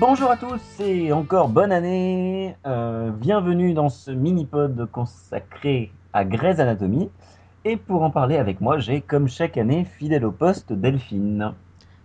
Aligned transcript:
Bonjour 0.00 0.30
à 0.30 0.36
tous 0.36 0.60
et 0.80 1.12
encore 1.12 1.48
bonne 1.50 1.72
année. 1.72 2.56
Euh, 2.66 3.10
bienvenue 3.10 3.74
dans 3.74 3.90
ce 3.90 4.10
mini-pod 4.10 4.88
consacré 4.90 5.92
à 6.14 6.24
Grey's 6.24 6.58
Anatomy. 6.58 7.10
Et 7.66 7.76
pour 7.76 8.02
en 8.02 8.10
parler 8.10 8.36
avec 8.38 8.60
moi, 8.62 8.78
j'ai 8.78 9.02
comme 9.02 9.28
chaque 9.28 9.58
année 9.58 9.84
fidèle 9.84 10.24
au 10.24 10.32
poste 10.32 10.72
Delphine. 10.72 11.52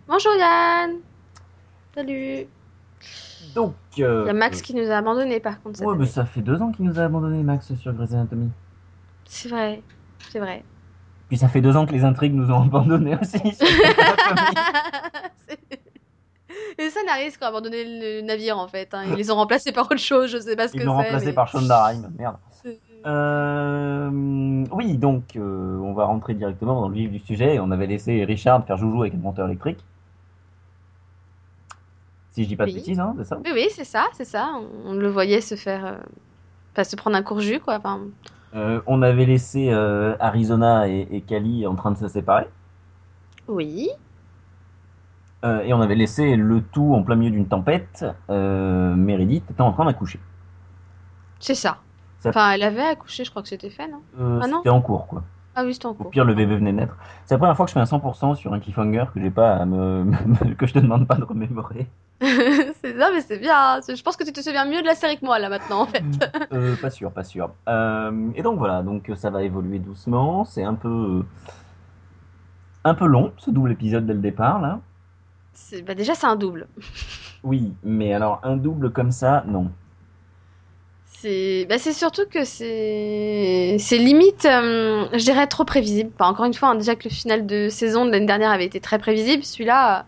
Bonjour 0.06 0.32
Yann 0.38 0.96
Salut 1.94 2.46
Donc. 3.54 3.72
euh, 3.98 4.24
Il 4.24 4.26
y 4.26 4.30
a 4.30 4.34
Max 4.34 4.60
qui 4.60 4.74
nous 4.74 4.90
a 4.90 4.96
abandonnés 4.98 5.40
par 5.40 5.62
contre. 5.62 5.82
Ouais, 5.82 5.96
mais 5.96 6.06
ça 6.06 6.26
fait 6.26 6.42
deux 6.42 6.60
ans 6.60 6.72
qu'il 6.72 6.84
nous 6.84 7.00
a 7.00 7.04
abandonné 7.04 7.42
Max 7.42 7.74
sur 7.76 7.94
Grey's 7.94 8.12
Anatomy. 8.12 8.50
C'est 9.24 9.48
vrai, 9.48 9.82
c'est 10.28 10.38
vrai. 10.38 10.62
Puis 11.28 11.38
ça 11.38 11.48
fait 11.48 11.62
deux 11.62 11.74
ans 11.76 11.86
que 11.86 11.92
les 11.92 12.04
intrigues 12.04 12.34
nous 12.34 12.50
ont 12.52 12.62
abandonné 12.62 13.16
aussi. 13.18 13.38
sur 13.38 13.66
Grey's 13.66 13.98
Anatomy. 13.98 14.54
Les 16.78 16.90
scénaristes 16.90 17.38
qui 17.38 17.44
ont 17.44 17.48
abandonné 17.48 17.84
le 17.84 18.20
navire 18.22 18.58
en 18.58 18.68
fait. 18.68 18.92
hein. 18.94 19.02
Ils 19.08 19.14
les 19.14 19.30
ont 19.30 19.36
remplacés 19.36 19.72
par 19.72 19.84
autre 19.86 19.98
chose, 19.98 20.30
je 20.30 20.38
sais 20.38 20.56
pas 20.56 20.68
ce 20.68 20.72
que 20.72 20.78
Ils 20.78 20.80
c'est. 20.80 20.86
l'ont 20.86 20.94
remplacé 20.94 21.26
mais- 21.26 21.32
par 21.32 21.48
Shonda 21.48 21.84
Rhimes. 21.86 22.10
Merde. 22.18 22.36
Euh, 23.06 24.10
oui, 24.72 24.96
donc 24.96 25.36
euh, 25.36 25.78
on 25.78 25.92
va 25.92 26.06
rentrer 26.06 26.34
directement 26.34 26.80
dans 26.80 26.88
le 26.88 26.94
vif 26.94 27.10
du 27.10 27.20
sujet. 27.20 27.60
On 27.60 27.70
avait 27.70 27.86
laissé 27.86 28.24
Richard 28.24 28.64
faire 28.66 28.76
joujou 28.76 29.02
avec 29.02 29.14
un 29.14 29.18
monteur 29.18 29.46
électrique. 29.46 29.78
Si 32.32 32.42
je 32.42 32.48
dis 32.48 32.56
pas 32.56 32.64
de 32.66 32.70
Oui. 32.70 32.76
bêtises, 32.76 32.98
hein, 33.00 33.14
c'est 33.16 33.24
ça? 33.24 33.38
Oui, 33.44 33.50
oui, 33.54 33.68
c'est 33.70 33.84
ça, 33.84 34.06
c'est 34.14 34.24
ça. 34.24 34.50
On, 34.56 34.90
on 34.90 34.94
le 34.94 35.08
voyait 35.08 35.40
se 35.40 35.54
faire. 35.54 35.86
euh, 35.86 35.96
Enfin, 36.72 36.84
se 36.84 36.96
prendre 36.96 37.16
un 37.16 37.22
court 37.22 37.40
jus 37.40 37.60
quoi. 37.60 37.76
Enfin, 37.76 38.00
Euh, 38.54 38.80
On 38.86 39.00
avait 39.02 39.24
laissé 39.24 39.68
euh, 39.70 40.14
Arizona 40.20 40.88
et, 40.88 41.06
et 41.10 41.20
Cali 41.22 41.66
en 41.66 41.74
train 41.76 41.92
de 41.92 41.98
se 41.98 42.08
séparer. 42.08 42.46
oui. 43.48 43.88
Euh, 45.44 45.60
et 45.62 45.72
on 45.74 45.80
avait 45.80 45.94
laissé 45.94 46.34
le 46.36 46.62
tout 46.62 46.94
en 46.94 47.02
plein 47.02 47.14
milieu 47.16 47.30
d'une 47.30 47.46
tempête. 47.46 48.04
Euh, 48.30 48.94
Meredith 48.94 49.44
étant 49.50 49.66
en 49.68 49.72
train 49.72 49.84
d'accoucher. 49.84 50.18
C'est 51.40 51.54
ça. 51.54 51.78
Ça- 52.20 52.30
Enfin, 52.30 52.50
elle 52.52 52.62
avait 52.62 52.82
accouché, 52.82 53.24
je 53.24 53.30
crois 53.30 53.42
que 53.42 53.48
c'était 53.48 53.70
fait, 53.70 53.86
non 53.88 54.00
Euh, 54.18 54.40
Ah 54.42 54.46
C'était 54.56 54.70
en 54.70 54.80
cours, 54.80 55.06
quoi. 55.06 55.22
Ah 55.54 55.62
oui, 55.64 55.72
c'était 55.74 55.86
en 55.86 55.90
Au 55.90 55.94
cours. 55.94 56.10
pire, 56.10 56.24
le 56.24 56.34
bébé 56.34 56.56
venait 56.56 56.72
de 56.72 56.76
naître. 56.78 56.96
C'est 57.24 57.34
la 57.34 57.38
première 57.38 57.56
fois 57.56 57.64
que 57.66 57.70
je 57.70 57.74
fais 57.74 57.80
un 57.80 57.84
100% 57.86 58.34
sur 58.34 58.52
un 58.52 58.58
cliffhanger 58.60 59.04
que 59.14 59.20
j'ai 59.20 59.30
pas 59.30 59.54
à 59.56 59.64
me... 59.66 60.04
que 60.58 60.66
je 60.66 60.74
te 60.74 60.78
demande 60.78 61.06
pas 61.06 61.14
de 61.16 61.24
remémorer. 61.24 61.86
c'est 62.20 62.98
ça, 62.98 63.10
mais 63.14 63.20
c'est 63.20 63.38
bien. 63.38 63.80
Je 63.86 64.02
pense 64.02 64.16
que 64.16 64.24
tu 64.24 64.32
te 64.32 64.40
souviens 64.40 64.64
mieux 64.66 64.80
de 64.80 64.86
la 64.86 64.94
série 64.94 65.18
que 65.18 65.24
moi 65.24 65.38
là 65.38 65.48
maintenant 65.50 65.82
en 65.82 65.86
fait. 65.86 66.02
Euh, 66.52 66.76
pas 66.80 66.90
sûr, 66.90 67.10
pas 67.10 67.24
sûr. 67.24 67.50
Euh, 67.68 68.30
et 68.34 68.42
donc 68.42 68.58
voilà, 68.58 68.82
donc 68.82 69.10
ça 69.16 69.28
va 69.30 69.42
évoluer 69.42 69.78
doucement. 69.78 70.44
C'est 70.46 70.62
un 70.64 70.74
peu, 70.74 71.24
un 72.84 72.94
peu 72.94 73.06
long 73.06 73.32
ce 73.38 73.50
double 73.50 73.72
épisode 73.72 74.06
dès 74.06 74.14
le 74.14 74.20
départ 74.20 74.60
là. 74.60 74.80
Bah, 75.84 75.94
déjà, 75.94 76.14
c'est 76.14 76.26
un 76.26 76.36
double. 76.36 76.68
Oui, 77.44 77.72
mais 77.84 78.12
alors 78.12 78.40
un 78.42 78.56
double 78.56 78.90
comme 78.92 79.12
ça, 79.12 79.44
non. 79.46 79.70
C'est 81.04 81.66
bah, 81.68 81.78
c'est 81.78 81.92
surtout 81.92 82.26
que 82.28 82.44
c'est 82.44 83.76
c'est 83.78 83.98
limite, 83.98 84.44
euh, 84.44 85.06
je 85.12 85.18
dirais, 85.24 85.46
trop 85.46 85.64
prévisible. 85.64 86.10
Enfin, 86.18 86.30
encore 86.30 86.44
une 86.46 86.54
fois, 86.54 86.70
hein, 86.70 86.74
déjà 86.74 86.94
que 86.94 87.08
le 87.08 87.14
final 87.14 87.46
de 87.46 87.68
saison 87.68 88.04
de 88.04 88.10
l'année 88.10 88.26
dernière 88.26 88.50
avait 88.50 88.66
été 88.66 88.80
très 88.80 88.98
prévisible, 88.98 89.44
celui-là. 89.44 90.06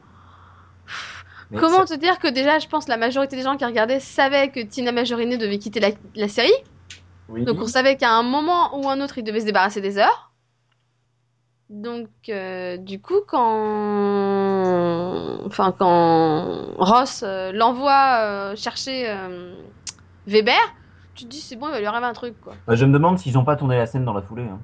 euh, 1.53 1.59
Comment 1.59 1.87
ça- 1.87 1.97
te 1.97 2.01
dire 2.01 2.19
que 2.19 2.28
déjà, 2.28 2.59
je 2.59 2.69
pense 2.69 2.89
la 2.89 2.97
majorité 2.97 3.37
des 3.37 3.43
gens 3.43 3.56
qui 3.56 3.65
regardaient 3.65 4.01
savaient 4.01 4.51
que 4.51 4.61
Tina 4.61 4.93
Majorine 4.93 5.37
devait 5.39 5.59
quitter 5.59 5.81
la, 5.81 5.91
la 6.15 6.28
série. 6.28 6.53
Oui. 7.28 7.45
Donc 7.45 7.59
on 7.61 7.67
savait 7.67 7.97
qu'à 7.97 8.11
un 8.11 8.22
moment 8.22 8.78
ou 8.78 8.89
un 8.89 9.01
autre, 9.01 9.19
il 9.19 9.25
devait 9.25 9.41
se 9.41 9.47
débarrasser 9.47 9.81
des 9.81 9.99
heures. 9.99 10.28
Donc 11.71 12.09
euh, 12.31 12.79
du 12.79 13.01
coup, 13.01 13.21
quand, 13.27 13.39
enfin 15.47 15.73
quand 15.79 16.65
Ross 16.79 17.23
euh, 17.27 17.53
l'envoie 17.53 18.21
euh, 18.21 18.56
chercher 18.56 19.15
Weber, 20.27 20.55
tu 21.15 21.25
te 21.25 21.28
dis 21.31 21.41
c'est 21.41 21.57
bon, 21.57 21.69
il 21.69 21.73
va 21.73 21.81
lui 21.81 21.87
arriver 21.87 22.07
un 22.07 22.12
truc 22.15 22.41
quoi. 22.41 22.55
Bah, 22.67 22.75
je 22.75 22.84
me 22.87 22.93
demande 22.93 23.19
s'ils 23.19 23.37
ont 23.37 23.45
pas 23.45 23.57
tourné 23.57 23.77
la 23.77 23.87
scène 23.87 24.05
dans 24.05 24.15
la 24.15 24.23
foulée. 24.23 24.45
hein. 24.45 24.59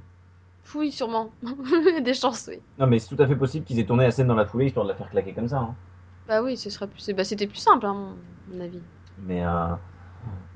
Oui, 0.74 0.90
sûrement. 0.90 1.30
Des 2.02 2.14
chances, 2.14 2.46
oui. 2.48 2.58
Non, 2.78 2.86
mais 2.86 2.98
c'est 2.98 3.14
tout 3.14 3.22
à 3.22 3.26
fait 3.26 3.36
possible 3.36 3.64
qu'ils 3.66 3.78
aient 3.78 3.84
tourné 3.84 4.04
la 4.04 4.10
scène 4.10 4.26
dans 4.26 4.34
la 4.34 4.46
foulée 4.46 4.66
histoire 4.66 4.86
de 4.86 4.90
la 4.90 4.96
faire 4.96 5.10
claquer 5.10 5.32
comme 5.32 5.48
ça. 5.48 5.58
hein. 5.58 5.74
Bah 6.26 6.42
oui, 6.42 6.56
ce 6.56 6.70
serait 6.70 6.86
plus, 6.86 7.10
bah, 7.10 7.22
c'était 7.22 7.46
plus 7.46 7.58
simple, 7.58 7.84
hein, 7.84 8.14
mon 8.50 8.60
avis. 8.64 8.80
Mais, 9.26 9.42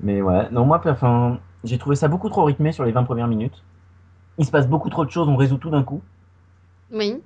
mais 0.01 0.21
ouais, 0.21 0.49
non, 0.49 0.65
moi, 0.65 0.81
enfin, 0.85 1.37
j'ai 1.63 1.77
trouvé 1.77 1.95
ça 1.95 2.07
beaucoup 2.07 2.29
trop 2.29 2.43
rythmé 2.43 2.71
sur 2.71 2.83
les 2.85 2.91
20 2.91 3.03
premières 3.03 3.27
minutes. 3.27 3.61
Il 4.39 4.45
se 4.45 4.51
passe 4.51 4.67
beaucoup 4.67 4.89
trop 4.89 5.05
de 5.05 5.11
choses, 5.11 5.27
on 5.27 5.35
résout 5.35 5.57
tout 5.57 5.69
d'un 5.69 5.83
coup. 5.83 6.01
Oui. 6.91 7.21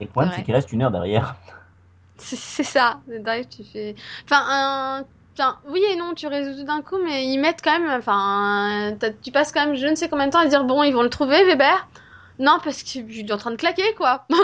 Et 0.00 0.04
le 0.04 0.10
problème, 0.10 0.32
C'est 0.34 0.42
qu'il 0.42 0.54
reste 0.54 0.72
une 0.72 0.82
heure 0.82 0.90
derrière. 0.90 1.36
C'est 2.16 2.62
ça. 2.64 3.00
T'arrives, 3.24 3.48
tu 3.48 3.64
fais. 3.64 3.94
Enfin, 4.24 4.44
un... 4.48 5.04
enfin, 5.32 5.58
oui 5.68 5.82
et 5.90 5.96
non, 5.96 6.14
tu 6.14 6.26
résous 6.26 6.58
tout 6.60 6.66
d'un 6.66 6.82
coup, 6.82 6.98
mais 7.02 7.26
ils 7.26 7.38
mettent 7.38 7.62
quand 7.62 7.78
même. 7.78 7.90
Enfin, 7.98 8.96
tu 9.22 9.30
passes 9.30 9.52
quand 9.52 9.66
même 9.66 9.74
je 9.76 9.86
ne 9.86 9.94
sais 9.94 10.08
combien 10.08 10.26
de 10.26 10.32
temps 10.32 10.40
à 10.40 10.46
dire 10.46 10.64
bon, 10.64 10.82
ils 10.82 10.92
vont 10.92 11.02
le 11.02 11.10
trouver, 11.10 11.44
Weber. 11.44 11.88
Non, 12.38 12.58
parce 12.64 12.82
que 12.82 12.88
je 13.06 13.12
suis 13.12 13.32
en 13.32 13.36
train 13.36 13.50
de 13.50 13.56
claquer, 13.56 13.94
quoi. 13.96 14.26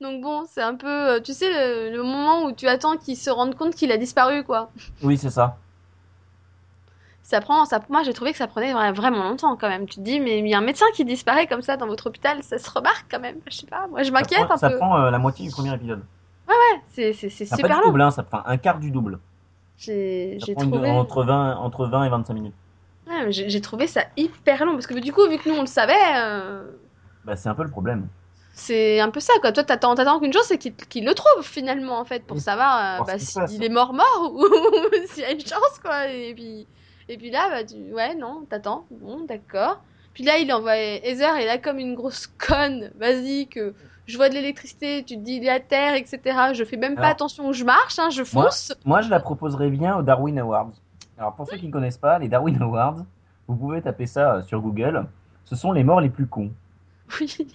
Donc 0.00 0.20
bon, 0.20 0.44
c'est 0.48 0.62
un 0.62 0.74
peu, 0.74 0.88
euh, 0.88 1.20
tu 1.20 1.32
sais, 1.32 1.48
le, 1.50 1.96
le 1.96 2.02
moment 2.02 2.44
où 2.44 2.52
tu 2.52 2.66
attends 2.66 2.96
qu'il 2.96 3.16
se 3.16 3.30
rende 3.30 3.54
compte 3.54 3.74
qu'il 3.76 3.92
a 3.92 3.98
disparu, 3.98 4.42
quoi. 4.42 4.72
Oui, 5.02 5.16
c'est 5.16 5.30
ça. 5.30 5.61
Ça 7.24 7.40
prend, 7.40 7.64
ça, 7.64 7.80
moi 7.88 8.02
j'ai 8.02 8.12
trouvé 8.12 8.32
que 8.32 8.38
ça 8.38 8.46
prenait 8.48 8.72
vra- 8.74 8.92
vraiment 8.92 9.22
longtemps 9.22 9.56
quand 9.56 9.68
même. 9.68 9.86
Tu 9.88 9.96
te 9.96 10.00
dis, 10.00 10.18
mais 10.20 10.40
il 10.40 10.48
y 10.48 10.54
a 10.54 10.58
un 10.58 10.62
médecin 10.62 10.86
qui 10.94 11.04
disparaît 11.04 11.46
comme 11.46 11.62
ça 11.62 11.76
dans 11.76 11.86
votre 11.86 12.08
hôpital, 12.08 12.42
ça 12.42 12.58
se 12.58 12.68
remarque 12.70 13.06
quand 13.10 13.20
même. 13.20 13.36
Je 13.48 13.56
sais 13.58 13.66
pas, 13.66 13.86
moi 13.86 14.02
je 14.02 14.08
Ça 14.08 14.12
m'inquiète 14.12 14.50
un 14.50 14.56
ça 14.56 14.70
peu. 14.70 14.76
prend, 14.78 14.98
euh, 14.98 15.10
la 15.10 15.18
moitié 15.18 15.46
du 15.46 15.52
premier 15.52 15.74
épisode. 15.74 16.02
C'est 16.90 17.12
c'est- 17.14 17.30
c'est 17.30 17.46
Ça 17.46 17.56
pas 17.56 17.62
super 17.62 17.90
du 17.90 17.96
long. 17.98 18.04
hein, 18.04 18.10
ça 18.10 18.22
prend 18.22 18.42
un 18.44 18.56
quart 18.58 18.78
du 18.78 18.90
double. 18.90 19.18
J'ai 19.78 20.38
Ça 20.40 20.52
une- 20.62 20.74
entre, 20.86 21.24
20, 21.24 21.56
entre 21.56 21.86
20 21.86 22.04
et 22.04 22.08
25 22.10 22.34
minutes. 22.34 22.54
Ouais, 23.08 23.30
j'ai 23.32 23.60
trouvé 23.60 23.86
ça 23.86 24.02
hyper 24.16 24.64
long 24.64 24.72
parce 24.72 24.86
que 24.86 24.94
du 24.94 25.12
coup, 25.12 25.26
vu 25.28 25.38
que 25.38 25.48
nous 25.48 25.56
on 25.56 25.62
le 25.62 25.66
savait, 25.66 25.94
euh, 26.16 26.64
Bah, 27.24 27.34
c'est 27.36 27.48
un 27.48 27.54
peu 27.54 27.62
le 27.64 27.70
problème. 27.70 28.06
c'est 28.52 29.00
un 29.00 29.10
peu 29.10 29.20
ça 29.20 29.32
quoi. 29.40 29.50
Toi, 29.52 29.64
t'attends, 29.64 29.94
t'attends 29.94 30.20
qu'une 30.20 30.32
chose, 30.32 30.44
c'est 30.44 30.58
qu'il 30.58 31.04
le 31.04 31.14
trouve 31.14 31.42
finalement 31.42 31.98
en 31.98 32.04
fait 32.04 32.24
pour 32.26 32.36
Oui. 32.36 32.42
savoir 32.42 33.00
euh, 33.00 33.04
bah, 33.06 33.18
s'il 33.18 33.64
est 33.64 33.68
mort 33.68 33.92
mort 33.94 34.30
ou 34.34 34.44
s'il 35.08 35.22
y 35.22 35.26
a 35.26 35.32
une 35.32 35.40
chance 35.40 35.78
quoi. 35.82 36.06
Et 36.08 36.34
puis, 36.34 36.66
et 37.08 37.16
puis 37.16 37.30
là, 37.30 37.48
bah, 37.50 37.64
tu... 37.64 37.92
ouais, 37.92 38.14
non, 38.14 38.44
t'attends. 38.48 38.84
Bon, 38.90 39.24
d'accord. 39.24 39.80
Puis 40.14 40.24
là, 40.24 40.38
il 40.38 40.52
envoie 40.52 40.76
Heather 40.76 41.36
et 41.38 41.46
là, 41.46 41.58
comme 41.58 41.78
une 41.78 41.94
grosse 41.94 42.26
conne, 42.38 42.90
vas-y, 42.98 43.46
que 43.46 43.74
je 44.06 44.16
vois 44.16 44.28
de 44.28 44.34
l'électricité, 44.34 45.04
tu 45.04 45.16
te 45.16 45.20
dis 45.20 45.36
il 45.36 45.44
est 45.44 45.50
à 45.50 45.60
terre, 45.60 45.94
etc. 45.94 46.20
Je 46.52 46.64
fais 46.64 46.76
même 46.76 46.96
pas 46.96 47.08
attention 47.08 47.48
où 47.48 47.52
je 47.52 47.64
marche, 47.64 47.98
hein, 47.98 48.10
je 48.10 48.24
fonce. 48.24 48.74
Moi, 48.84 49.00
je 49.00 49.10
la 49.10 49.20
proposerais 49.20 49.70
bien 49.70 49.96
aux 49.96 50.02
Darwin 50.02 50.38
Awards. 50.38 50.72
Alors, 51.18 51.34
pour 51.34 51.48
ceux 51.48 51.56
qui 51.56 51.68
ne 51.68 51.72
connaissent 51.72 51.98
pas, 51.98 52.18
les 52.18 52.28
Darwin 52.28 52.60
Awards, 52.60 52.96
vous 53.46 53.56
pouvez 53.56 53.80
taper 53.80 54.06
ça 54.06 54.34
euh, 54.34 54.42
sur 54.42 54.60
Google. 54.60 55.06
Ce 55.44 55.56
sont 55.56 55.72
les 55.72 55.84
morts 55.84 56.00
les 56.00 56.10
plus 56.10 56.26
cons. 56.26 56.50
Oui. 57.20 57.46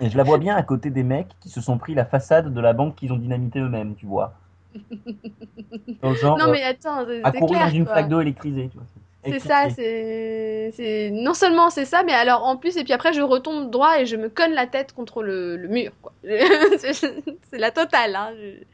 Et 0.00 0.10
je 0.10 0.16
la 0.16 0.24
vois 0.24 0.38
bien 0.38 0.56
à 0.56 0.62
côté 0.64 0.90
des 0.90 1.04
mecs 1.04 1.38
qui 1.38 1.48
se 1.48 1.60
sont 1.60 1.78
pris 1.78 1.94
la 1.94 2.04
façade 2.04 2.52
de 2.52 2.60
la 2.60 2.72
banque 2.72 2.96
qu'ils 2.96 3.12
ont 3.12 3.16
dynamité 3.16 3.60
eux-mêmes, 3.60 3.94
tu 3.94 4.06
vois. 4.06 4.34
Genre, 6.14 6.38
Non 6.38 6.48
euh, 6.48 6.52
mais 6.52 6.62
attends, 6.62 7.04
c'est 7.06 7.22
à 7.22 7.32
c'est 7.32 7.38
courir 7.38 7.60
clair, 7.60 7.68
dans 7.68 7.74
une 7.74 7.84
quoi. 7.84 7.94
flaque 7.94 8.08
d'eau 8.08 8.20
électrisée, 8.20 8.68
tu 8.70 8.76
vois. 8.78 8.86
C'est 9.26 9.40
ça, 9.40 9.70
c'est 9.70 10.70
c'est 10.76 11.10
non 11.10 11.32
seulement 11.32 11.70
c'est 11.70 11.86
ça, 11.86 12.02
mais 12.02 12.12
alors 12.12 12.44
en 12.44 12.58
plus 12.58 12.76
et 12.76 12.84
puis 12.84 12.92
après 12.92 13.14
je 13.14 13.22
retombe 13.22 13.70
droit 13.70 13.98
et 13.98 14.04
je 14.04 14.16
me 14.16 14.28
conne 14.28 14.52
la 14.52 14.66
tête 14.66 14.92
contre 14.92 15.22
le, 15.22 15.56
le 15.56 15.68
mur 15.68 15.92
quoi. 16.02 16.12
c'est 16.24 17.58
la 17.58 17.70
totale. 17.70 18.14
Hein. 18.16 18.34
Je, 18.36 18.64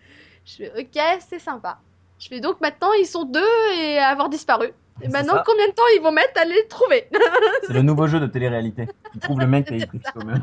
je 0.47 0.57
fais 0.57 0.73
ok, 0.81 1.21
c'est 1.29 1.39
sympa. 1.39 1.79
Je 2.19 2.29
fais 2.29 2.41
donc 2.41 2.61
maintenant 2.61 2.93
ils 3.01 3.07
sont 3.07 3.25
deux 3.25 3.47
et 3.79 3.99
avoir 3.99 4.29
disparu. 4.29 4.73
Et 5.03 5.09
maintenant 5.09 5.35
ça. 5.35 5.43
combien 5.47 5.67
de 5.69 5.73
temps 5.73 5.83
ils 5.97 6.03
vont 6.03 6.13
mettre 6.13 6.41
à 6.41 6.45
les 6.45 6.67
trouver 6.69 7.09
C'est 7.67 7.73
le 7.73 7.83
nouveau 7.83 8.07
jeu 8.07 8.21
de 8.21 8.27
télé-réalité. 8.27 8.89
Tu 9.13 9.19
trouves 9.19 9.41
le 9.41 9.47
mec 9.47 9.67
qui 9.67 9.75
a 9.75 9.77
écrit. 9.79 10.01
Combien 10.15 10.35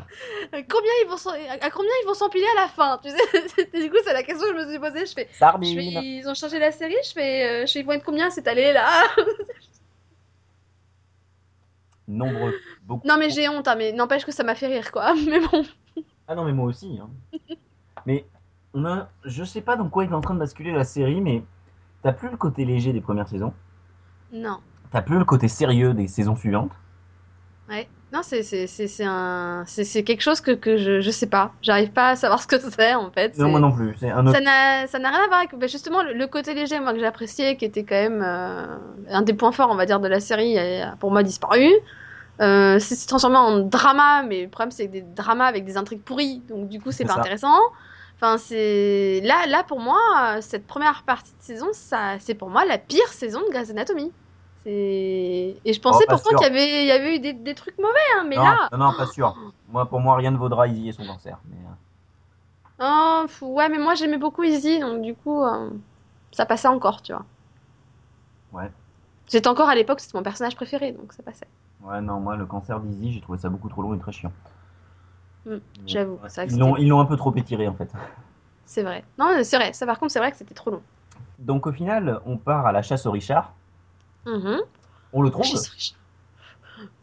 ils 0.51 1.07
vont 1.07 1.15
à 1.61 1.69
combien 1.69 1.91
ils 2.03 2.07
vont 2.07 2.13
s'empiler 2.13 2.45
à 2.57 2.61
la 2.61 2.67
fin 2.67 2.99
Tu 3.03 3.09
sais, 3.09 3.65
du 3.81 3.89
coup 3.89 3.97
c'est 4.03 4.13
la 4.13 4.23
question 4.23 4.47
que 4.51 4.59
je 4.59 4.65
me 4.65 4.69
suis 4.69 4.79
posée. 4.79 5.05
Je 5.05 5.13
fais, 5.13 5.27
je 5.27 5.29
fais 5.31 5.37
Sardine 5.37 5.79
ils 5.79 6.27
ont 6.27 6.33
changé 6.33 6.59
la 6.59 6.71
série? 6.71 6.95
Je 7.05 7.11
fais, 7.11 7.63
euh, 7.63 7.65
je 7.65 7.71
fais 7.71 7.79
ils 7.81 7.85
vont 7.85 7.91
être 7.93 8.03
combien 8.05 8.29
cette 8.29 8.47
année 8.47 8.73
là 8.73 9.03
Nombreux. 12.07 12.53
Beaucoup. 12.83 13.07
Non 13.07 13.17
mais 13.17 13.29
j'ai 13.29 13.49
honte, 13.49 13.67
hein, 13.67 13.75
mais 13.77 13.91
n'empêche 13.91 14.25
que 14.25 14.31
ça 14.31 14.43
m'a 14.43 14.55
fait 14.55 14.67
rire 14.67 14.91
quoi. 14.91 15.13
Mais 15.27 15.39
bon. 15.39 15.63
Ah 16.27 16.35
non, 16.35 16.45
mais 16.45 16.53
moi 16.53 16.65
aussi. 16.65 16.99
hein. 17.01 17.09
mais 18.05 18.25
on 18.73 18.85
a, 18.85 19.09
je 19.23 19.43
sais 19.43 19.61
pas 19.61 19.75
dans 19.75 19.89
quoi 19.89 20.03
est 20.03 20.13
en 20.13 20.21
train 20.21 20.33
de 20.33 20.39
basculer 20.39 20.71
la 20.71 20.83
série, 20.83 21.21
mais 21.21 21.43
t'as 22.03 22.13
plus 22.13 22.29
le 22.29 22.37
côté 22.37 22.63
léger 22.65 22.93
des 22.93 23.01
premières 23.01 23.27
saisons. 23.27 23.53
Non. 24.31 24.59
T'as 24.91 25.01
plus 25.01 25.17
le 25.17 25.25
côté 25.25 25.47
sérieux 25.47 25.93
des 25.93 26.07
saisons 26.07 26.35
suivantes? 26.35 26.71
Ouais. 27.69 27.87
Non, 28.13 28.21
c'est 28.23 28.41
un 29.03 29.65
quelque 30.05 30.21
chose 30.21 30.39
que 30.39 30.51
que 30.51 30.77
je 30.77 31.01
je 31.01 31.11
sais 31.11 31.27
pas. 31.27 31.51
J'arrive 31.61 31.91
pas 31.91 32.11
à 32.11 32.15
savoir 32.15 32.41
ce 32.41 32.47
que 32.47 32.57
c'est 32.57 32.95
en 32.95 33.11
fait. 33.11 33.37
Non, 33.37 33.49
moi 33.49 33.59
non 33.59 33.71
plus. 33.71 33.97
Un 34.03 34.25
autre. 34.25 34.37
Ça 34.37 34.99
n'a 34.99 35.09
rien 35.09 35.23
à 35.23 35.27
voir 35.27 35.39
avec 35.41 35.69
justement 35.69 36.01
le, 36.03 36.13
le 36.13 36.27
côté 36.27 36.53
léger 36.53 36.79
moi 36.79 36.93
que 36.93 36.99
j'appréciais 36.99 37.57
qui 37.57 37.65
était 37.65 37.83
quand 37.83 37.95
même 37.95 38.21
euh, 38.23 38.77
un 39.09 39.21
des 39.23 39.33
points 39.33 39.51
forts 39.51 39.69
on 39.69 39.75
va 39.75 39.85
dire 39.85 39.99
de 39.99 40.07
la 40.07 40.21
série 40.21 40.57
a 40.57 40.95
pour 41.01 41.11
moi 41.11 41.21
disparu. 41.23 41.69
Euh, 42.39 42.77
c'est 42.79 43.07
transformé 43.07 43.35
en 43.37 43.59
drama 43.59 44.23
mais 44.23 44.43
le 44.43 44.49
problème 44.49 44.71
c'est 44.71 44.87
des 44.87 45.01
dramas 45.01 45.45
avec 45.47 45.65
des 45.65 45.75
intrigues 45.75 46.03
pourries 46.03 46.43
donc 46.47 46.69
du 46.69 46.79
coup 46.79 46.91
c'est 46.91 46.97
C'est 46.99 47.05
pas 47.05 47.15
ça. 47.15 47.19
intéressant. 47.19 47.57
Enfin, 48.19 48.37
c'est 48.39 49.21
là, 49.23 49.45
là 49.47 49.63
pour 49.63 49.79
moi, 49.79 50.41
cette 50.41 50.65
première 50.67 51.03
partie 51.03 51.35
de 51.37 51.41
saison, 51.43 51.67
ça, 51.73 52.17
c'est 52.19 52.33
pour 52.35 52.49
moi 52.49 52.65
la 52.65 52.77
pire 52.79 53.07
saison 53.09 53.41
de 53.41 53.49
Grey's 53.51 53.69
Anatomy. 53.69 54.11
C'est 54.63 55.61
et 55.63 55.73
je 55.73 55.79
pensais 55.81 56.05
Oh, 56.09 56.09
pourtant 56.09 56.31
qu'il 56.35 56.47
y 56.47 56.49
avait, 56.49 56.83
il 56.83 56.87
y 56.87 56.91
avait 56.91 57.15
eu 57.17 57.19
des, 57.19 57.33
des 57.33 57.55
trucs 57.55 57.77
mauvais, 57.77 57.93
hein, 58.17 58.25
mais 58.27 58.39
non, 58.39 58.43
là, 58.43 58.69
non, 58.71 58.77
non, 58.79 58.93
pas 58.93 59.05
sûr. 59.07 59.37
Moi, 59.67 59.85
pour 59.87 59.99
moi, 59.99 60.15
rien 60.17 60.31
ne 60.31 60.37
vaudra 60.37 60.67
Izzy 60.67 60.89
et 60.89 60.93
son 60.93 61.05
cancer. 61.05 61.39
Mais, 61.45 61.57
euh, 61.57 61.73
oh, 62.79 63.25
ouais, 63.41 63.69
mais 63.69 63.77
moi 63.77 63.95
j'aimais 63.95 64.17
beaucoup 64.17 64.43
Izzy, 64.43 64.79
donc 64.79 65.01
du 65.01 65.15
coup, 65.15 65.43
euh, 65.43 65.69
ça 66.31 66.45
passait 66.45 66.67
encore, 66.67 67.01
tu 67.01 67.13
vois. 67.13 67.25
Ouais. 68.51 68.71
J'étais 69.27 69.47
encore 69.47 69.69
à 69.69 69.75
l'époque, 69.75 69.99
c'était 69.99 70.17
mon 70.17 70.23
personnage 70.23 70.55
préféré, 70.55 70.91
donc 70.91 71.13
ça 71.13 71.23
passait. 71.23 71.47
ouais, 71.81 72.01
non, 72.01 72.19
moi, 72.19 72.35
le 72.35 72.45
cancer 72.45 72.79
d'Izzy, 72.79 73.13
j'ai 73.13 73.21
trouvé 73.21 73.37
ça 73.39 73.49
beaucoup 73.49 73.69
trop 73.69 73.81
long 73.81 73.93
et 73.95 73.99
très 73.99 74.11
chiant. 74.11 74.33
J'avoue, 75.85 76.19
Ils 76.23 76.57
l'ont, 76.57 76.71
c'était- 76.73 76.81
ils 76.83 76.87
l'ont 76.89 76.99
un 76.99 77.05
peu 77.05 77.17
trop 77.17 77.33
étiré 77.35 77.67
en 77.67 77.75
fait. 77.75 77.89
C'est 78.65 78.83
vrai. 78.83 79.03
Non, 79.17 79.33
mais 79.35 79.43
c'est 79.43 79.57
vrai. 79.57 79.73
Ça, 79.73 79.85
par 79.85 79.99
contre, 79.99 80.11
c'est 80.11 80.19
vrai 80.19 80.31
que 80.31 80.37
c'était 80.37 80.53
trop 80.53 80.71
long. 80.71 80.81
Donc 81.39 81.67
au 81.67 81.71
final, 81.71 82.19
on 82.25 82.37
part 82.37 82.65
à 82.65 82.71
la 82.71 82.81
chasse 82.81 83.05
au 83.05 83.11
Richard. 83.11 83.53
Mhm. 84.25 84.59
On 85.13 85.21
le 85.21 85.29
trouve. 85.29 85.45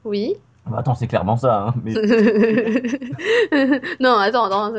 Oui. 0.05 0.35
Bah, 0.67 0.79
Attends, 0.79 0.95
c'est 0.95 1.07
clairement 1.07 1.37
ça. 1.37 1.69
hein, 1.69 1.75
mais... 1.83 1.93
non, 4.01 4.17
attends, 4.19 4.45
attends. 4.45 4.75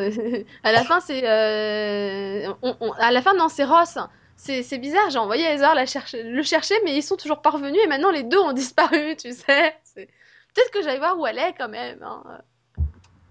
À 0.63 0.71
la 0.71 0.83
fin, 0.83 0.99
c'est. 0.99 1.27
euh, 1.27 2.51
on- 2.61 2.75
on- 2.79 2.91
À 2.93 3.11
la 3.11 3.21
fin, 3.21 3.33
non, 3.35 3.49
c'est 3.49 3.63
Ross. 3.65 3.97
C'est 4.37 4.63
c'est 4.63 4.77
bizarre, 4.79 5.09
j'ai 5.09 5.17
envoyé 5.17 5.45
Heather 5.45 5.73
la 5.75 5.85
chercher... 5.85 6.21
le 6.23 6.43
chercher, 6.43 6.75
mais 6.83 6.95
ils 6.95 7.01
sont 7.01 7.15
toujours 7.15 7.41
pas 7.41 7.51
revenus 7.51 7.79
et 7.83 7.87
maintenant 7.87 8.11
les 8.11 8.23
deux 8.23 8.37
ont 8.39 8.51
disparu, 8.53 9.15
tu 9.15 9.31
sais. 9.31 9.75
C'est- 9.83 10.09
Peut-être 10.53 10.71
que 10.71 10.81
j'aille 10.83 10.99
voir 10.99 11.17
où 11.19 11.25
elle 11.25 11.37
est 11.37 11.53
quand 11.57 11.69
même. 11.69 12.01
hein. 12.03 12.21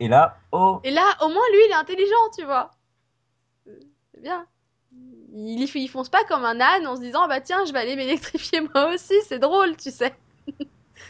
Et 0.00 0.08
là, 0.08 0.38
oh, 0.52 0.82
Et 0.85 0.93
là, 0.93 1.17
au 1.20 1.29
moins, 1.31 1.43
lui, 1.52 1.58
il 1.67 1.70
est 1.73 1.75
intelligent, 1.75 2.31
tu 2.38 2.44
vois. 2.44 2.70
C'est 4.12 4.20
bien. 4.23 4.46
Il, 5.32 5.61
y- 5.61 5.64
il 5.82 5.88
fonce 5.88 6.08
pas 6.08 6.25
comme 6.25 6.44
un 6.44 6.61
âne 6.61 6.87
en 6.87 6.96
se 6.96 7.00
disant, 7.00 7.26
bah 7.29 7.41
tiens, 7.41 7.64
je 7.67 7.73
vais 7.73 7.81
aller 7.81 7.96
m'électrifier 7.96 8.61
moi 8.75 8.93
aussi, 8.94 9.14
c'est 9.29 9.38
drôle, 9.38 9.76
tu 9.76 9.91
sais. 9.91 10.14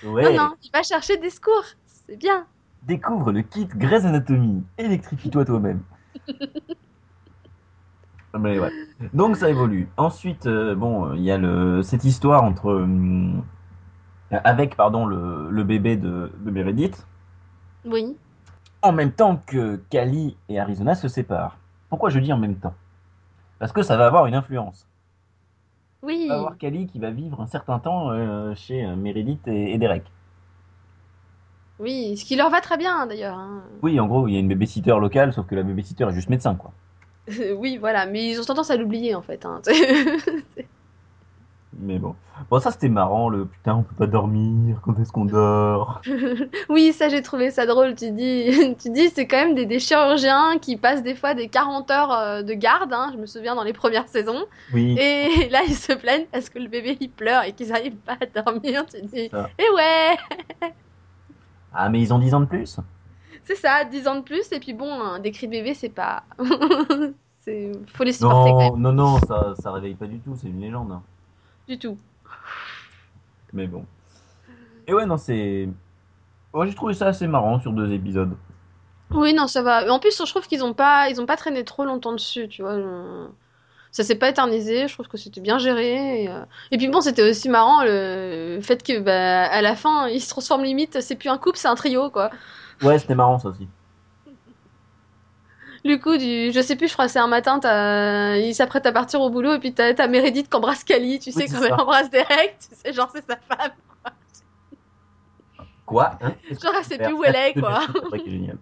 ouais, 0.03 0.25
Non, 0.25 0.51
non, 0.51 0.57
il 0.63 0.71
va 0.73 0.83
chercher 0.83 1.17
des 1.19 1.31
secours, 1.31 1.65
c'est 1.87 2.17
bien. 2.17 2.49
découvre 2.83 3.33
le 3.33 3.43
kit 3.43 3.67
Grey's 3.67 4.05
Anatomy. 4.05 4.63
Électrifie-toi 4.79 5.45
toi-même. 5.45 5.83
Mais 8.39 8.59
ouais. 8.59 8.71
Donc 9.13 9.37
ça 9.37 9.49
évolue. 9.51 9.89
Ensuite, 9.97 10.47
euh, 10.47 10.75
bon, 10.75 11.15
il 11.15 11.23
y 11.23 11.31
a 11.31 11.39
le, 11.39 11.83
cette 11.83 12.05
histoire 12.05 12.43
entre 12.43 12.73
hum, 12.73 13.45
avec 14.31 14.77
pardon 14.77 15.07
le, 15.07 15.51
le 15.51 15.65
bébé 15.65 15.97
de, 15.97 16.33
de 16.39 16.51
Meredith, 16.51 17.07
Oui. 17.85 18.19
En 18.85 18.93
même 18.93 19.13
temps 19.13 19.37
que 19.47 19.77
Cali 19.91 20.37
et 20.49 20.61
Arizona 20.61 20.95
se 20.95 21.09
séparent. 21.09 21.57
Pourquoi 21.89 22.11
je 22.11 22.19
dis 22.21 22.33
en 22.33 22.39
même 22.39 22.57
temps? 22.57 22.75
Parce 23.59 23.73
que 23.73 23.83
ça 23.83 23.97
va 23.97 24.07
avoir 24.07 24.27
une 24.27 24.35
influence. 24.35 24.87
Oui. 26.03 26.25
On 26.27 26.29
va 26.29 26.35
avoir 26.39 26.59
Cali 26.59 26.87
qui 26.87 26.99
va 26.99 27.11
vivre 27.11 27.41
un 27.41 27.47
certain 27.47 27.79
temps 27.79 28.11
euh, 28.11 28.55
chez 28.55 28.85
euh, 28.85 28.95
Meredith 28.95 29.47
et, 29.49 29.73
et 29.73 29.79
Derek. 29.79 30.05
Oui, 31.79 32.17
ce 32.17 32.25
qui 32.25 32.37
leur 32.37 32.51
va 32.51 32.61
très 32.61 32.77
bien 32.77 33.07
d'ailleurs. 33.07 33.37
hein. 33.37 33.63
Oui, 33.83 33.99
en 33.99 34.07
gros, 34.07 34.29
il 34.29 34.35
y 34.35 34.37
a 34.37 34.41
une 34.41 34.49
babysitter 34.49 34.97
locale, 35.01 35.33
sauf 35.33 35.47
que 35.47 35.55
la 35.55 35.63
babysitter 35.63 36.05
est 36.05 36.13
juste 36.15 36.29
médecin, 36.29 36.55
quoi. 36.55 36.73
oui, 37.57 37.79
voilà, 37.79 38.07
mais 38.07 38.31
ils 38.31 38.41
ont 38.41 38.45
tendance 38.45 38.71
à 38.71 38.77
l'oublier 38.77 39.15
en 39.15 39.23
fait. 39.23 39.45
hein. 39.47 39.61
Mais 41.79 41.99
bon. 41.99 42.15
Bon, 42.51 42.61
ça 42.61 42.71
c'était 42.71 42.89
marrant, 42.89 43.29
le 43.29 43.47
putain, 43.47 43.75
on 43.77 43.83
peut 43.83 43.95
pas 43.95 44.07
dormir, 44.07 44.81
quand 44.83 44.99
est-ce 45.01 45.13
qu'on 45.13 45.25
dort? 45.25 46.01
Oui, 46.69 46.93
ça 46.93 47.09
j'ai 47.09 47.23
trouvé 47.23 47.51
ça 47.51 47.67
drôle. 47.67 47.95
Tu 47.95 48.11
dis, 48.11 48.75
tu 48.83 48.91
dis 48.91 49.09
c'est 49.11 49.27
quand 49.27 49.37
même 49.37 49.55
des, 49.55 49.67
des 49.67 49.79
chirurgiens 49.79 50.59
qui 50.61 50.77
passent 50.77 51.03
des 51.03 51.15
fois 51.15 51.35
des 51.35 51.49
40 51.49 51.91
heures 51.91 52.13
euh, 52.13 52.43
de 52.43 52.55
garde, 52.55 52.93
hein, 52.93 53.11
je 53.13 53.19
me 53.19 53.27
souviens 53.27 53.55
dans 53.55 53.63
les 53.65 53.73
premières 53.73 54.09
saisons. 54.09 54.45
Oui. 54.73 54.97
Et 54.99 55.49
là, 55.51 55.61
ils 55.67 55.75
se 55.75 55.93
plaignent 55.93 56.27
parce 56.33 56.49
que 56.49 56.59
le 56.59 56.69
bébé 56.69 56.97
il 57.01 57.11
pleure 57.11 57.45
et 57.45 57.53
qu'ils 57.53 57.69
n'arrivent 57.69 57.97
pas 57.97 58.17
à 58.21 58.43
dormir. 58.43 58.85
Tu 58.87 59.01
dis, 59.03 59.29
Ça. 59.31 59.49
et 59.59 59.71
ouais, 59.75 60.71
Ah, 61.73 61.89
mais 61.89 62.01
ils 62.01 62.13
ont 62.13 62.19
10 62.19 62.35
ans 62.35 62.41
de 62.41 62.47
plus? 62.47 62.79
C'est 63.45 63.57
ça, 63.57 63.85
10 63.85 64.09
ans 64.09 64.17
de 64.17 64.23
plus. 64.23 64.51
Et 64.53 64.61
puis 64.61 64.73
bon, 64.75 64.91
un 64.93 65.19
des 65.19 65.31
cris 65.31 65.47
de 65.47 65.53
bébé, 65.53 65.75
c'est 65.75 65.89
pas. 65.89 66.23
Faut 66.39 68.05
les 68.05 68.13
supporter 68.13 68.51
quand 68.53 68.73
même. 68.73 68.81
Non, 68.81 68.93
non, 68.93 69.13
non, 69.13 69.19
ça, 69.29 69.55
ça 69.61 69.71
réveille 69.73 69.95
pas 69.95 70.07
du 70.07 70.19
tout, 70.19 70.35
c'est 70.35 70.49
une 70.49 70.61
légende. 70.61 70.99
Du 71.69 71.79
tout. 71.79 71.99
Mais 73.53 73.67
bon. 73.67 73.85
Et 74.87 74.95
ouais, 74.95 75.07
non, 75.07 75.17
c'est. 75.17 75.69
J'ai 76.63 76.75
trouvé 76.75 76.95
ça 76.95 77.07
assez 77.07 77.27
marrant 77.27 77.61
sur 77.61 77.73
deux 77.73 77.93
épisodes. 77.93 78.37
Oui, 79.11 79.33
non, 79.35 79.47
ça 79.47 79.63
va. 79.63 79.91
En 79.93 79.99
plus, 79.99 80.17
je 80.17 80.31
trouve 80.31 80.47
qu'ils 80.47 80.65
ont 80.65 80.75
pas, 80.75 81.09
ils 81.09 81.21
ont 81.21 81.27
pas 81.27 81.37
traîné 81.37 81.65
trop 81.65 81.85
longtemps 81.85 82.13
dessus, 82.13 82.49
tu 82.49 82.63
vois. 82.63 82.77
Ça 83.91 84.03
s'est 84.03 84.17
pas 84.17 84.29
éternisé. 84.29 84.89
Je 84.89 84.95
trouve 84.95 85.09
que 85.09 85.17
c'était 85.17 85.41
bien 85.41 85.59
géré. 85.59 86.25
Et, 86.25 86.29
euh, 86.29 86.45
et 86.71 86.79
puis 86.79 86.89
bon, 86.89 87.01
c'était 87.01 87.29
aussi 87.29 87.49
marrant 87.49 87.85
le 87.85 88.59
fait 88.61 88.83
que, 88.83 89.01
bah, 89.01 89.45
à 89.45 89.63
la 89.63 89.77
fin, 89.77 90.09
ils 90.09 90.21
se 90.21 90.29
transforment 90.29 90.65
limite. 90.65 91.01
C'est 91.01 91.17
plus 91.17 91.29
un 91.29 91.39
couple, 91.39 91.59
c'est 91.59 91.69
un 91.69 91.77
trio, 91.77 92.11
quoi. 92.11 92.31
Ouais, 92.83 92.99
c'était 92.99 93.15
marrant 93.15 93.39
ça 93.39 93.49
aussi. 93.49 93.69
Du 95.85 96.01
coup, 96.01 96.17
du... 96.17 96.51
je 96.51 96.63
sais 96.63 96.77
plus, 96.77 96.89
je 96.89 96.95
crois 96.95 97.07
que 97.07 97.13
c'est 97.13 97.19
un 97.19 97.27
matin, 97.27 97.61
il 98.37 98.55
s'apprête 98.55 98.87
à 98.87 98.93
partir 98.93 99.21
au 99.21 99.29
boulot 99.29 99.53
et 99.55 99.59
puis 99.59 99.75
t'as, 99.75 99.93
t'as 99.93 100.09
Meredith 100.09 100.49
qui 100.49 100.57
embrasse 100.57 100.83
Cali, 100.83 101.19
tu 101.19 101.31
sais, 101.31 101.45
Oui, 101.45 101.51
comme 101.51 101.65
elle 101.65 101.75
embrasse 101.75 102.09
Derek, 102.11 102.57
tu 102.59 102.75
sais, 102.75 102.93
genre 102.93 103.11
c'est 103.15 103.25
sa 103.27 103.37
femme. 103.37 103.73
Quoi 105.85 106.19
hein? 106.23 106.33
Genre 106.51 106.73
elle 106.79 106.85
sait 106.85 106.97
plus 106.99 107.13
où 107.13 107.23
elle 107.25 107.37
est, 107.37 107.53
quoi. 107.61 107.83
C'est 107.93 107.99
vrai 108.01 108.19
que 108.19 108.25
c'est 108.25 108.31
génial. 108.31 108.59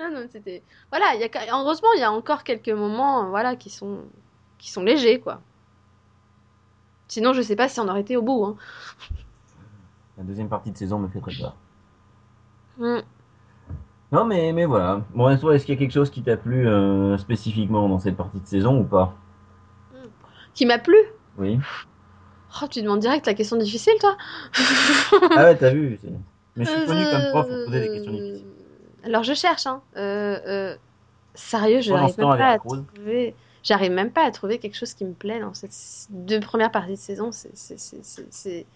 Non, 0.00 0.10
non, 0.10 0.26
c'était. 0.32 0.62
Voilà, 0.90 1.14
il 1.14 1.20
y 1.20 1.24
a... 1.24 1.28
quand- 1.28 1.40
heureusement, 1.52 1.90
il 1.94 2.00
y 2.00 2.04
a 2.04 2.10
encore 2.10 2.42
quelques 2.42 2.70
moments, 2.70 3.28
voilà, 3.28 3.54
qui 3.54 3.70
sont, 3.70 3.98
qui 4.58 4.70
sont 4.70 4.82
légers, 4.82 5.20
quoi. 5.20 5.40
Sinon, 7.06 7.32
je 7.32 7.42
sais 7.42 7.54
pas 7.54 7.68
si 7.68 7.78
on 7.80 7.86
aurait 7.88 8.00
été 8.00 8.16
au 8.16 8.22
bout, 8.22 8.44
hein. 8.44 8.56
La 10.18 10.24
deuxième 10.24 10.48
partie 10.48 10.70
de 10.72 10.76
saison 10.76 10.98
me 10.98 11.08
fait 11.08 11.20
très 11.20 11.34
peur. 11.34 11.54
Mm. 12.78 13.00
Non, 14.12 14.24
mais, 14.24 14.52
mais 14.52 14.64
voilà. 14.64 15.02
Bon, 15.14 15.28
est-ce 15.30 15.64
qu'il 15.64 15.74
y 15.74 15.76
a 15.76 15.78
quelque 15.78 15.92
chose 15.92 16.10
qui 16.10 16.22
t'a 16.22 16.36
plu 16.36 16.66
euh, 16.66 17.16
spécifiquement 17.18 17.88
dans 17.88 17.98
cette 18.00 18.16
partie 18.16 18.40
de 18.40 18.46
saison 18.46 18.80
ou 18.80 18.84
pas? 18.84 19.14
Qui 20.54 20.66
m'a 20.66 20.78
plu? 20.78 20.96
Oui. 21.38 21.58
Oh, 22.60 22.66
tu 22.68 22.82
demandes 22.82 22.98
direct 23.00 23.26
la 23.26 23.34
question 23.34 23.56
difficile, 23.56 23.92
toi 24.00 24.16
Ah 25.36 25.44
ouais, 25.44 25.56
t'as 25.56 25.70
vu. 25.70 25.98
c'est- 26.02 26.08
Mais 26.56 26.64
je 26.64 26.70
suis 26.70 26.86
connu 26.86 27.04
comme 27.10 27.30
prof 27.30 27.46
pour 27.48 27.64
poser 27.66 27.80
des 27.80 27.88
Euh, 27.88 27.92
questions 27.94 28.12
difficiles. 28.12 28.44
Alors 29.04 29.22
je 29.22 29.34
cherche, 29.34 29.66
hein. 29.66 29.80
Euh, 29.96 30.74
Sérieux, 31.34 31.80
je 31.80 31.92
n'arrive 31.92 32.18
même 32.18 32.36
pas 32.36 32.48
à 32.48 32.58
trouver. 32.58 33.34
J'arrive 33.62 33.92
même 33.92 34.10
pas 34.10 34.24
à 34.24 34.30
trouver 34.32 34.58
quelque 34.58 34.74
chose 34.76 34.94
qui 34.94 35.04
me 35.04 35.12
plaît 35.12 35.38
dans 35.38 35.54
cette 35.54 35.72
deux 36.10 36.40
premières 36.40 36.72
parties 36.72 36.92
de 36.94 36.96
saison. 36.96 37.30
C'est, 37.32 38.66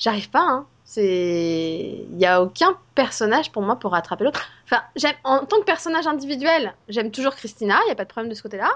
J'arrive 0.00 0.30
pas, 0.30 0.42
hein. 0.42 0.66
C'est, 0.84 2.06
il 2.10 2.18
y 2.18 2.26
a 2.26 2.42
aucun 2.42 2.76
personnage 2.96 3.52
pour 3.52 3.62
moi 3.62 3.76
pour 3.78 3.92
rattraper 3.92 4.24
l'autre. 4.24 4.50
Enfin, 4.64 4.82
j'aime 4.96 5.14
en 5.24 5.46
tant 5.46 5.60
que 5.60 5.64
personnage 5.64 6.08
individuel, 6.08 6.74
j'aime 6.88 7.12
toujours 7.12 7.36
Christina. 7.36 7.78
Il 7.86 7.90
y 7.90 7.92
a 7.92 7.96
pas 7.96 8.04
de 8.04 8.10
problème 8.10 8.30
de 8.30 8.34
ce 8.36 8.42
côté-là. 8.42 8.70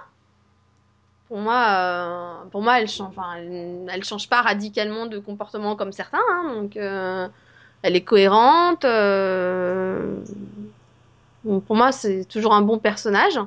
Pour 1.28 1.38
moi, 1.38 1.64
euh, 2.44 2.50
pour 2.50 2.62
moi, 2.62 2.80
elle 2.80 2.88
change, 2.88 3.08
enfin, 3.16 3.34
elle, 3.38 3.88
elle 3.90 4.04
change 4.04 4.28
pas 4.28 4.42
radicalement 4.42 5.06
de 5.06 5.18
comportement 5.18 5.76
comme 5.76 5.92
certains, 5.92 6.22
hein, 6.30 6.54
donc. 6.62 6.76
euh, 6.76 7.28
elle 7.82 7.96
est 7.96 8.04
cohérente. 8.04 8.84
euh, 8.86 10.24
bon, 11.44 11.60
pour 11.60 11.76
moi, 11.76 11.92
c'est 11.92 12.24
toujours 12.26 12.54
un 12.54 12.62
bon 12.62 12.78
personnage. 12.78 13.38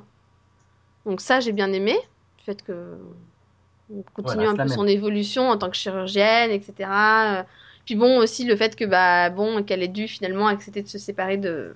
Donc 1.06 1.22
ça, 1.22 1.40
j'ai 1.40 1.52
bien 1.54 1.72
aimé. 1.74 1.98
Le 2.40 2.44
fait 2.44 2.64
que 2.64 2.98
on 3.90 4.04
continue 4.14 4.46
Voilà, 4.46 4.52
un 4.52 4.58
peu 4.58 4.68
même. 4.68 4.70
son 4.70 4.88
évolution 4.88 5.50
en 5.50 5.58
tant 5.58 5.70
que 5.70 5.76
chirurgienne, 5.78 6.52
etc. 6.52 7.46
Puis 7.88 7.96
bon, 7.96 8.20
aussi 8.20 8.46
le 8.46 8.56
fait 8.58 8.76
que 8.78 8.86
bah 8.86 9.32
bon 9.32 9.64
qu'elle 9.64 9.84
ait 9.84 9.90
dû 9.90 10.08
finalement 10.10 10.48
accepter 10.48 10.84
de 10.84 10.90
se 10.90 11.00
séparer 11.00 11.38
de 11.38 11.74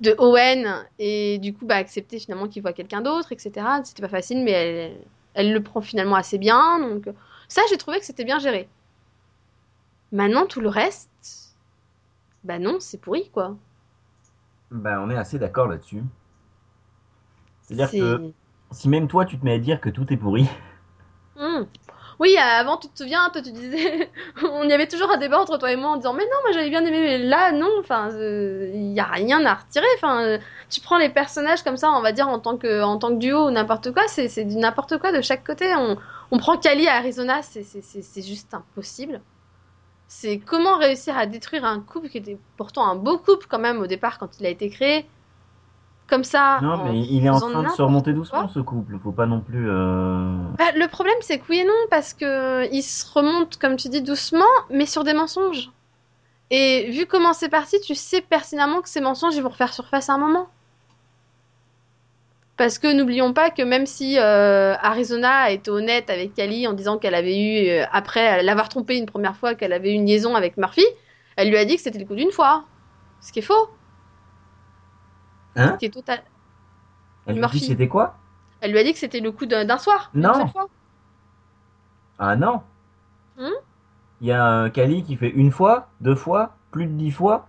de 0.00 0.14
Owen 0.18 0.86
et 0.98 1.38
du 1.38 1.54
coup 1.54 1.66
bah 1.66 1.76
accepter 1.76 2.18
finalement 2.18 2.48
qu'il 2.48 2.62
voit 2.62 2.72
quelqu'un 2.74 3.02
d'autre, 3.02 3.32
etc. 3.32 3.66
C'était 3.84 4.02
pas 4.02 4.08
facile, 4.08 4.44
mais 4.44 4.52
elle 4.52 4.98
elle 5.34 5.52
le 5.52 5.62
prend 5.62 5.80
finalement 5.82 6.16
assez 6.16 6.38
bien. 6.38 6.80
Donc 6.80 7.08
ça, 7.48 7.62
j'ai 7.70 7.78
trouvé 7.78 8.00
que 8.00 8.04
c'était 8.06 8.24
bien 8.24 8.38
géré. 8.40 8.68
Maintenant, 10.12 10.46
tout 10.46 10.60
le 10.60 10.68
reste, 10.68 11.56
bah 12.44 12.58
non, 12.58 12.78
c'est 12.80 12.98
pourri, 12.98 13.30
quoi. 13.30 13.56
Ben, 14.72 15.00
on 15.00 15.10
est 15.10 15.16
assez 15.16 15.38
d'accord 15.38 15.68
là-dessus. 15.68 16.02
C'est-à-dire 17.62 17.88
C'est- 17.90 17.98
que 17.98 18.32
si 18.72 18.88
même 18.88 19.08
toi, 19.08 19.24
tu 19.24 19.38
te 19.38 19.44
mets 19.44 19.54
à 19.54 19.58
dire 19.58 19.80
que 19.80 19.88
tout 19.90 20.12
est 20.12 20.16
pourri, 20.16 20.48
Hmm. 21.36 21.64
Oui, 22.20 22.36
avant, 22.36 22.76
tu 22.76 22.86
te 22.90 22.98
souviens, 22.98 23.30
tu 23.32 23.40
disais, 23.40 24.10
on 24.42 24.68
y 24.68 24.72
avait 24.74 24.86
toujours 24.86 25.10
un 25.10 25.16
débat 25.16 25.40
entre 25.40 25.56
toi 25.56 25.72
et 25.72 25.76
moi 25.76 25.92
en 25.92 25.96
disant, 25.96 26.12
mais 26.12 26.24
non, 26.24 26.36
moi 26.42 26.52
j'avais 26.52 26.68
bien 26.68 26.84
aimé, 26.84 27.00
mais 27.00 27.18
là, 27.18 27.50
non, 27.50 27.70
enfin, 27.80 28.10
il 28.12 28.92
y 28.92 29.00
a 29.00 29.06
rien 29.06 29.42
à 29.46 29.54
retirer. 29.54 29.86
Enfin, 29.96 30.22
euh, 30.24 30.38
tu 30.68 30.82
prends 30.82 30.98
les 30.98 31.08
personnages 31.08 31.62
comme 31.62 31.78
ça, 31.78 31.90
on 31.92 32.02
va 32.02 32.12
dire 32.12 32.28
en 32.28 32.38
tant 32.38 32.58
que, 32.58 32.82
en 32.82 32.98
tant 32.98 33.10
duo 33.10 33.46
ou 33.46 33.50
n'importe 33.50 33.92
quoi, 33.92 34.06
c'est, 34.06 34.44
du 34.44 34.56
n'importe 34.56 34.98
quoi 34.98 35.12
de 35.12 35.22
chaque 35.22 35.46
côté. 35.46 35.74
On, 35.74 35.96
on 36.30 36.38
prend 36.38 36.58
Kali 36.58 36.86
à 36.88 36.96
Arizona, 36.96 37.40
c'est 37.42 38.22
juste 38.22 38.52
impossible. 38.52 39.22
C'est 40.06 40.40
comment 40.40 40.76
réussir 40.76 41.16
à 41.16 41.24
détruire 41.24 41.64
un 41.64 41.80
couple 41.80 42.10
qui 42.10 42.18
était 42.18 42.38
pourtant 42.58 42.86
un 42.86 42.96
beau 42.96 43.16
couple 43.16 43.46
quand 43.48 43.58
même 43.58 43.78
au 43.80 43.86
départ 43.86 44.18
quand 44.18 44.38
il 44.40 44.44
a 44.44 44.50
été 44.50 44.68
créé. 44.68 45.06
Comme 46.10 46.24
ça. 46.24 46.58
Non, 46.60 46.72
en 46.72 46.84
mais 46.84 46.98
il 47.00 47.24
est 47.24 47.30
en 47.30 47.40
train 47.40 47.62
de 47.62 47.68
se 47.70 47.80
remonter 47.80 48.12
doucement, 48.12 48.48
ce 48.48 48.58
couple. 48.58 48.98
Faut 49.02 49.12
pas 49.12 49.24
non 49.26 49.40
plus. 49.40 49.70
euh, 49.70 50.36
Bah, 50.58 50.72
le 50.76 50.86
problème, 50.88 51.16
c'est 51.22 51.38
que 51.38 51.44
oui 51.48 51.60
et 51.60 51.64
non, 51.64 51.72
parce 51.90 52.12
que 52.12 52.70
il 52.72 52.82
se 52.82 53.06
remonte, 53.14 53.56
comme 53.56 53.76
tu 53.76 53.88
dis, 53.88 54.02
doucement, 54.02 54.44
mais 54.68 54.84
sur 54.84 55.04
des 55.04 55.14
mensonges. 55.14 55.70
Et 56.50 56.90
vu 56.90 57.06
comment 57.06 57.32
c'est 57.32 57.48
parti, 57.48 57.80
tu 57.80 57.94
sais 57.94 58.20
pertinemment 58.20 58.80
que 58.82 58.88
ces 58.88 59.00
mensonges, 59.00 59.36
ils 59.36 59.42
vont 59.42 59.48
refaire 59.50 59.72
surface 59.72 60.10
à 60.10 60.14
un 60.14 60.18
moment. 60.18 60.48
Parce 62.56 62.78
que 62.78 62.92
n'oublions 62.92 63.32
pas 63.32 63.50
que 63.50 63.62
même 63.62 63.86
si 63.86 64.18
euh, 64.18 64.74
Arizona 64.82 65.30
a 65.44 65.50
été 65.50 65.70
honnête 65.70 66.10
avec 66.10 66.34
Kali 66.34 66.66
en 66.66 66.74
disant 66.74 66.98
qu'elle 66.98 67.14
avait 67.14 67.38
eu, 67.40 67.68
euh, 67.70 67.84
après 67.90 68.42
l'avoir 68.42 68.68
trompé 68.68 68.98
une 68.98 69.06
première 69.06 69.36
fois, 69.36 69.54
qu'elle 69.54 69.72
avait 69.72 69.92
eu 69.92 69.94
une 69.94 70.04
liaison 70.06 70.34
avec 70.34 70.58
Murphy, 70.58 70.84
elle 71.36 71.48
lui 71.48 71.56
a 71.56 71.64
dit 71.64 71.76
que 71.76 71.82
c'était 71.82 71.98
le 71.98 72.04
coup 72.04 72.16
d'une 72.16 72.32
fois. 72.32 72.64
Ce 73.22 73.32
qui 73.32 73.38
est 73.38 73.42
faux. 73.42 73.68
Hein 75.56 75.76
total. 75.92 76.22
Elle 77.26 77.34
lui 77.34 77.40
Murphy. 77.40 77.58
dit 77.60 77.66
c'était 77.66 77.88
quoi? 77.88 78.16
Elle 78.60 78.72
lui 78.72 78.78
a 78.78 78.84
dit 78.84 78.92
que 78.92 78.98
c'était 78.98 79.20
le 79.20 79.32
coup 79.32 79.46
d'un 79.46 79.78
soir. 79.78 80.10
Non. 80.14 80.46
fois. 80.48 80.68
Ah 82.18 82.36
non 82.36 82.62
Hmm? 83.38 83.48
Il 84.20 84.26
y 84.26 84.32
a 84.32 84.44
un 84.44 84.68
Kali 84.70 85.02
qui 85.02 85.16
fait 85.16 85.30
une 85.30 85.50
fois, 85.50 85.88
deux 86.02 86.14
fois, 86.14 86.56
plus 86.70 86.86
de 86.86 86.92
dix 86.92 87.10
fois. 87.10 87.48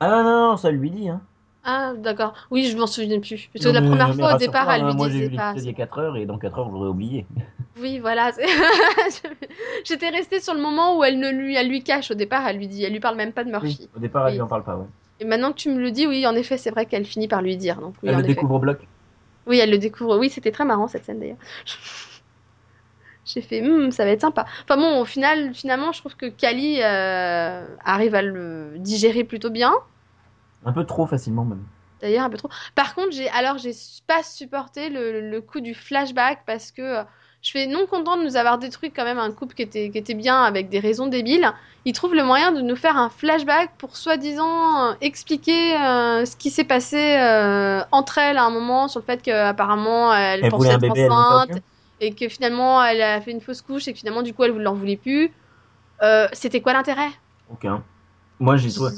Ah 0.00 0.08
non, 0.08 0.24
non, 0.24 0.50
non, 0.50 0.56
ça 0.56 0.70
lui 0.70 0.90
dit. 0.90 1.08
Hein. 1.10 1.20
Ah, 1.64 1.92
d'accord. 1.96 2.32
Oui, 2.50 2.70
je 2.70 2.76
m'en 2.78 2.86
souviens 2.86 3.20
plus. 3.20 3.50
Parce 3.52 3.64
que 3.64 3.70
la 3.70 3.82
première 3.82 4.08
mais 4.08 4.14
fois, 4.14 4.34
au 4.36 4.38
départ, 4.38 4.70
elle 4.70 4.82
hein, 4.82 4.88
lui 4.90 4.94
Moi, 4.94 5.08
j'ai 5.10 5.28
disait 5.28 5.36
pas. 5.36 5.52
y 5.56 5.68
a 5.68 5.72
4 5.72 5.98
heures 5.98 6.16
et 6.16 6.24
dans 6.24 6.38
4 6.38 6.58
heures, 6.58 6.70
j'aurais 6.70 6.88
oublié. 6.88 7.26
Oui, 7.78 7.98
voilà. 7.98 8.30
J'étais 9.84 10.08
restée 10.10 10.40
sur 10.40 10.54
le 10.54 10.60
moment 10.60 10.96
où 10.96 11.04
elle 11.04 11.18
ne 11.18 11.28
lui, 11.30 11.56
elle 11.56 11.68
lui 11.68 11.82
cache. 11.82 12.10
Au 12.10 12.14
départ, 12.14 12.46
elle 12.46 12.56
lui 12.58 12.68
dit, 12.68 12.84
elle 12.84 12.92
lui 12.92 13.00
parle 13.00 13.16
même 13.16 13.32
pas 13.32 13.44
de 13.44 13.50
Murphy. 13.50 13.78
Oui, 13.80 13.88
au 13.96 13.98
départ, 13.98 14.28
elle 14.28 14.34
lui 14.34 14.40
en 14.40 14.46
parle 14.46 14.62
pas, 14.64 14.76
ouais. 14.76 14.86
Et 15.20 15.24
maintenant 15.24 15.52
que 15.52 15.58
tu 15.58 15.70
me 15.70 15.78
le 15.80 15.90
dis, 15.90 16.06
oui, 16.06 16.26
en 16.26 16.34
effet, 16.34 16.58
c'est 16.58 16.70
vrai 16.70 16.86
qu'elle 16.86 17.06
finit 17.06 17.28
par 17.28 17.42
lui 17.42 17.56
dire. 17.56 17.80
Donc 17.80 17.96
oui, 18.02 18.08
elle 18.10 18.16
le 18.16 18.24
effet. 18.24 18.34
découvre 18.34 18.54
au 18.56 18.58
bloc. 18.58 18.86
Oui, 19.46 19.58
elle 19.58 19.70
le 19.70 19.78
découvre. 19.78 20.18
Oui, 20.18 20.28
c'était 20.30 20.50
très 20.52 20.64
marrant 20.64 20.88
cette 20.88 21.04
scène 21.04 21.20
d'ailleurs. 21.20 21.38
J'ai 23.24 23.42
fait, 23.42 23.60
Hmm, 23.60 23.90
ça 23.90 24.04
va 24.04 24.10
être 24.12 24.20
sympa. 24.20 24.46
Enfin 24.64 24.76
bon, 24.76 25.00
au 25.00 25.04
final, 25.04 25.52
finalement, 25.52 25.90
je 25.92 25.98
trouve 25.98 26.16
que 26.16 26.26
Kali 26.26 26.80
euh, 26.82 27.66
arrive 27.84 28.14
à 28.14 28.22
le 28.22 28.74
digérer 28.78 29.24
plutôt 29.24 29.50
bien. 29.50 29.74
Un 30.66 30.72
peu 30.72 30.84
trop 30.84 31.06
facilement, 31.06 31.44
même. 31.44 31.64
D'ailleurs, 32.00 32.24
un 32.24 32.30
peu 32.30 32.36
trop. 32.36 32.50
Par 32.74 32.94
contre, 32.94 33.12
j'ai 33.12 33.28
alors 33.30 33.58
j'ai 33.58 33.72
pas 34.06 34.22
supporté 34.22 34.90
le, 34.90 35.30
le 35.30 35.40
coup 35.40 35.60
du 35.60 35.74
flashback 35.74 36.44
parce 36.46 36.70
que 36.70 36.82
euh, 36.82 37.04
je 37.42 37.48
suis 37.50 37.66
non 37.68 37.86
contente 37.86 38.20
de 38.20 38.24
nous 38.24 38.36
avoir 38.36 38.58
détruit 38.58 38.90
quand 38.90 39.04
même 39.04 39.18
un 39.18 39.30
couple 39.30 39.54
qui 39.54 39.62
était, 39.62 39.90
qui 39.90 39.98
était 39.98 40.14
bien 40.14 40.42
avec 40.42 40.68
des 40.68 40.80
raisons 40.80 41.06
débiles. 41.06 41.52
Ils 41.84 41.92
trouvent 41.92 42.14
le 42.14 42.24
moyen 42.24 42.50
de 42.50 42.60
nous 42.60 42.74
faire 42.74 42.96
un 42.96 43.08
flashback 43.08 43.70
pour 43.78 43.96
soi-disant 43.96 44.88
euh, 44.88 44.92
expliquer 45.00 45.76
euh, 45.76 46.24
ce 46.24 46.36
qui 46.36 46.50
s'est 46.50 46.64
passé 46.64 47.16
euh, 47.18 47.82
entre 47.92 48.18
elles 48.18 48.38
à 48.38 48.44
un 48.44 48.50
moment 48.50 48.88
sur 48.88 49.00
le 49.00 49.04
fait 49.04 49.22
qu'apparemment 49.22 50.12
elle, 50.12 50.48
pensait 50.48 50.70
être 50.70 50.80
bébé, 50.80 51.08
enceinte 51.08 51.62
et 52.00 52.12
que 52.12 52.28
finalement 52.28 52.82
elle 52.82 53.00
a 53.00 53.20
fait 53.20 53.30
une 53.30 53.40
fausse 53.40 53.62
couche 53.62 53.86
et 53.86 53.92
que 53.92 53.98
finalement 54.00 54.22
du 54.22 54.34
coup 54.34 54.42
elle 54.42 54.54
ne 54.54 54.62
l'en 54.62 54.74
voulait 54.74 54.96
plus. 54.96 55.30
C'était 56.32 56.60
quoi 56.60 56.72
l'intérêt? 56.72 57.10
Aucun. 57.50 57.84
Moi, 58.38 58.56
j'ai 58.56 58.70
trouvé. 58.70 58.90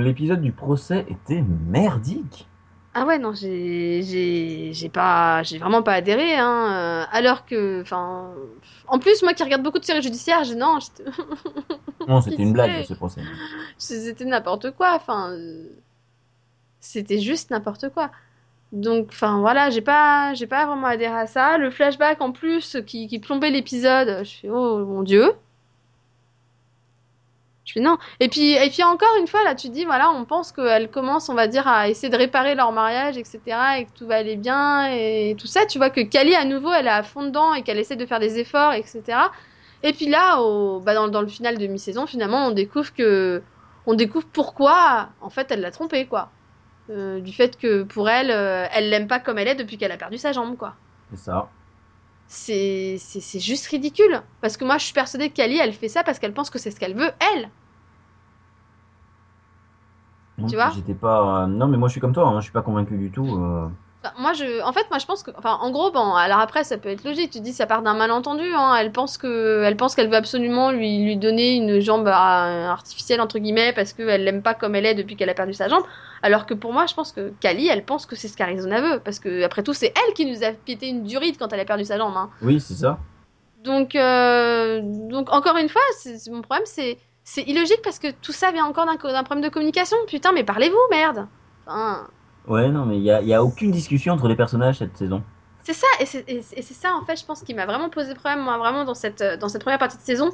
L'épisode 0.00 0.40
du 0.40 0.52
procès 0.52 1.06
était 1.08 1.44
merdique. 1.68 2.48
Ah 2.96 3.04
ouais, 3.04 3.18
non, 3.18 3.32
j'ai, 3.34 4.72
pas, 4.92 5.42
j'ai 5.42 5.58
vraiment 5.58 5.82
pas 5.82 5.94
adhéré, 5.94 6.36
hein. 6.36 6.72
euh, 6.72 7.04
alors 7.10 7.44
que, 7.44 7.82
enfin, 7.82 8.32
en 8.86 9.00
plus, 9.00 9.22
moi 9.22 9.34
qui 9.34 9.42
regarde 9.42 9.62
beaucoup 9.62 9.80
de 9.80 9.84
séries 9.84 10.02
judiciaires, 10.02 10.44
j'ai 10.44 10.54
non, 10.54 10.78
Non, 12.08 12.20
c'était 12.20 12.42
une 12.42 12.52
blague, 12.52 12.84
ce 12.84 12.94
procès. 12.94 13.20
c'était 13.78 14.24
n'importe 14.24 14.70
quoi, 14.72 14.94
enfin, 14.94 15.36
c'était 16.78 17.18
juste 17.18 17.50
n'importe 17.50 17.88
quoi. 17.88 18.10
Donc, 18.70 19.08
enfin, 19.10 19.40
voilà, 19.40 19.70
j'ai 19.70 19.80
pas, 19.80 20.34
j'ai 20.34 20.46
pas 20.46 20.66
vraiment 20.66 20.86
adhéré 20.86 21.14
à 21.14 21.26
ça. 21.26 21.58
Le 21.58 21.70
flashback 21.70 22.20
en 22.20 22.32
plus 22.32 22.76
qui, 22.86 23.08
qui 23.08 23.18
plombait 23.18 23.50
l'épisode, 23.50 24.24
je 24.24 24.30
fais 24.40 24.50
oh 24.50 24.84
mon 24.84 25.02
dieu. 25.02 25.32
Je 27.64 27.72
fais 27.72 27.80
non. 27.80 27.96
Et 28.20 28.28
puis, 28.28 28.52
et 28.52 28.68
puis 28.68 28.82
encore 28.82 29.16
une 29.18 29.26
fois, 29.26 29.42
là, 29.44 29.54
tu 29.54 29.70
dis, 29.70 29.84
voilà, 29.84 30.10
on 30.10 30.24
pense 30.24 30.52
qu'elle 30.52 30.90
commence, 30.90 31.28
on 31.28 31.34
va 31.34 31.46
dire, 31.46 31.66
à 31.66 31.88
essayer 31.88 32.10
de 32.10 32.16
réparer 32.16 32.54
leur 32.54 32.72
mariage, 32.72 33.16
etc., 33.16 33.40
et 33.78 33.84
que 33.86 33.90
tout 33.94 34.06
va 34.06 34.16
aller 34.16 34.36
bien, 34.36 34.92
et 34.92 35.34
tout 35.38 35.46
ça. 35.46 35.64
Tu 35.66 35.78
vois 35.78 35.90
que 35.90 36.02
Kali, 36.02 36.34
à 36.34 36.44
nouveau, 36.44 36.72
elle 36.72 36.86
est 36.86 36.90
à 36.90 37.02
fond 37.02 37.22
dedans 37.22 37.54
et 37.54 37.62
qu'elle 37.62 37.78
essaie 37.78 37.96
de 37.96 38.06
faire 38.06 38.20
des 38.20 38.38
efforts, 38.38 38.74
etc. 38.74 39.02
Et 39.82 39.92
puis 39.92 40.06
là, 40.06 40.40
au, 40.40 40.80
bah, 40.80 40.94
dans, 40.94 41.08
dans 41.08 41.22
le 41.22 41.28
final 41.28 41.56
de 41.58 41.66
mi-saison, 41.66 42.06
finalement, 42.06 42.46
on 42.46 42.50
découvre 42.50 42.92
que, 42.92 43.42
on 43.86 43.94
découvre 43.94 44.26
pourquoi, 44.32 45.08
en 45.20 45.30
fait, 45.30 45.50
elle 45.50 45.60
l'a 45.60 45.70
trompé, 45.70 46.06
quoi. 46.06 46.30
Euh, 46.90 47.20
du 47.20 47.32
fait 47.32 47.56
que 47.56 47.82
pour 47.82 48.10
elle, 48.10 48.30
euh, 48.30 48.66
elle 48.72 48.90
l'aime 48.90 49.06
pas 49.08 49.18
comme 49.20 49.38
elle 49.38 49.48
est 49.48 49.54
depuis 49.54 49.78
qu'elle 49.78 49.92
a 49.92 49.96
perdu 49.96 50.18
sa 50.18 50.32
jambe, 50.32 50.56
quoi. 50.56 50.74
C'est 51.10 51.18
ça. 51.18 51.48
C'est 52.26 52.98
juste 53.40 53.66
ridicule. 53.66 54.22
Parce 54.40 54.56
que 54.56 54.64
moi, 54.64 54.78
je 54.78 54.84
suis 54.84 54.94
persuadée 54.94 55.30
que 55.30 55.34
Kali, 55.34 55.58
elle 55.58 55.72
fait 55.72 55.88
ça 55.88 56.02
parce 56.02 56.18
qu'elle 56.18 56.34
pense 56.34 56.50
que 56.50 56.58
c'est 56.58 56.70
ce 56.70 56.80
qu'elle 56.80 56.94
veut, 56.96 57.10
elle. 57.34 57.50
Non, 60.38 60.48
Tu 60.48 60.56
vois? 60.56 60.70
J'étais 60.70 60.94
pas. 60.94 61.44
euh, 61.44 61.46
Non, 61.46 61.68
mais 61.68 61.76
moi, 61.76 61.88
je 61.88 61.92
suis 61.92 62.00
comme 62.00 62.12
toi. 62.12 62.28
Hein. 62.28 62.40
Je 62.40 62.44
suis 62.44 62.52
pas 62.52 62.62
convaincu 62.62 62.96
du 62.96 63.10
tout. 63.10 63.26
euh. 63.36 63.68
Enfin, 64.04 64.12
moi, 64.18 64.32
je, 64.34 64.62
en 64.62 64.72
fait, 64.72 64.84
moi, 64.90 64.98
je 64.98 65.06
pense 65.06 65.22
que, 65.22 65.30
enfin, 65.38 65.58
en 65.62 65.70
gros, 65.70 65.90
bon, 65.90 66.12
alors 66.14 66.38
après, 66.40 66.62
ça 66.62 66.76
peut 66.76 66.90
être 66.90 67.04
logique. 67.04 67.30
Tu 67.30 67.40
dis, 67.40 67.52
ça 67.54 67.64
part 67.66 67.80
d'un 67.80 67.94
malentendu. 67.94 68.44
Hein. 68.54 68.74
Elle 68.78 68.92
pense 68.92 69.16
que, 69.16 69.62
elle 69.64 69.76
pense 69.76 69.94
qu'elle 69.94 70.08
veut 70.10 70.16
absolument 70.16 70.70
lui, 70.70 71.02
lui 71.02 71.16
donner 71.16 71.54
une 71.56 71.80
jambe 71.80 72.06
à- 72.08 72.70
artificielle 72.70 73.20
entre 73.22 73.38
guillemets 73.38 73.72
parce 73.72 73.94
qu'elle 73.94 74.24
l'aime 74.24 74.42
pas 74.42 74.52
comme 74.52 74.74
elle 74.74 74.84
est 74.84 74.94
depuis 74.94 75.16
qu'elle 75.16 75.30
a 75.30 75.34
perdu 75.34 75.54
sa 75.54 75.68
jambe. 75.68 75.84
Alors 76.22 76.44
que 76.44 76.52
pour 76.54 76.72
moi, 76.74 76.84
je 76.86 76.94
pense 76.94 77.12
que 77.12 77.32
Kali, 77.40 77.66
elle 77.68 77.84
pense 77.84 78.04
que 78.06 78.14
c'est 78.16 78.28
ce 78.28 78.36
qu'Arizona 78.36 78.80
veut 78.80 79.00
parce 79.00 79.18
que 79.18 79.42
après 79.42 79.62
tout, 79.62 79.72
c'est 79.74 79.94
elle 80.06 80.14
qui 80.14 80.26
nous 80.26 80.44
a 80.44 80.50
pété 80.52 80.88
une 80.88 81.04
durite 81.04 81.38
quand 81.38 81.52
elle 81.52 81.60
a 81.60 81.64
perdu 81.64 81.84
sa 81.86 81.96
jambe. 81.98 82.14
Hein. 82.16 82.28
Oui, 82.42 82.60
c'est 82.60 82.74
ça. 82.74 82.98
Donc, 83.62 83.94
euh, 83.94 84.80
donc 84.82 85.32
encore 85.32 85.56
une 85.56 85.68
fois, 85.70 85.80
c'est 85.98 86.30
mon 86.30 86.42
problème, 86.42 86.66
c'est 86.66 86.98
c'est 87.26 87.42
illogique 87.42 87.80
parce 87.82 87.98
que 87.98 88.08
tout 88.10 88.32
ça 88.32 88.52
vient 88.52 88.66
encore 88.66 88.84
d'un 88.84 88.98
co- 88.98 89.08
d'un 89.08 89.22
problème 89.22 89.42
de 89.44 89.48
communication. 89.50 89.96
Putain, 90.06 90.32
mais 90.32 90.44
parlez-vous, 90.44 90.76
merde. 90.90 91.26
Enfin, 91.66 92.06
Ouais, 92.46 92.68
non, 92.68 92.84
mais 92.84 92.98
il 92.98 93.02
y 93.02 93.10
a, 93.10 93.22
y 93.22 93.32
a 93.32 93.42
aucune 93.42 93.70
discussion 93.70 94.12
entre 94.14 94.28
les 94.28 94.36
personnages 94.36 94.78
cette 94.78 94.96
saison. 94.96 95.22
C'est 95.62 95.72
ça, 95.72 95.86
et 95.98 96.04
c'est 96.06 96.62
ça 96.74 96.94
en 96.94 97.06
fait, 97.06 97.18
je 97.18 97.24
pense, 97.24 97.42
qui 97.42 97.54
m'a 97.54 97.64
vraiment 97.64 97.88
posé 97.88 98.14
problème, 98.14 98.40
moi, 98.42 98.58
vraiment 98.58 98.84
dans 98.84 98.94
cette, 98.94 99.22
dans 99.22 99.48
cette 99.48 99.62
première 99.62 99.78
partie 99.78 99.96
de 99.96 100.02
saison, 100.02 100.30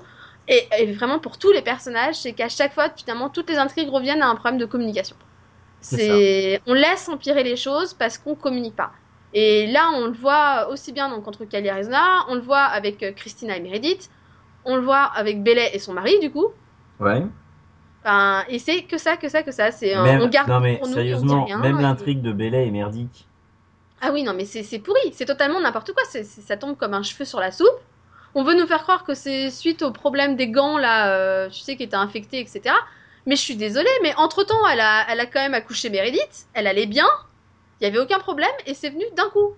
et, 0.49 0.69
et 0.79 0.93
vraiment 0.93 1.21
pour 1.21 1.39
tous 1.39 1.53
les 1.53 1.63
personnages, 1.63 2.17
c'est 2.17 2.33
qu'à 2.33 2.49
chaque 2.49 2.75
fois, 2.75 2.91
finalement, 2.91 3.31
toutes 3.31 3.49
les 3.49 3.57
intrigues 3.57 3.89
reviennent 3.91 4.23
à 4.23 4.29
un 4.29 4.35
problème 4.35 4.59
de 4.59 4.67
communication. 4.67 5.17
C'est 5.81 6.61
on 6.67 6.75
laisse 6.75 7.09
empirer 7.09 7.45
les 7.45 7.57
choses 7.57 7.95
parce 7.95 8.19
qu'on 8.19 8.35
communique 8.37 8.77
pas. 8.77 8.93
Et 9.33 9.69
là, 9.69 9.91
on 9.95 10.07
le 10.07 10.13
voit 10.13 10.69
aussi 10.71 10.93
bien 10.93 11.09
donc 11.09 11.29
entre 11.29 11.45
Kali 11.45 11.69
et 11.69 11.71
Arizona, 11.71 12.25
on 12.29 12.35
le 12.35 12.41
voit 12.41 12.65
avec 12.65 13.03
euh, 13.03 13.13
Christina 13.13 13.57
et 13.57 13.61
Meredith, 13.61 14.11
on 14.65 14.77
le 14.77 14.83
voit 14.83 15.05
avec 15.05 15.43
Bellet 15.43 15.71
et 15.75 15.79
son 15.79 15.95
mari, 15.95 16.19
du 16.21 16.31
coup. 16.33 16.49
Ouais. 17.01 17.25
Enfin, 18.03 18.45
et 18.49 18.59
c'est 18.59 18.83
que 18.83 18.97
ça, 18.99 19.17
que 19.17 19.29
ça, 19.29 19.43
que 19.43 19.53
ça. 19.53 19.71
C'est, 19.73 19.95
euh, 19.95 20.21
on 20.25 20.29
garde 20.29 20.49
non, 20.49 20.61
mais 20.61 20.81
nous, 20.83 20.93
sérieusement, 20.93 21.45
rien, 21.45 21.59
même 21.59 21.79
et- 21.79 21.83
l'intrigue 21.83 22.23
de 22.23 22.33
Bellet 22.33 22.67
est 22.67 22.71
merdique. 22.71 23.27
Ah 24.01 24.11
oui, 24.13 24.23
non, 24.23 24.33
mais 24.33 24.47
c'est 24.47 24.79
pourri, 24.79 25.13
c'est 25.13 25.27
totalement 25.27 25.61
n'importe 25.61 25.93
quoi, 25.93 26.03
ça 26.23 26.57
tombe 26.57 26.75
comme 26.77 26.95
un 26.95 27.03
cheveu 27.03 27.27
sur 27.27 27.39
la 27.39 27.51
soupe. 27.51 27.69
On 28.35 28.45
veut 28.45 28.55
nous 28.55 28.67
faire 28.67 28.83
croire 28.83 29.05
que 29.05 29.13
c'est 29.13 29.51
suite 29.51 29.83
au 29.83 29.91
problème 29.91 30.37
des 30.37 30.49
gants, 30.49 30.79
là, 30.79 31.13
euh, 31.13 31.51
tu 31.51 31.61
sais, 31.61 31.77
qui 31.77 31.83
étaient 31.83 31.97
infectés, 31.97 32.41
etc. 32.41 32.75
Mais 33.27 33.37
je 33.37 33.43
suis 33.43 33.57
désolée, 33.57 33.91
mais 34.03 34.15
entre-temps, 34.17 34.67
elle 34.73 34.81
a, 34.81 35.05
elle 35.11 35.21
a 35.21 35.27
quand 35.27 35.41
même 35.41 35.53
accouché 35.53 35.91
Meredith, 35.91 36.47
elle 36.55 36.67
allait 36.67 36.87
bien, 36.87 37.09
il 37.81 37.85
n'y 37.85 37.89
avait 37.95 38.03
aucun 38.03 38.19
problème, 38.21 38.49
et 38.65 38.73
c'est 38.73 38.89
venu 38.89 39.05
d'un 39.17 39.29
coup. 39.29 39.53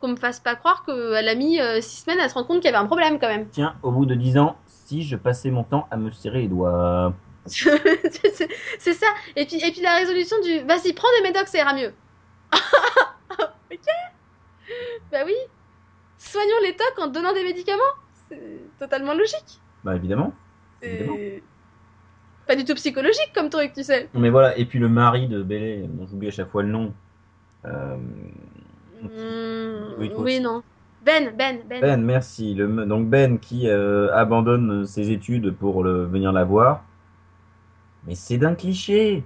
Qu'on 0.00 0.08
me 0.08 0.16
fasse 0.16 0.40
pas 0.40 0.54
croire 0.54 0.84
qu'elle 0.86 1.28
a 1.28 1.34
mis 1.34 1.60
euh, 1.60 1.80
six 1.82 2.02
semaines 2.04 2.20
à 2.20 2.28
se 2.30 2.34
rendre 2.34 2.46
compte 2.46 2.58
qu'il 2.62 2.70
y 2.70 2.74
avait 2.74 2.82
un 2.82 2.86
problème, 2.86 3.18
quand 3.18 3.28
même. 3.28 3.48
Tiens, 3.50 3.74
au 3.82 3.90
bout 3.90 4.06
de 4.06 4.14
10 4.14 4.38
ans, 4.38 4.56
si 4.88 5.02
je 5.02 5.16
passais 5.16 5.50
mon 5.50 5.64
temps 5.64 5.86
à 5.90 5.98
me 5.98 6.10
serrer 6.10 6.40
les 6.42 6.48
doigts. 6.48 7.12
c'est 7.46 8.94
ça. 8.94 9.06
Et 9.36 9.44
puis, 9.44 9.56
et 9.62 9.70
puis 9.70 9.82
la 9.82 9.96
résolution 9.96 10.36
du 10.42 10.60
vas-y, 10.60 10.94
prends 10.94 11.08
des 11.18 11.28
médocs, 11.28 11.48
ça 11.48 11.58
ira 11.58 11.74
mieux. 11.74 11.92
ok 12.52 13.86
Bah 15.12 15.18
oui. 15.26 15.34
Soignons 16.16 16.60
les 16.62 16.74
tocs 16.74 16.98
en 16.98 17.08
donnant 17.08 17.34
des 17.34 17.44
médicaments. 17.44 17.82
C'est 18.30 18.60
totalement 18.78 19.12
logique. 19.12 19.60
Bah 19.84 19.94
évidemment. 19.94 20.32
Pas 22.46 22.56
du 22.56 22.64
tout 22.64 22.74
psychologique 22.74 23.32
comme 23.34 23.50
truc, 23.50 23.74
tu 23.74 23.84
sais. 23.84 24.08
Mais 24.14 24.30
voilà, 24.30 24.56
et 24.56 24.64
puis 24.64 24.78
le 24.78 24.88
mari 24.88 25.28
de 25.28 25.42
Bellet, 25.42 25.84
dont 25.86 26.06
j'oublie 26.06 26.28
à 26.28 26.30
chaque 26.30 26.48
fois 26.48 26.62
le 26.62 26.70
nom. 26.70 26.94
Euh, 27.66 27.96
Hmm, 29.00 29.94
Oui, 30.18 30.40
non. 30.40 30.62
Ben, 31.08 31.32
Ben, 31.36 31.62
Ben. 31.66 31.80
Ben, 31.80 32.00
merci. 32.04 32.52
Le, 32.54 32.84
donc 32.84 33.08
Ben 33.08 33.38
qui 33.38 33.66
euh, 33.68 34.14
abandonne 34.14 34.86
ses 34.86 35.10
études 35.10 35.56
pour 35.56 35.82
le, 35.82 36.04
venir 36.04 36.32
la 36.32 36.44
voir. 36.44 36.82
Mais 38.06 38.14
c'est 38.14 38.36
d'un 38.36 38.54
cliché. 38.54 39.24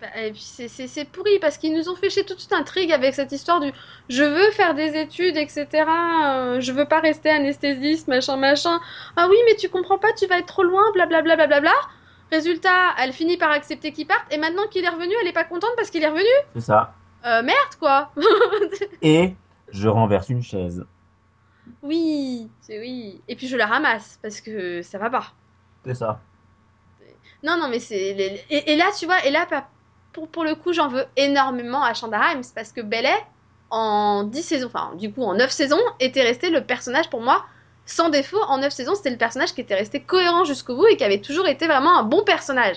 Bah, 0.00 0.06
et 0.24 0.30
puis 0.30 0.40
c'est- 0.40 0.68
c'est 0.68 0.86
c'est 0.86 1.04
pourri 1.04 1.38
parce 1.40 1.58
qu'ils 1.58 1.74
nous 1.74 1.88
ont 1.88 1.96
fait 1.96 2.10
chier 2.10 2.24
toute 2.24 2.38
cette 2.40 2.52
intrigue 2.52 2.92
avec 2.92 3.12
cette 3.14 3.32
histoire 3.32 3.60
du 3.60 3.70
je 4.08 4.22
veux 4.22 4.50
faire 4.52 4.74
des 4.74 4.96
études, 4.96 5.36
etc. 5.36 5.66
euh, 5.84 6.60
je 6.60 6.72
veux 6.72 6.86
pas 6.86 7.00
rester 7.00 7.28
anesthésiste, 7.28 8.06
machin, 8.08 8.36
machin. 8.36 8.78
Ah 9.16 9.26
oui, 9.28 9.36
mais 9.46 9.56
tu 9.56 9.68
comprends 9.68 9.98
pas, 9.98 10.12
tu 10.16 10.26
vas 10.28 10.38
être 10.38 10.46
trop 10.46 10.62
loin, 10.62 10.82
blablabla. 10.94 11.34
Bla, 11.34 11.46
bla, 11.48 11.60
bla. 11.60 11.72
Résultat, 12.30 12.94
elle 13.02 13.12
finit 13.12 13.36
par 13.36 13.50
accepter 13.50 13.90
qu'il 13.92 14.06
parte, 14.06 14.24
et 14.30 14.38
maintenant 14.38 14.62
qu'il 14.70 14.84
est 14.84 14.88
revenu, 14.88 15.12
elle 15.20 15.26
est 15.28 15.32
pas 15.32 15.42
contente 15.42 15.72
parce 15.76 15.90
qu'il 15.90 16.04
est 16.04 16.08
revenu 16.08 16.30
C'est 16.54 16.60
ça. 16.60 16.94
Euh, 17.26 17.42
merde, 17.42 17.74
quoi 17.80 18.12
Et 19.02 19.34
je 19.72 19.88
renverse 19.88 20.28
une 20.28 20.42
chaise. 20.42 20.86
Oui, 21.82 22.48
c'est 22.60 22.78
oui. 22.78 23.20
Et 23.28 23.36
puis 23.36 23.48
je 23.48 23.56
la 23.56 23.66
ramasse, 23.66 24.18
parce 24.22 24.40
que 24.40 24.82
ça 24.82 24.98
va 24.98 25.10
pas. 25.10 25.32
C'est 25.84 25.94
ça. 25.94 26.20
Non, 27.42 27.56
non, 27.58 27.68
mais 27.68 27.80
c'est... 27.80 28.12
les- 28.14 28.44
Et, 28.50 28.72
et 28.72 28.76
là, 28.76 28.86
tu 28.98 29.06
vois, 29.06 29.24
et 29.24 29.30
là, 29.30 29.46
pour, 30.12 30.28
pour 30.28 30.44
le 30.44 30.54
coup, 30.54 30.72
j'en 30.72 30.88
veux 30.88 31.04
énormément 31.16 31.82
à 31.82 31.94
Shonda 31.94 32.18
Rhimes, 32.18 32.42
parce 32.54 32.72
que 32.72 32.80
Bellet, 32.82 33.14
en 33.70 34.24
10 34.24 34.42
saisons, 34.42 34.66
enfin, 34.66 34.92
du 34.96 35.12
coup, 35.12 35.22
en 35.22 35.34
9 35.34 35.50
saisons, 35.50 35.80
était 36.00 36.22
resté 36.22 36.50
le 36.50 36.62
personnage, 36.64 37.08
pour 37.08 37.20
moi, 37.22 37.44
sans 37.86 38.10
défaut. 38.10 38.40
En 38.48 38.58
9 38.58 38.72
saisons, 38.72 38.94
c'était 38.94 39.10
le 39.10 39.16
personnage 39.16 39.54
qui 39.54 39.60
était 39.62 39.74
resté 39.74 40.02
cohérent 40.02 40.44
jusqu'au 40.44 40.76
bout 40.76 40.86
et 40.88 40.96
qui 40.96 41.04
avait 41.04 41.20
toujours 41.20 41.46
été 41.48 41.66
vraiment 41.66 41.98
un 41.98 42.02
bon 42.02 42.22
personnage. 42.24 42.76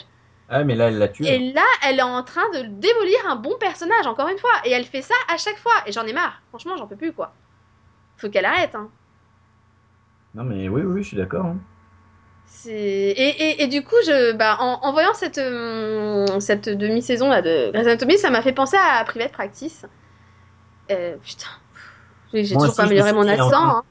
Ah, 0.49 0.63
mais 0.63 0.75
là, 0.75 0.87
elle 0.89 0.97
l'a 0.97 1.07
tué. 1.07 1.27
Et 1.27 1.51
là, 1.53 1.63
elle 1.85 1.99
est 1.99 2.03
en 2.03 2.21
train 2.23 2.47
de 2.53 2.61
démolir 2.63 3.27
un 3.27 3.35
bon 3.35 3.55
personnage, 3.59 4.05
encore 4.07 4.27
une 4.29 4.37
fois. 4.37 4.51
Et 4.65 4.71
elle 4.71 4.85
fait 4.85 5.01
ça 5.01 5.15
à 5.33 5.37
chaque 5.37 5.57
fois. 5.57 5.73
Et 5.87 5.91
j'en 5.91 6.05
ai 6.05 6.13
marre. 6.13 6.41
Franchement, 6.49 6.77
j'en 6.77 6.85
peux 6.87 6.95
plus, 6.97 7.11
quoi. 7.11 7.33
Faut 8.17 8.29
qu'elle 8.29 8.45
arrête, 8.45 8.75
hein. 8.75 8.89
Non, 10.35 10.43
mais 10.43 10.69
oui, 10.69 10.81
oui, 10.83 11.01
je 11.03 11.07
suis 11.09 11.17
d'accord. 11.17 11.45
hein. 11.45 11.57
Et, 12.65 13.11
et, 13.11 13.63
et 13.63 13.67
du 13.67 13.83
coup, 13.83 13.95
je, 14.05 14.31
bah, 14.33 14.57
en, 14.59 14.79
en 14.83 14.93
voyant 14.93 15.13
cette, 15.13 15.37
euh, 15.37 16.39
cette 16.39 16.69
demi-saison 16.69 17.27
là, 17.29 17.41
de 17.41 17.71
Grey's 17.73 17.87
Anatomy, 17.87 18.17
ça 18.17 18.29
m'a 18.29 18.41
fait 18.41 18.53
penser 18.53 18.77
à 18.77 19.03
Private 19.03 19.31
Practice. 19.33 19.85
Euh, 20.91 21.17
putain. 21.17 21.47
J'ai 22.33 22.43
toujours 22.55 22.69
aussi, 22.69 22.77
pas 22.77 22.83
amélioré 22.83 23.13
mon 23.13 23.27
accent. 23.27 23.49
train- 23.51 23.77
hein. 23.79 23.83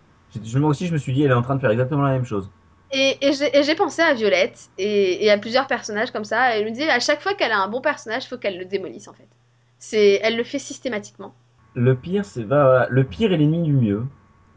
Moi 0.59 0.71
aussi, 0.71 0.87
je 0.87 0.93
me 0.93 0.99
suis 0.99 1.13
dit, 1.13 1.23
elle 1.23 1.31
est 1.31 1.35
en 1.35 1.43
train 1.43 1.57
de 1.57 1.61
faire 1.61 1.71
exactement 1.71 2.03
la 2.03 2.13
même 2.13 2.25
chose. 2.25 2.51
Et, 2.93 3.19
et 3.27 3.63
j'ai 3.63 3.75
pensé 3.75 4.03
à 4.03 4.15
Violette 4.15 4.69
et, 4.79 5.31
à 5.31 5.39
plusieurs 5.39 5.67
personnages 5.67 6.11
comme 6.11 6.25
ça. 6.25 6.57
Et 6.57 6.61
je 6.61 6.65
me 6.65 6.71
disais, 6.71 6.91
à 6.91 7.01
chaque 7.01 7.23
fois 7.23 7.35
qu'elle 7.35 7.53
a 7.53 7.59
un 7.59 7.69
bon 7.69 7.81
personnage, 7.81 8.29
faut 8.29 8.39
qu'elle 8.39 8.59
le 8.59 8.65
démolisse 8.65 9.09
en 9.09 9.15
fait. 9.15 9.29
C'est, 9.79 10.21
elle 10.23 10.37
le 10.37 10.45
fait 10.45 10.59
systématiquement. 10.59 11.35
Le 11.75 11.95
pire, 11.95 12.25
c'est 12.25 12.45
bah, 12.45 12.87
le 12.89 13.05
pire 13.05 13.31
est 13.31 13.37
l'ennemi 13.37 13.63
du 13.63 13.73
mieux. 13.75 14.07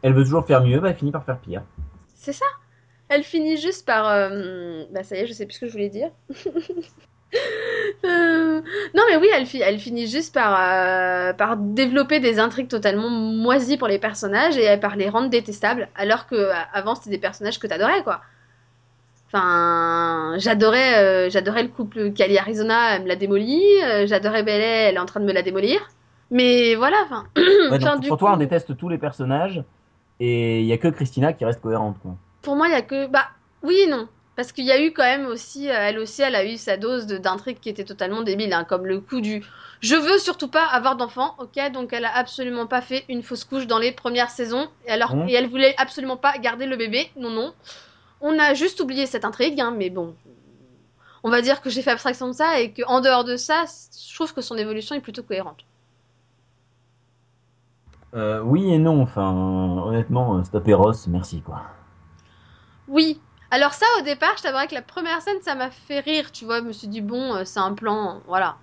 Elle 0.00 0.14
veut 0.14 0.24
toujours 0.24 0.46
faire 0.46 0.62
mieux, 0.64 0.80
bah, 0.80 0.88
elle 0.90 0.96
finit 0.96 1.12
par 1.12 1.24
faire 1.26 1.38
pire. 1.38 1.62
C'est 2.14 2.32
ça. 2.32 2.46
Elle 3.08 3.24
finit 3.24 3.56
juste 3.58 3.86
par. 3.86 4.08
euh, 4.08 4.84
Bah, 4.92 5.04
ça 5.04 5.16
y 5.16 5.20
est, 5.20 5.26
je 5.26 5.32
sais 5.32 5.46
plus 5.46 5.54
ce 5.54 5.60
que 5.60 5.66
je 5.68 5.72
voulais 5.72 5.90
dire. 5.90 6.10
Euh, 8.04 8.60
Non, 8.94 9.02
mais 9.10 9.16
oui, 9.16 9.28
elle, 9.34 9.46
elle 9.62 9.78
finit 9.78 10.06
juste 10.06 10.32
par, 10.34 10.58
euh, 10.60 11.32
par 11.32 11.56
développer 11.56 12.20
des 12.20 12.38
intrigues 12.38 12.68
totalement 12.68 13.10
moisies 13.10 13.76
pour 13.78 13.88
les 13.88 13.98
personnages 13.98 14.56
et 14.56 14.76
par 14.78 14.96
les 14.96 15.08
rendre 15.08 15.28
détestables. 15.30 15.88
Alors 15.96 16.26
que 16.26 16.50
avant 16.72 16.94
c'était 16.94 17.10
des 17.10 17.18
personnages 17.18 17.58
que 17.58 17.66
t'adorais, 17.66 18.02
quoi. 18.04 18.22
Enfin, 19.28 20.34
j'adorais, 20.38 21.30
j'adorais 21.30 21.62
le 21.64 21.68
couple 21.68 22.12
Cali 22.12 22.38
Arizona, 22.38 22.96
elle 22.96 23.02
me 23.02 23.08
l'a 23.08 23.16
démoli. 23.16 23.60
euh, 23.84 24.06
j'adorais 24.06 24.42
Bellet, 24.44 24.88
elle 24.88 24.94
est 24.96 24.98
en 24.98 25.06
train 25.06 25.20
de 25.20 25.24
me 25.26 25.32
la 25.32 25.42
démolir. 25.42 25.80
Mais 26.30 26.74
voilà, 26.74 26.96
enfin. 27.04 27.26
Ouais, 27.36 27.78
enfin, 27.82 27.98
pour 28.00 28.16
toi, 28.18 28.32
on 28.34 28.36
déteste 28.36 28.76
tous 28.76 28.88
les 28.88 28.98
personnages. 28.98 29.62
Et 30.20 30.60
il 30.60 30.66
y 30.66 30.72
a 30.72 30.78
que 30.78 30.88
Christina 30.88 31.32
qui 31.32 31.44
reste 31.44 31.60
cohérente. 31.60 31.96
Quoi. 32.00 32.16
Pour 32.42 32.56
moi, 32.56 32.68
il 32.68 32.72
y 32.72 32.74
a 32.76 32.82
que. 32.82 33.06
Bah, 33.06 33.26
oui 33.62 33.76
et 33.80 33.86
non. 33.86 34.08
Parce 34.34 34.52
qu'il 34.52 34.64
y 34.64 34.70
a 34.72 34.80
eu 34.82 34.92
quand 34.92 35.02
même 35.02 35.26
aussi. 35.26 35.68
euh, 35.68 35.74
Elle 35.76 35.98
aussi, 35.98 36.22
elle 36.22 36.34
a 36.36 36.44
eu 36.44 36.56
sa 36.56 36.76
dose 36.76 37.06
de- 37.06 37.18
d'intrigue 37.18 37.58
qui 37.60 37.68
était 37.68 37.84
totalement 37.84 38.22
débile. 38.22 38.52
hein, 38.52 38.64
comme 38.64 38.86
le 38.86 39.00
coup 39.00 39.20
du. 39.20 39.42
Je 39.80 39.94
veux 39.96 40.18
surtout 40.18 40.48
pas 40.48 40.64
avoir 40.64 40.96
d'enfant, 40.96 41.34
ok 41.38 41.70
Donc 41.72 41.92
elle 41.92 42.04
a 42.06 42.16
absolument 42.16 42.66
pas 42.66 42.80
fait 42.80 43.04
une 43.10 43.22
fausse 43.22 43.44
couche 43.44 43.66
dans 43.66 43.78
les 43.78 43.92
premières 43.92 44.30
saisons. 44.30 44.68
Et, 44.86 44.90
alors, 44.90 45.14
Mmh. 45.16 45.28
et 45.28 45.32
elle 45.34 45.48
voulait 45.48 45.74
absolument 45.78 46.16
pas 46.16 46.38
garder 46.38 46.66
le 46.66 46.76
bébé. 46.76 47.10
Non, 47.16 47.30
non. 47.30 47.52
On 48.22 48.38
a 48.38 48.54
juste 48.54 48.80
oublié 48.80 49.04
cette 49.06 49.24
intrigue, 49.26 49.60
hein, 49.60 49.74
mais 49.76 49.90
bon. 49.90 50.14
On 51.22 51.30
va 51.30 51.42
dire 51.42 51.60
que 51.60 51.68
j'ai 51.68 51.82
fait 51.82 51.90
abstraction 51.90 52.28
de 52.28 52.32
ça 52.32 52.60
et 52.60 52.72
qu'en 52.72 53.00
dehors 53.02 53.24
de 53.24 53.36
ça, 53.36 53.64
je 54.08 54.14
trouve 54.14 54.32
que 54.32 54.40
son 54.40 54.56
évolution 54.56 54.94
est 54.94 55.00
plutôt 55.00 55.22
cohérente. 55.22 55.65
Euh, 58.14 58.40
oui 58.42 58.72
et 58.72 58.78
non, 58.78 59.02
enfin, 59.02 59.32
honnêtement, 59.84 60.38
euh, 60.38 60.42
stopper 60.44 60.74
Ross, 60.74 61.06
merci 61.06 61.40
quoi. 61.42 61.62
Oui. 62.88 63.20
Alors 63.50 63.74
ça, 63.74 63.86
au 63.98 64.02
départ, 64.02 64.34
je 64.36 64.42
t'avouerais 64.42 64.66
que 64.66 64.74
la 64.74 64.82
première 64.82 65.20
scène, 65.22 65.40
ça 65.42 65.54
m'a 65.54 65.70
fait 65.70 66.00
rire, 66.00 66.32
tu 66.32 66.44
vois. 66.44 66.58
Je 66.58 66.64
me 66.64 66.72
suis 66.72 66.88
dit, 66.88 67.00
bon, 67.00 67.34
euh, 67.34 67.44
c'est 67.44 67.60
un 67.60 67.74
plan, 67.74 68.20
voilà. 68.26 68.56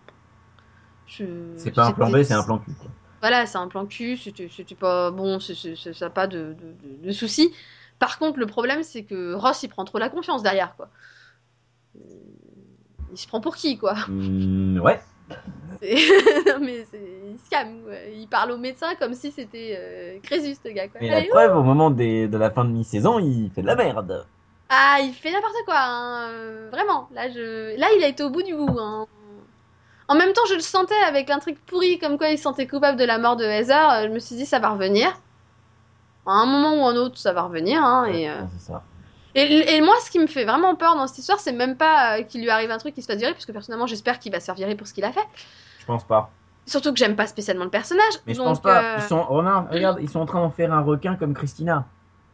Je- 1.07 1.53
C'est 1.57 1.71
pas 1.71 1.87
un 1.87 1.91
plan 1.91 2.09
B, 2.09 2.23
c'est 2.23 2.33
un 2.33 2.43
plan 2.43 2.57
cul. 2.57 2.73
Quoi. 2.73 2.89
Voilà, 3.21 3.45
c'est 3.45 3.57
un 3.57 3.67
plan 3.67 3.85
cul, 3.85 4.17
c'était 4.17 4.75
pas 4.75 5.11
bon, 5.11 5.39
c'est- 5.39 5.55
c'est- 5.55 5.75
c'est- 5.75 5.93
ça 5.93 6.05
n'a 6.05 6.09
pas 6.11 6.27
de, 6.27 6.55
de, 6.83 7.07
de- 7.07 7.11
soucis. 7.11 7.53
Par 7.99 8.17
contre, 8.19 8.37
le 8.39 8.45
problème, 8.45 8.83
c'est 8.83 9.03
que 9.03 9.33
Ross, 9.33 9.63
il 9.63 9.69
prend 9.69 9.85
trop 9.85 9.97
la 9.97 10.09
confiance 10.09 10.43
derrière, 10.43 10.75
quoi. 10.75 10.89
Il 13.11 13.17
se 13.17 13.27
prend 13.27 13.41
pour 13.41 13.55
qui, 13.55 13.77
quoi? 13.77 13.95
Hmm, 14.07 14.79
ouais. 14.79 14.99
Non, 16.47 16.59
mais 16.61 16.85
il 16.93 17.39
se 17.39 17.49
calme. 17.49 17.83
Il 18.13 18.27
parle 18.27 18.51
au 18.51 18.57
médecin 18.57 18.95
comme 18.95 19.13
si 19.13 19.31
c'était 19.31 19.75
euh, 19.77 20.19
Crésus, 20.21 20.55
ce 20.63 20.69
gars, 20.69 20.87
quoi. 20.87 21.01
Et 21.01 21.09
la 21.09 21.21
preuve, 21.23 21.57
au 21.57 21.63
moment 21.63 21.91
des- 21.91 22.27
de 22.27 22.37
la 22.37 22.49
fin 22.51 22.65
de 22.65 22.69
mi-saison, 22.71 23.19
il 23.19 23.49
fait 23.51 23.61
de 23.61 23.67
la 23.67 23.75
merde. 23.75 24.25
Ah, 24.69 24.99
il 25.01 25.13
fait 25.13 25.31
n'importe 25.31 25.55
quoi, 25.65 25.77
hein, 25.79 26.29
euh, 26.31 26.69
vraiment. 26.71 27.07
Là, 27.13 27.29
je... 27.29 27.77
Là, 27.77 27.87
il 27.97 28.03
a 28.03 28.07
été 28.07 28.23
au 28.23 28.29
bout 28.29 28.43
du 28.43 28.55
bout. 28.55 28.77
hein. 28.79 29.05
En 30.07 30.15
même 30.15 30.33
temps, 30.33 30.45
je 30.49 30.53
le 30.55 30.59
sentais 30.61 30.93
avec 31.07 31.27
l'intrigue 31.29 31.57
pourrie, 31.65 31.99
comme 31.99 32.17
quoi 32.17 32.29
il 32.29 32.37
se 32.37 32.43
sentait 32.43 32.67
coupable 32.67 32.97
de 32.97 33.03
la 33.05 33.17
mort 33.17 33.35
de 33.35 33.43
Heather. 33.45 33.89
euh, 33.91 34.03
Je 34.07 34.13
me 34.13 34.19
suis 34.19 34.35
dit, 34.35 34.45
ça 34.45 34.59
va 34.59 34.69
revenir. 34.69 35.09
À 36.25 36.31
un 36.31 36.45
moment 36.45 36.73
ou 36.83 36.85
un 36.87 36.95
autre, 36.95 37.17
ça 37.17 37.33
va 37.33 37.43
revenir. 37.43 37.83
Hein, 37.83 38.05
et, 38.05 38.29
euh, 38.29 38.41
Ouais, 38.41 38.47
c'est 38.59 38.65
ça. 38.71 38.83
Et, 39.35 39.75
et 39.75 39.81
moi, 39.81 39.95
ce 40.05 40.11
qui 40.11 40.19
me 40.19 40.27
fait 40.27 40.45
vraiment 40.45 40.75
peur 40.75 40.95
dans 40.95 41.07
cette 41.07 41.17
histoire, 41.19 41.39
c'est 41.39 41.51
même 41.53 41.77
pas 41.77 42.19
euh, 42.19 42.23
qu'il 42.23 42.41
lui 42.41 42.49
arrive 42.49 42.71
un 42.71 42.77
truc 42.77 42.93
qui 42.95 43.01
se 43.01 43.07
fasse 43.07 43.17
virer, 43.17 43.33
parce 43.33 43.45
que 43.45 43.51
personnellement, 43.51 43.87
j'espère 43.87 44.19
qu'il 44.19 44.31
va 44.31 44.39
se 44.39 44.45
faire 44.45 44.55
virer 44.55 44.75
pour 44.75 44.87
ce 44.87 44.93
qu'il 44.93 45.05
a 45.05 45.11
fait. 45.11 45.27
Je 45.79 45.85
pense 45.85 46.03
pas. 46.05 46.29
Surtout 46.65 46.93
que 46.93 46.99
j'aime 46.99 47.15
pas 47.15 47.27
spécialement 47.27 47.65
le 47.65 47.69
personnage. 47.69 48.13
Mais 48.25 48.33
je 48.33 48.39
pense 48.41 48.61
pas. 48.61 48.95
euh, 48.95 48.97
Ils 48.99 49.03
sont, 49.03 49.23
regarde, 49.23 49.99
ils 50.01 50.09
sont 50.09 50.19
en 50.19 50.25
train 50.25 50.41
d'en 50.41 50.49
faire 50.51 50.71
un 50.73 50.81
requin 50.81 51.15
comme 51.15 51.33
Christina. 51.33 51.85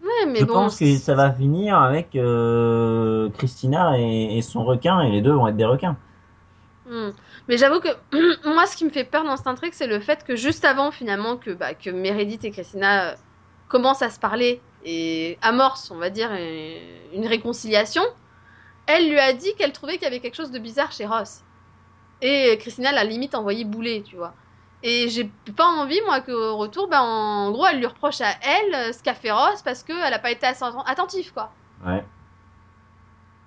ouais, 0.02 0.26
mais 0.28 0.40
je 0.40 0.46
bon, 0.46 0.54
pense 0.54 0.78
que 0.78 0.98
ça 0.98 1.16
va 1.16 1.32
finir 1.32 1.78
avec 1.80 2.16
euh, 2.16 3.30
Christina 3.32 3.98
et, 3.98 4.38
et 4.38 4.42
son 4.42 4.64
requin, 4.64 5.02
et 5.02 5.12
les 5.12 5.22
deux 5.22 5.32
vont 5.34 5.48
être 5.48 5.58
des 5.58 5.66
requins. 5.66 5.98
Hmm. 6.86 7.12
Mais 7.48 7.58
j'avoue 7.58 7.80
que 7.82 7.90
moi, 8.48 8.66
ce 8.66 8.76
qui 8.76 8.86
me 8.86 8.90
fait 8.90 9.04
peur 9.04 9.24
dans 9.24 9.38
cette 9.38 9.48
intrigue, 9.48 9.74
c'est 9.74 9.88
le 9.88 10.00
fait 10.00 10.24
que 10.24 10.36
juste 10.36 10.66
avant, 10.66 10.92
finalement, 10.92 11.38
que, 11.38 11.52
bah, 11.52 11.74
que 11.74 11.90
Meredith 11.90 12.44
et 12.46 12.52
Christina 12.52 13.16
commencent 13.70 14.02
à 14.02 14.10
se 14.10 14.20
parler 14.20 14.62
et 14.84 15.38
amorcent, 15.42 15.92
on 15.92 15.98
va 15.98 16.10
dire, 16.10 16.30
une 17.14 17.26
réconciliation, 17.28 18.04
elle 18.88 19.10
lui 19.10 19.20
a 19.20 19.32
dit 19.34 19.54
qu'elle 19.56 19.72
trouvait 19.72 19.94
qu'il 19.94 20.04
y 20.04 20.08
avait 20.08 20.20
quelque 20.20 20.36
chose 20.36 20.52
de 20.52 20.60
bizarre 20.60 20.92
chez 20.92 21.06
Ross. 21.06 21.44
Et 22.22 22.58
Christina 22.60 22.92
l'a 22.92 23.06
limite 23.06 23.36
envoyé 23.36 23.64
bouler, 23.64 24.04
tu 24.04 24.18
vois. 24.18 24.34
Et 24.82 25.10
j'ai 25.10 25.30
pas 25.56 25.68
envie, 25.68 26.00
moi, 26.06 26.22
qu'au 26.22 26.58
retour, 26.58 26.88
bah, 26.90 27.02
en 27.02 27.52
gros, 27.52 27.66
elle 27.66 27.80
lui 27.80 27.86
reproche 27.86 28.22
à 28.22 28.32
elle 28.42 28.74
euh, 28.76 28.94
ce 28.94 29.04
qu'a 29.04 29.14
fait 29.14 29.32
Ross 29.32 29.62
parce 29.62 29.84
qu'elle 29.84 30.14
a 30.14 30.20
pas 30.20 30.32
été 30.32 30.46
assez 30.46 30.64
atten- 30.64 30.84
attentive, 30.86 31.34
quoi. 31.34 31.52
Ouais. 31.86 32.04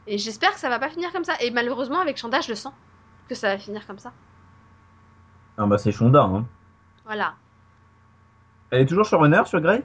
Et 0.07 0.19
j'espère 0.19 0.53
que 0.53 0.61
ça 0.61 0.69
va 0.69 0.79
pas 0.79 0.91
finir 0.91 1.11
comme 1.13 1.25
ça. 1.25 1.35
Et 1.41 1.51
malheureusement, 1.51 2.01
avec 2.01 2.17
Chanda, 2.19 2.41
je 2.41 2.51
le 2.51 2.55
sens 2.55 2.73
que 3.29 3.35
ça 3.35 3.49
va 3.49 3.59
finir 3.59 3.87
comme 3.87 3.99
ça. 3.99 4.13
Ah 5.57 5.67
bah 5.67 5.79
c'est 5.79 5.93
Shonda. 5.93 6.23
Hein. 6.23 6.45
Voilà. 7.05 7.35
Elle 8.71 8.83
est 8.83 8.87
toujours 8.87 9.05
showrunner 9.05 9.43
sur 9.47 9.61
Grey? 9.61 9.85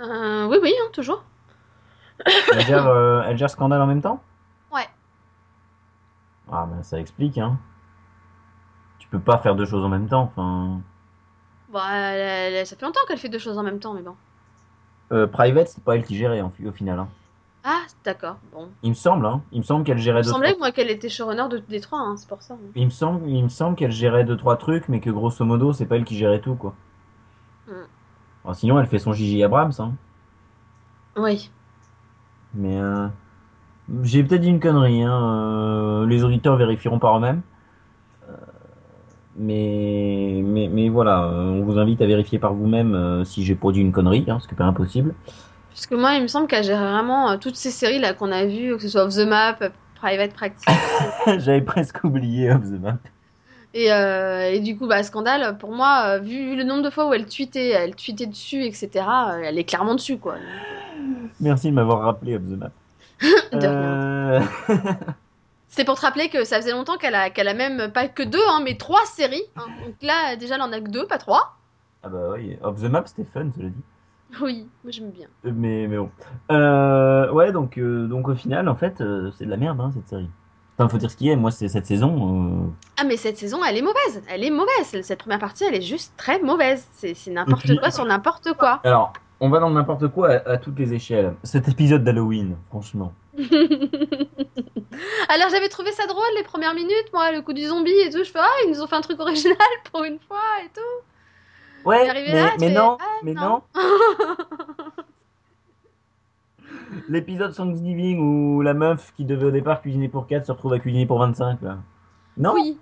Euh, 0.00 0.46
oui, 0.48 0.58
oui, 0.62 0.72
hein, 0.80 0.88
toujours. 0.92 1.22
elle 2.52 2.60
gère, 2.66 2.86
euh, 2.88 3.22
elle 3.26 3.36
gère 3.36 3.50
Scandale 3.50 3.80
en 3.82 3.86
même 3.86 4.02
temps? 4.02 4.22
Ouais. 4.72 4.86
Ah 6.50 6.66
bah 6.66 6.82
ça 6.82 6.98
explique. 6.98 7.38
Hein. 7.38 7.58
Tu 8.98 9.08
peux 9.08 9.20
pas 9.20 9.38
faire 9.38 9.54
deux 9.56 9.64
choses 9.66 9.84
en 9.84 9.88
même 9.88 10.08
temps. 10.08 10.32
Enfin, 10.36 10.80
elle- 11.74 12.54
elle- 12.54 12.66
ça 12.66 12.76
fait 12.76 12.84
longtemps 12.84 13.00
qu'elle 13.08 13.18
fait 13.18 13.28
deux 13.28 13.38
choses 13.38 13.58
en 13.58 13.62
même 13.62 13.78
temps, 13.78 13.94
mais 13.94 14.02
bon. 14.02 14.14
euh, 15.12 15.26
Private, 15.26 15.68
c'est 15.68 15.84
pas 15.84 15.96
elle 15.96 16.04
qui 16.04 16.16
gérait 16.16 16.40
en- 16.40 16.52
au 16.66 16.72
final. 16.72 16.98
Hein. 16.98 17.08
Ah, 17.64 17.82
d'accord. 18.04 18.36
Bon. 18.52 18.70
Il 18.82 18.90
me 18.90 18.94
semble. 18.94 19.24
Hein. 19.26 19.40
Il 19.52 19.58
me 19.58 19.62
semble 19.64 19.84
qu'elle 19.84 19.98
Il 19.98 20.02
gérait 20.02 20.20
me 20.20 20.24
deux. 20.24 20.30
semblait, 20.30 20.48
trois- 20.50 20.58
moi, 20.58 20.72
qu'elle 20.72 20.90
était 20.90 21.08
showrunner 21.08 21.48
de 21.48 21.58
Détroit, 21.58 22.00
hein, 22.00 22.16
c'est 22.16 22.28
pour 22.28 22.42
ça. 22.42 22.54
hein. 22.54 22.70
Il 22.74 22.86
me 22.86 22.90
semble, 22.90 23.28
il 23.28 23.42
me 23.44 23.48
semble 23.48 23.76
qu'elle 23.76 23.92
gérait 23.92 24.24
deux 24.24 24.36
trois 24.36 24.56
trucs, 24.56 24.88
mais 24.88 25.00
que 25.00 25.10
grosso 25.10 25.44
modo, 25.44 25.72
c'est 25.72 25.86
pas 25.86 25.96
elle 25.96 26.04
qui 26.04 26.16
gérait 26.16 26.40
tout 26.40 26.54
quoi. 26.56 26.74
Alors, 28.44 28.56
sinon, 28.56 28.78
elle 28.80 28.86
fait 28.86 28.98
son 28.98 29.12
Gigi 29.12 29.42
Abrams. 29.42 29.72
Hein. 29.78 29.92
Oui. 31.16 31.50
Mais 32.54 32.76
euh, 32.76 33.06
j'ai 34.02 34.22
peut-être 34.24 34.40
dit 34.40 34.48
une 34.48 34.60
connerie. 34.60 35.02
Hein. 35.02 36.02
euh, 36.02 36.06
les 36.06 36.24
auditeurs 36.24 36.56
vérifieront 36.56 36.98
par 36.98 37.16
eux-mêmes. 37.16 37.42
Euh, 38.28 38.34
mais, 39.36 40.42
mais, 40.44 40.68
mais 40.68 40.88
voilà, 40.88 41.28
on 41.28 41.62
vous 41.62 41.78
invite 41.78 42.00
à 42.02 42.06
vérifier 42.06 42.38
par 42.38 42.54
vous-même 42.54 43.24
si 43.24 43.44
j'ai 43.44 43.54
produit 43.54 43.82
une 43.82 43.92
connerie, 43.92 44.24
hein, 44.28 44.38
ce 44.40 44.48
qui 44.48 44.54
n'est 44.54 44.58
pas 44.58 44.64
impossible. 44.64 45.14
Parce 45.70 45.86
que 45.86 45.94
moi, 45.94 46.14
il 46.14 46.22
me 46.22 46.26
semble 46.26 46.48
qu'elle 46.48 46.64
gère 46.64 46.82
vraiment 46.82 47.38
toutes 47.38 47.56
ces 47.56 47.70
séries 47.70 47.98
là 47.98 48.12
qu'on 48.12 48.30
a 48.30 48.44
vues, 48.44 48.76
que 48.76 48.82
ce 48.82 48.88
soit 48.88 49.04
Off 49.04 49.14
the 49.14 49.26
Map, 49.26 49.56
Private 49.94 50.34
Practice. 50.34 50.66
J'avais 51.38 51.62
presque 51.62 52.04
oublié 52.04 52.52
Off 52.52 52.64
the 52.64 52.80
Map. 52.80 52.98
Et, 53.74 53.92
euh, 53.92 54.50
et 54.50 54.60
du 54.60 54.76
coup, 54.76 54.86
bah, 54.86 55.02
Scandale, 55.02 55.56
pour 55.58 55.72
moi, 55.72 56.02
euh, 56.06 56.18
vu 56.18 56.56
le 56.56 56.64
nombre 56.64 56.82
de 56.82 56.90
fois 56.90 57.08
où 57.08 57.14
elle 57.14 57.26
tweetait, 57.26 57.70
elle 57.70 57.94
tweetait 57.96 58.26
dessus, 58.26 58.64
etc., 58.64 58.90
euh, 58.94 59.40
elle 59.44 59.58
est 59.58 59.64
clairement 59.64 59.94
dessus, 59.94 60.18
quoi. 60.18 60.36
Merci 61.40 61.70
de 61.70 61.74
m'avoir 61.74 62.00
rappelé 62.00 62.36
Off 62.36 62.42
the 62.42 62.58
Map. 62.58 62.70
Euh, 63.54 64.40
C'est 65.68 65.84
pour 65.84 65.94
te 65.94 66.02
rappeler 66.02 66.28
que 66.28 66.44
ça 66.44 66.56
faisait 66.56 66.72
longtemps 66.72 66.98
qu'elle 66.98 67.14
a, 67.14 67.30
qu'elle 67.30 67.48
a 67.48 67.54
même 67.54 67.90
pas 67.92 68.08
que 68.08 68.22
deux, 68.22 68.42
hein, 68.50 68.60
mais 68.62 68.76
trois 68.76 69.04
séries. 69.06 69.44
hein. 69.56 69.64
Donc 69.86 69.94
là, 70.02 70.36
déjà, 70.36 70.56
elle 70.56 70.62
en 70.62 70.72
a 70.72 70.80
que 70.80 70.90
deux, 70.90 71.06
pas 71.06 71.18
trois. 71.18 71.56
Ah 72.02 72.08
bah 72.08 72.30
oui, 72.32 72.58
Off 72.62 72.80
the 72.82 72.90
Map 72.90 73.04
c'était 73.06 73.24
fun, 73.32 73.48
cela 73.56 73.68
dit. 73.68 73.82
Oui, 74.40 74.66
moi 74.82 74.90
j'aime 74.90 75.10
bien. 75.10 75.28
Mais, 75.44 75.86
mais 75.86 75.96
bon. 75.96 76.10
Euh, 76.50 77.30
ouais, 77.32 77.52
donc, 77.52 77.78
euh, 77.78 78.06
donc 78.06 78.28
au 78.28 78.34
final, 78.34 78.68
en 78.68 78.74
fait, 78.74 78.96
c'est 79.38 79.44
de 79.46 79.50
la 79.50 79.56
merde, 79.56 79.80
hein, 79.80 79.90
cette 79.94 80.08
série. 80.08 80.28
Enfin, 80.78 80.88
faut 80.88 80.96
dire 80.98 81.10
ce 81.10 81.16
qu'il 81.16 81.26
y 81.26 81.32
a, 81.32 81.36
moi, 81.36 81.50
c'est 81.50 81.68
cette 81.68 81.86
saison. 81.86 82.64
euh, 82.66 82.70
Ah, 82.98 83.04
mais 83.04 83.16
cette 83.16 83.36
saison, 83.38 83.62
elle 83.64 83.76
est 83.76 83.82
mauvaise. 83.82 84.22
Elle 84.28 84.42
est 84.44 84.50
mauvaise. 84.50 85.02
Cette 85.02 85.18
première 85.18 85.38
partie, 85.38 85.64
elle 85.64 85.74
est 85.74 85.82
juste 85.82 86.14
très 86.16 86.40
mauvaise. 86.40 86.86
C'est, 86.94 87.14
n'importe 87.28 87.62
puis- 87.64 87.76
quoi 87.78 87.90
sur 87.90 88.04
n'importe 88.06 88.54
quoi. 88.54 88.80
Alors, 88.84 89.12
on 89.40 89.50
va 89.50 89.58
dans 89.60 89.70
n'importe 89.70 90.08
quoi 90.08 90.30
à, 90.30 90.50
à 90.52 90.56
toutes 90.58 90.78
les 90.78 90.94
échelles. 90.94 91.34
Cet 91.42 91.68
épisode 91.68 92.04
d'Halloween, 92.04 92.56
franchement. 92.70 93.12
Alors 95.28 95.48
j'avais 95.50 95.68
trouvé 95.68 95.90
ça 95.92 96.06
drôle 96.06 96.22
les 96.36 96.42
premières 96.42 96.74
minutes, 96.74 97.10
moi, 97.14 97.32
le 97.32 97.40
coup 97.40 97.52
du 97.54 97.64
zombie 97.64 97.90
et 97.90 98.10
tout. 98.10 98.18
Je 98.24 98.30
fais, 98.30 98.38
ah, 98.40 98.48
ils 98.64 98.70
nous 98.70 98.80
ont 98.82 98.86
fait 98.86 98.96
un 98.96 99.00
truc 99.00 99.18
original 99.20 99.56
pour 99.92 100.04
une 100.04 100.18
fois 100.20 100.38
et 100.64 100.68
tout. 100.74 101.88
Ouais, 101.88 102.06
mais, 102.12 102.32
là, 102.34 102.50
mais 102.60 102.68
fais, 102.68 102.74
non, 102.74 102.96
ah, 103.00 103.04
mais 103.24 103.32
non. 103.32 103.42
non. 103.42 103.62
L'épisode 107.08 107.54
Thanksgiving 107.54 108.18
où 108.20 108.62
la 108.62 108.74
meuf 108.74 109.12
qui 109.16 109.24
devait 109.24 109.46
au 109.46 109.50
départ 109.50 109.80
cuisiner 109.82 110.08
pour 110.08 110.26
4 110.26 110.46
se 110.46 110.52
retrouve 110.52 110.72
à 110.74 110.78
cuisiner 110.78 111.06
pour 111.06 111.18
25, 111.18 111.62
là. 111.62 111.78
Non 112.36 112.52
Oui. 112.54 112.78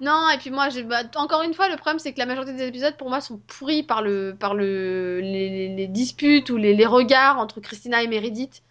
Non, 0.00 0.28
et 0.34 0.38
puis 0.38 0.50
moi, 0.50 0.68
bah, 0.88 1.02
encore 1.16 1.42
une 1.42 1.54
fois, 1.54 1.68
le 1.68 1.76
problème 1.76 1.98
c'est 2.00 2.12
que 2.12 2.18
la 2.18 2.26
majorité 2.26 2.52
des 2.52 2.66
épisodes 2.66 2.96
pour 2.96 3.08
moi 3.08 3.20
sont 3.20 3.38
pourris 3.46 3.84
par 3.84 4.02
le 4.02 4.36
par 4.38 4.54
le 4.54 5.20
les, 5.20 5.48
les- 5.48 5.76
les 5.76 5.86
disputes 5.86 6.50
ou 6.50 6.56
les, 6.56 6.74
les 6.74 6.86
regards 6.86 7.38
entre 7.38 7.60
Christina 7.60 8.02
et 8.02 8.08
Meredith. 8.08 8.62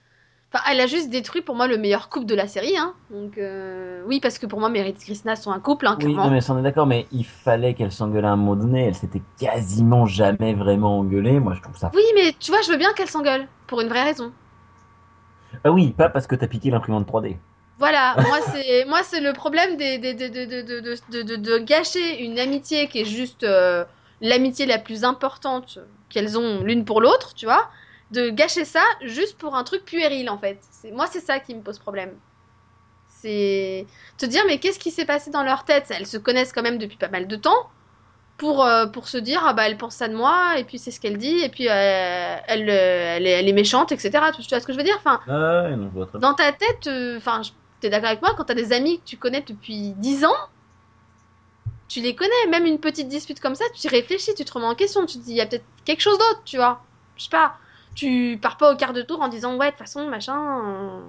Enfin, 0.54 0.63
elle 0.70 0.80
a 0.82 0.88
juste 0.88 1.10
détruit 1.10 1.42
pour 1.42 1.56
moi 1.56 1.68
le 1.68 1.78
meilleur 1.78 2.10
couple 2.10 2.26
de 2.28 2.36
la 2.36 2.48
série, 2.48 2.78
hein. 2.78 2.94
Donc 3.10 3.38
euh, 3.38 4.04
oui, 4.06 4.20
parce 4.20 4.38
que 4.38 4.46
pour 4.46 4.60
moi, 4.60 4.70
Meredith 4.70 5.02
et 5.02 5.06
Christina 5.06 5.36
sont 5.36 5.52
un 5.52 5.60
couple, 5.60 5.88
hein, 5.88 5.98
Oui, 6.00 6.16
non, 6.16 6.30
mais 6.30 6.50
on 6.50 6.60
est 6.60 6.63
d'accord, 6.63 6.86
mais 6.88 7.08
il 7.12 7.26
fallait 7.26 7.74
qu'elle 7.76 7.92
s'engueule 7.92 8.26
à 8.26 8.32
un 8.32 8.36
moment 8.36 8.56
donné. 8.56 8.86
Elle 8.86 8.96
s'était 8.96 9.22
quasiment 9.39 10.06
jamais 10.06 10.54
vraiment 10.54 11.00
engueulée. 11.00 11.39
Moi, 11.39 11.54
je 11.56 11.62
trouve 11.62 11.78
ça. 11.78 11.92
Oui, 11.94 12.04
mais 12.16 12.34
tu 12.39 12.52
vois, 12.52 12.62
je 12.62 12.72
veux 12.72 12.78
bien 12.78 12.94
qu'elle 12.94 13.10
s'engueule 13.10 13.48
pour 13.68 13.82
une 13.82 13.88
vraie 13.89 14.04
raison. 14.04 14.34
Ah 15.63 15.72
oui, 15.72 15.92
pas 15.94 16.10
parce 16.10 16.28
que 16.28 16.36
t'as 16.36 16.48
piqué 16.48 16.70
l'imprimante 16.72 17.06
3D. 17.08 17.38
Voilà, 17.78 18.18
moi 18.28 18.39
c'est 18.42 18.86
moi 18.86 19.04
c'est 19.04 19.20
le 19.20 19.34
problème 19.34 19.78
des, 19.78 19.98
des- 19.98 20.13
de, 20.13 20.28
de, 20.28 20.46
de, 20.46 20.80
de, 20.80 20.96
de, 21.10 21.22
de- 21.24 21.36
de 21.36 21.58
gâcher 21.58 22.24
une 22.24 22.39
amitié 22.39 22.88
qui 22.88 23.00
est 23.02 23.06
juste 23.06 23.44
euh, 23.44 23.84
l'amitié 24.22 24.66
la 24.66 24.80
plus 24.80 25.04
importante 25.04 25.80
qu'elles 26.10 26.38
ont 26.38 26.63
l'une 26.63 26.86
pour 26.86 27.02
l'autre, 27.02 27.34
tu 27.34 27.46
vois, 27.46 27.70
de 28.13 28.30
gâcher 28.30 28.65
ça 28.65 28.84
juste 29.02 29.38
pour 29.38 29.56
un 29.56 29.63
truc 29.63 29.84
puéril 29.86 30.30
en 30.30 30.38
fait. 30.38 30.60
C'est 30.71 30.91
moi 30.91 31.08
c'est 31.08 31.19
ça 31.19 31.39
qui 31.39 31.54
me 31.56 31.62
pose 31.62 31.80
problème. 31.80 32.13
C'est 33.21 33.86
te 34.17 34.26
dire 34.26 34.43
mais 34.47 34.60
qu'est-ce 34.60 34.80
qui 34.80 34.91
s'est 34.91 35.06
passé 35.06 35.32
dans 35.32 35.43
leur 35.43 35.63
tête? 35.65 35.88
Elles 35.89 36.08
se 36.08 36.17
connaissent 36.17 36.54
quand 36.54 36.62
même 36.63 36.78
depuis 36.78 36.97
pas 36.97 37.10
mal 37.10 37.28
de 37.28 37.36
temps 37.36 37.69
pour 38.38 38.65
euh, 38.65 38.88
pour 38.88 39.08
se 39.08 39.17
dire 39.17 39.43
ah 39.45 39.54
bah 39.54 39.67
elle 39.67 39.78
pense 39.78 39.95
ça 39.95 40.08
de 40.08 40.15
moi 40.15 40.58
et 40.58 40.63
puis 40.63 40.80
c'est 40.80 40.91
ce 40.91 40.99
qu'elle 40.99 41.17
dit 41.17 41.39
et 41.39 41.49
puis 41.49 41.69
euh, 41.69 42.36
elle, 42.47 42.69
euh, 42.69 43.15
elle, 43.17 43.28
est, 43.28 43.32
elle 43.39 43.47
est 43.47 43.54
méchante 43.54 43.91
etc. 43.91 44.10
Tu 44.36 44.41
vois 44.49 44.60
ce 44.60 44.67
que 44.67 44.73
je 44.73 44.78
veux 44.78 44.84
dire? 44.84 44.97
Enfin 44.97 45.19
Ah 45.28 45.63
ouais, 45.63 45.76
non, 45.76 45.89
je 45.89 45.97
vois 45.97 46.06
très 46.08 46.19
bien. 46.19 46.30
dans 46.30 46.36
ta 46.36 46.52
tête, 46.52 46.89
enfin, 47.17 47.41
t'es 47.80 47.89
d'accord 47.89 48.10
avec 48.10 48.21
moi, 48.21 48.34
quand 48.36 48.45
t'as 48.45 48.54
des 48.54 48.73
amis 48.73 48.99
que 48.99 49.06
tu 49.06 49.17
connais 49.17 49.41
depuis 49.41 49.91
10 49.97 50.26
ans, 50.26 50.36
tu 51.89 52.02
les 52.02 52.15
connais, 52.15 52.47
même 52.49 52.65
une 52.65 52.80
petite 52.80 53.08
dispute 53.08 53.39
comme 53.39 53.56
ça, 53.56 53.65
tu 53.76 53.86
y 53.88 53.89
réfléchis, 53.89 54.34
tu 54.36 54.45
te 54.45 54.52
remets 54.54 54.65
en 54.65 54.76
question, 54.76 55.06
tu 55.06 55.19
te 55.19 55.23
dis, 55.23 55.32
il 55.32 55.38
y 55.38 55.41
a 55.41 55.45
peut-être 55.45 55.65
quelque 55.86 56.02
chose 56.02 56.17
d'autre, 56.17 56.41
tu 56.45 56.58
vois. 56.58 56.82
Je 57.17 57.26
sais 57.26 57.30
pas, 57.30 57.58
tu 57.96 58.40
pars 58.42 58.58
pas 58.58 58.74
au 58.74 58.78
quart 58.78 58.94
de 58.94 59.02
tour 59.02 59.22
en 59.22 59.28
disant, 59.28 59.58
ouais, 59.58 59.68
de 59.68 59.72
toute 59.72 59.80
façon, 59.80 60.08
machin. 60.10 60.38
euh, 60.66 61.02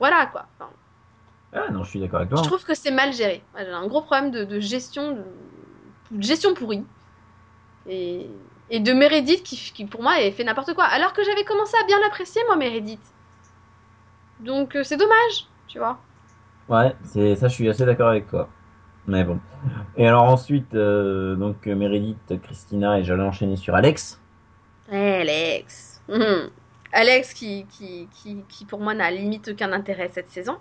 Voilà, 0.00 0.26
quoi. 0.26 0.46
Enfin, 0.58 0.70
Ah 1.52 1.70
non, 1.72 1.84
je 1.84 1.90
suis 1.90 2.00
d'accord 2.00 2.20
avec 2.20 2.30
toi. 2.30 2.42
je 2.42 2.48
trouve 2.48 2.64
que 2.64 2.74
c'est 2.74 2.90
mal 2.90 3.12
géré. 3.12 3.42
J'ai 3.58 3.66
un 3.68 3.86
gros 3.86 4.02
problème 4.02 4.30
de, 4.30 4.44
de 4.44 4.60
gestion, 4.60 5.12
de, 5.12 5.24
de 6.10 6.22
gestion 6.22 6.54
pourrie. 6.54 6.84
Et, 7.86 8.30
et 8.70 8.80
de 8.80 8.92
Meredith 8.92 9.42
qui, 9.44 9.56
qui, 9.56 9.84
pour 9.86 10.02
moi, 10.02 10.20
est 10.20 10.32
fait 10.32 10.44
n'importe 10.44 10.74
quoi. 10.74 10.84
Alors 10.84 11.12
que 11.12 11.24
j'avais 11.24 11.44
commencé 11.44 11.76
à 11.82 11.86
bien 11.86 11.98
l'apprécier, 12.00 12.42
moi, 12.46 12.56
Meredith. 12.56 13.16
Donc, 14.38 14.76
euh, 14.76 14.82
c'est 14.84 14.96
dommage, 14.96 15.50
tu 15.66 15.78
vois. 15.78 16.06
Ouais, 16.68 16.94
c'est 17.02 17.36
ça, 17.36 17.48
je 17.48 17.54
suis 17.54 17.68
assez 17.68 17.84
d'accord 17.84 18.08
avec 18.08 18.28
toi. 18.28 18.48
Mais 19.06 19.24
bon. 19.24 19.40
Et 19.96 20.06
alors 20.06 20.24
ensuite, 20.24 20.74
euh, 20.74 21.36
donc 21.36 21.66
Meredith, 21.66 22.40
Christina, 22.42 22.98
et 22.98 23.04
j'allais 23.04 23.22
enchaîner 23.22 23.56
sur 23.56 23.74
Alex. 23.74 24.20
Alex. 24.90 25.95
Mhm. 26.08 26.50
Alex 26.92 27.34
qui, 27.34 27.66
qui, 27.66 28.08
qui, 28.12 28.42
qui, 28.48 28.64
pour 28.64 28.80
moi, 28.80 28.94
n'a 28.94 29.10
limite 29.10 29.48
aucun 29.48 29.72
intérêt 29.72 30.10
cette 30.12 30.30
saison. 30.30 30.56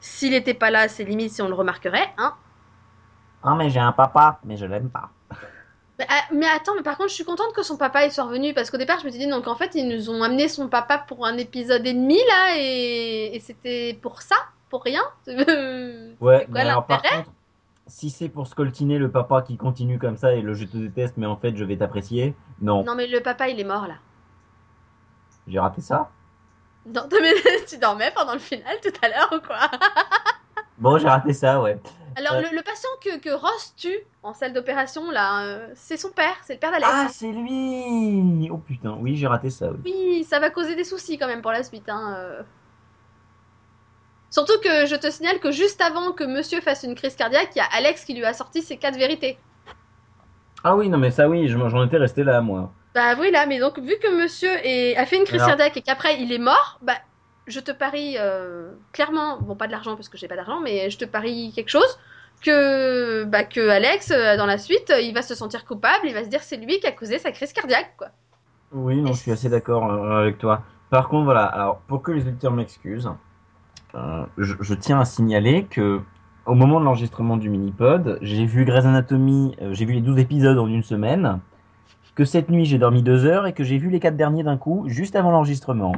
S'il 0.00 0.34
était 0.34 0.54
pas 0.54 0.70
là, 0.70 0.88
c'est 0.88 1.04
limite 1.04 1.32
si 1.32 1.42
on 1.42 1.48
le 1.48 1.54
remarquerait, 1.54 2.12
hein. 2.18 2.34
Ah 3.42 3.54
mais 3.56 3.70
j'ai 3.70 3.80
un 3.80 3.92
papa, 3.92 4.38
mais 4.44 4.56
je 4.56 4.66
l'aime 4.66 4.90
pas. 4.90 5.10
Mais, 5.98 6.06
ah, 6.08 6.22
mais 6.32 6.46
attends, 6.46 6.74
mais 6.76 6.82
par 6.82 6.96
contre, 6.96 7.10
je 7.10 7.14
suis 7.14 7.24
contente 7.24 7.52
que 7.54 7.62
son 7.62 7.76
papa 7.76 8.08
soit 8.10 8.24
revenu 8.24 8.54
parce 8.54 8.70
qu'au 8.70 8.76
départ, 8.76 9.00
je 9.00 9.06
me 9.06 9.10
suis 9.10 9.18
dit, 9.18 9.28
donc 9.28 9.46
en 9.48 9.56
fait, 9.56 9.74
ils 9.74 9.88
nous 9.88 10.10
ont 10.10 10.22
amené 10.22 10.48
son 10.48 10.68
papa 10.68 10.98
pour 10.98 11.26
un 11.26 11.36
épisode 11.36 11.86
et 11.86 11.92
demi 11.92 12.18
là, 12.28 12.56
et, 12.56 13.34
et 13.34 13.40
c'était 13.40 13.98
pour 14.00 14.22
ça, 14.22 14.36
pour 14.70 14.82
rien. 14.84 15.02
Ouais, 16.20 16.46
quoi 16.46 16.46
mais 16.48 16.60
alors 16.60 16.86
par 16.86 17.02
contre, 17.02 17.30
si 17.86 18.10
c'est 18.10 18.28
pour 18.28 18.46
scoltiner 18.46 18.98
le 18.98 19.10
papa 19.10 19.42
qui 19.42 19.56
continue 19.56 19.98
comme 19.98 20.16
ça 20.16 20.34
et 20.34 20.40
le 20.40 20.54
je 20.54 20.64
te 20.64 20.76
déteste, 20.76 21.16
mais 21.16 21.26
en 21.26 21.36
fait 21.36 21.56
je 21.56 21.64
vais 21.64 21.76
t'apprécier, 21.76 22.34
non, 22.60 22.84
Non, 22.84 22.94
mais 22.94 23.06
le 23.06 23.20
papa 23.20 23.48
il 23.48 23.58
est 23.60 23.64
mort 23.64 23.86
là. 23.86 23.94
j'ai 25.46 25.58
raté 25.58 25.80
ça. 25.80 26.10
Non, 26.86 27.02
mais 27.20 27.32
tu 27.68 27.78
dormais 27.78 28.12
pendant 28.14 28.32
le 28.32 28.38
final 28.40 28.76
tout 28.82 28.92
à 29.02 29.08
l'heure 29.08 29.30
ou 29.32 29.46
quoi? 29.46 29.58
Bon, 30.78 30.98
j'ai 30.98 31.06
raté 31.08 31.32
ça, 31.32 31.60
ouais. 31.62 31.78
Alors, 32.16 32.32
Ouais. 32.34 32.50
le, 32.50 32.56
le 32.56 32.62
patient 32.62 32.88
que, 33.04 33.18
que 33.20 33.30
Ross 33.30 33.72
tue 33.76 33.98
en 34.22 34.32
salle 34.34 34.52
d'opération 34.52 35.10
là, 35.12 35.44
euh, 35.44 35.68
c'est 35.74 35.96
son 35.96 36.10
père, 36.10 36.34
c'est 36.44 36.54
le 36.54 36.58
père 36.58 36.72
d'Alex. 36.72 36.90
Ah, 36.92 37.06
c'est 37.08 37.30
lui 37.30 38.48
Oh 38.50 38.58
putain, 38.58 38.96
oui, 39.00 39.14
j'ai 39.16 39.26
raté 39.28 39.48
ça, 39.50 39.70
oui. 39.70 39.78
Oui, 39.84 40.24
ça 40.24 40.40
va 40.40 40.50
causer 40.50 40.74
des 40.74 40.82
soucis 40.84 41.18
quand 41.18 41.28
même 41.28 41.40
pour 41.42 41.52
la 41.52 41.62
suite. 41.62 41.88
Hein. 41.88 42.14
euh. 42.18 42.42
Surtout 44.32 44.58
que 44.64 44.86
je 44.86 44.96
te 44.96 45.10
signale 45.12 45.38
que 45.38 45.52
juste 45.52 45.80
avant 45.80 46.12
que 46.12 46.24
monsieur 46.24 46.60
fasse 46.60 46.82
une 46.82 46.96
crise 46.96 47.14
cardiaque, 47.16 47.50
il 47.54 47.58
y 47.58 47.62
a 47.62 47.66
Alex 47.66 48.04
qui 48.04 48.14
lui 48.14 48.24
a 48.24 48.34
sorti 48.34 48.62
ses 48.62 48.78
quatre 48.78 48.98
vérités. 48.98 49.38
Ah 50.64 50.74
oui, 50.76 50.88
non 50.88 50.98
mais 50.98 51.12
ça 51.12 51.28
oui, 51.28 51.46
je- 51.48 51.56
j'en 51.68 51.84
étais 51.86 51.98
resté 51.98 52.24
là, 52.24 52.40
moi. 52.40 52.72
Bah 52.94 53.14
oui, 53.18 53.30
là, 53.30 53.46
mais 53.46 53.58
donc 53.58 53.78
vu 53.78 53.94
que 54.02 54.22
monsieur 54.22 54.50
est- 54.66 54.96
a 54.96 55.06
fait 55.06 55.16
une 55.16 55.24
crise 55.24 55.42
Alors 55.42 55.48
cardiaque 55.48 55.76
et 55.78 55.82
qu'après 55.82 56.20
il 56.20 56.30
est 56.32 56.38
mort, 56.38 56.78
bah 56.82 56.98
je 57.46 57.58
te 57.60 57.70
parie 57.72 58.16
euh, 58.18 58.70
clairement, 58.92 59.40
bon 59.40 59.56
pas 59.56 59.66
de 59.66 59.72
l'argent 59.72 59.96
parce 59.96 60.08
que 60.10 60.18
j'ai 60.18 60.28
pas 60.28 60.36
d'argent, 60.36 60.60
mais 60.60 60.90
je 60.90 60.98
te 60.98 61.04
parie 61.06 61.52
quelque 61.54 61.70
chose 61.70 61.98
que 62.42 63.24
bah 63.24 63.44
que 63.44 63.66
Alex 63.68 64.10
euh, 64.10 64.36
dans 64.36 64.46
la 64.46 64.58
suite 64.58 64.90
euh, 64.90 65.00
il 65.00 65.14
va 65.14 65.22
se 65.22 65.34
sentir 65.34 65.64
coupable, 65.64 66.06
il 66.06 66.12
va 66.14 66.22
se 66.24 66.28
dire 66.28 66.42
c'est 66.42 66.56
lui 66.58 66.80
qui 66.80 66.86
a 66.86 66.92
causé 66.92 67.18
sa 67.18 67.32
crise 67.32 67.52
cardiaque 67.54 67.94
quoi. 67.96 68.08
Oui, 68.72 69.00
non, 69.00 69.14
je 69.14 69.20
suis 69.20 69.30
assez 69.30 69.48
d'accord 69.48 69.90
avec 69.92 70.38
toi. 70.38 70.62
Par 70.90 71.08
contre, 71.08 71.24
voilà, 71.24 71.44
alors 71.44 71.80
pour 71.82 72.02
que 72.02 72.10
les 72.12 72.26
auditeurs 72.26 72.52
m'excusent, 72.52 73.10
euh, 73.94 74.24
je, 74.38 74.54
je 74.60 74.74
tiens 74.74 75.00
à 75.00 75.04
signaler 75.04 75.64
que 75.64 76.00
au 76.46 76.54
moment 76.54 76.80
de 76.80 76.84
l'enregistrement 76.84 77.36
du 77.36 77.48
mini-pod, 77.50 78.18
j'ai 78.22 78.46
vu 78.46 78.64
Grey's 78.64 78.84
Anatomy, 78.84 79.54
euh, 79.62 79.72
j'ai 79.74 79.84
vu 79.84 79.92
les 79.94 80.00
12 80.00 80.18
épisodes 80.18 80.58
en 80.58 80.66
une 80.66 80.82
semaine, 80.82 81.38
que 82.14 82.24
cette 82.24 82.48
nuit 82.50 82.64
j'ai 82.64 82.78
dormi 82.78 83.02
deux 83.02 83.24
heures 83.26 83.46
et 83.46 83.52
que 83.52 83.64
j'ai 83.64 83.78
vu 83.78 83.90
les 83.90 84.00
quatre 84.00 84.16
derniers 84.16 84.42
d'un 84.42 84.56
coup, 84.56 84.84
juste 84.88 85.14
avant 85.16 85.30
l'enregistrement. 85.30 85.92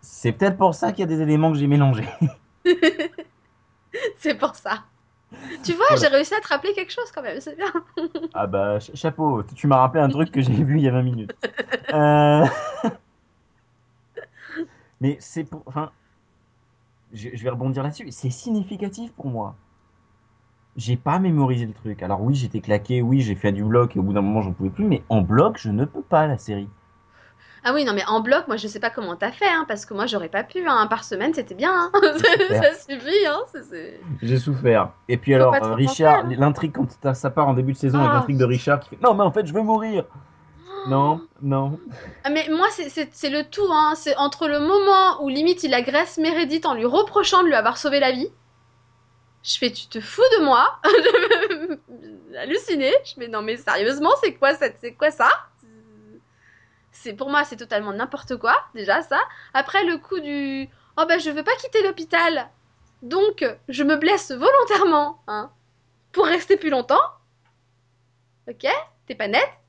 C'est 0.00 0.32
peut-être 0.32 0.56
pour 0.56 0.74
ça 0.74 0.92
qu'il 0.92 1.00
y 1.00 1.02
a 1.02 1.06
des 1.06 1.20
éléments 1.20 1.50
que 1.52 1.58
j'ai 1.58 1.66
mélangés. 1.66 2.08
c'est 4.18 4.34
pour 4.36 4.54
ça. 4.54 4.84
Tu 5.62 5.72
vois, 5.74 5.84
Voilà. 5.90 6.00
j'ai 6.02 6.06
réussi 6.08 6.34
à 6.34 6.40
te 6.40 6.48
rappeler 6.48 6.72
quelque 6.72 6.92
chose 6.92 7.10
quand 7.14 7.22
même, 7.22 7.40
c'est 7.40 7.56
bien. 7.56 7.72
Ah 8.34 8.46
bah, 8.46 8.78
ch- 8.80 8.96
chapeau, 8.96 9.42
tu 9.56 9.66
m'as 9.66 9.78
rappelé 9.78 10.02
un 10.02 10.08
truc 10.08 10.30
que 10.30 10.40
j'ai 10.40 10.52
vu 10.52 10.76
il 10.78 10.82
y 10.84 10.88
a 10.88 10.92
20 10.92 11.02
minutes. 11.02 11.34
Euh, 11.92 12.44
Mais 15.00 15.16
c'est 15.20 15.44
pour... 15.44 15.62
Enfin, 15.66 15.90
je, 17.12 17.28
je 17.34 17.42
vais 17.44 17.50
rebondir 17.50 17.82
là-dessus. 17.82 18.06
C'est 18.10 18.30
significatif 18.30 19.12
pour 19.12 19.26
moi. 19.26 19.54
J'ai 20.76 20.96
pas 20.96 21.18
mémorisé 21.18 21.66
le 21.66 21.72
truc. 21.72 22.02
Alors 22.02 22.22
oui, 22.22 22.34
j'étais 22.34 22.60
claqué, 22.60 23.02
oui, 23.02 23.20
j'ai 23.20 23.34
fait 23.34 23.50
du 23.52 23.64
bloc 23.64 23.96
et 23.96 23.98
au 23.98 24.02
bout 24.02 24.12
d'un 24.12 24.20
moment, 24.20 24.42
j'en 24.42 24.52
pouvais 24.52 24.70
plus. 24.70 24.84
Mais 24.84 25.02
en 25.08 25.22
bloc, 25.22 25.58
je 25.58 25.70
ne 25.70 25.84
peux 25.84 26.02
pas 26.02 26.26
la 26.26 26.38
série. 26.38 26.68
Ah 27.64 27.72
oui, 27.74 27.84
non 27.84 27.92
mais 27.92 28.04
en 28.06 28.20
bloc, 28.20 28.46
moi 28.46 28.56
je 28.56 28.68
sais 28.68 28.78
pas 28.78 28.88
comment 28.88 29.16
t'as 29.16 29.32
fait, 29.32 29.48
hein, 29.48 29.64
parce 29.66 29.84
que 29.84 29.92
moi 29.92 30.06
j'aurais 30.06 30.28
pas 30.28 30.44
pu, 30.44 30.64
hein, 30.66 30.86
par 30.88 31.02
semaine 31.02 31.34
c'était 31.34 31.56
bien, 31.56 31.72
hein. 31.74 31.90
ça 32.50 32.72
suffit, 32.74 33.26
hein. 33.26 33.40
J'ai 34.22 34.38
souffert. 34.38 34.90
Et 35.08 35.16
puis 35.16 35.32
Faut 35.32 35.36
alors, 35.36 35.54
euh, 35.56 35.74
Richard, 35.74 36.24
hein. 36.26 36.34
l'intrigue 36.38 36.72
quand 36.72 37.14
ça- 37.14 37.30
part 37.30 37.48
en 37.48 37.54
début 37.54 37.72
de 37.72 37.76
saison 37.76 37.98
avec 37.98 38.10
Ah. 38.12 38.14
l'intrigue 38.14 38.38
de 38.38 38.44
Richard 38.44 38.78
qui 38.78 38.90
fait 38.90 38.98
Non, 39.02 39.12
mais 39.12 39.24
en 39.24 39.32
fait, 39.32 39.44
je 39.44 39.52
veux 39.52 39.60
mourir. 39.62 40.04
Non, 40.86 41.26
non. 41.42 41.78
Ah 42.24 42.30
mais 42.30 42.48
moi 42.48 42.68
c'est- 42.70 43.28
le 43.30 43.42
tout, 43.42 43.66
hein, 43.70 43.94
c'est 43.96 44.16
entre 44.16 44.48
le 44.48 44.60
moment 44.60 45.22
où 45.22 45.28
limite 45.28 45.62
il 45.64 45.74
agresse 45.74 46.18
Meredith 46.18 46.64
en 46.66 46.74
lui 46.74 46.84
reprochant 46.86 47.42
de 47.42 47.48
lui 47.48 47.54
avoir 47.54 47.76
sauvé 47.78 48.00
la 48.00 48.12
vie, 48.12 48.28
je 49.42 49.58
fais 49.58 49.70
tu 49.70 49.86
te 49.88 50.00
fous 50.00 50.22
de 50.38 50.44
moi, 50.44 50.78
halluciné, 52.38 52.92
je 53.04 53.14
fais 53.14 53.28
non 53.28 53.42
mais 53.42 53.56
sérieusement 53.56 54.12
c'est 54.22 54.34
quoi, 54.34 54.54
c'est 54.54 54.94
quoi 54.94 55.10
ça? 55.10 55.28
C'est 56.92 57.12
pour 57.12 57.30
moi 57.30 57.44
c'est 57.44 57.56
totalement 57.56 57.92
n'importe 57.92 58.36
quoi 58.36 58.54
déjà 58.74 59.02
ça. 59.02 59.20
Après 59.54 59.84
le 59.84 59.98
coup 59.98 60.20
du 60.20 60.68
oh 60.96 61.04
bah 61.08 61.18
je 61.18 61.30
veux 61.30 61.44
pas 61.44 61.54
quitter 61.56 61.82
l'hôpital. 61.82 62.48
Donc, 63.00 63.44
je 63.68 63.84
me 63.84 63.94
blesse 63.96 64.32
volontairement, 64.32 65.22
hein, 65.28 65.52
pour 66.10 66.26
rester 66.26 66.56
plus 66.56 66.68
longtemps. 66.70 66.98
Ok? 68.48 68.66
T'es 69.06 69.14
pas 69.14 69.28
net 69.28 69.40
C'est- 69.44 69.67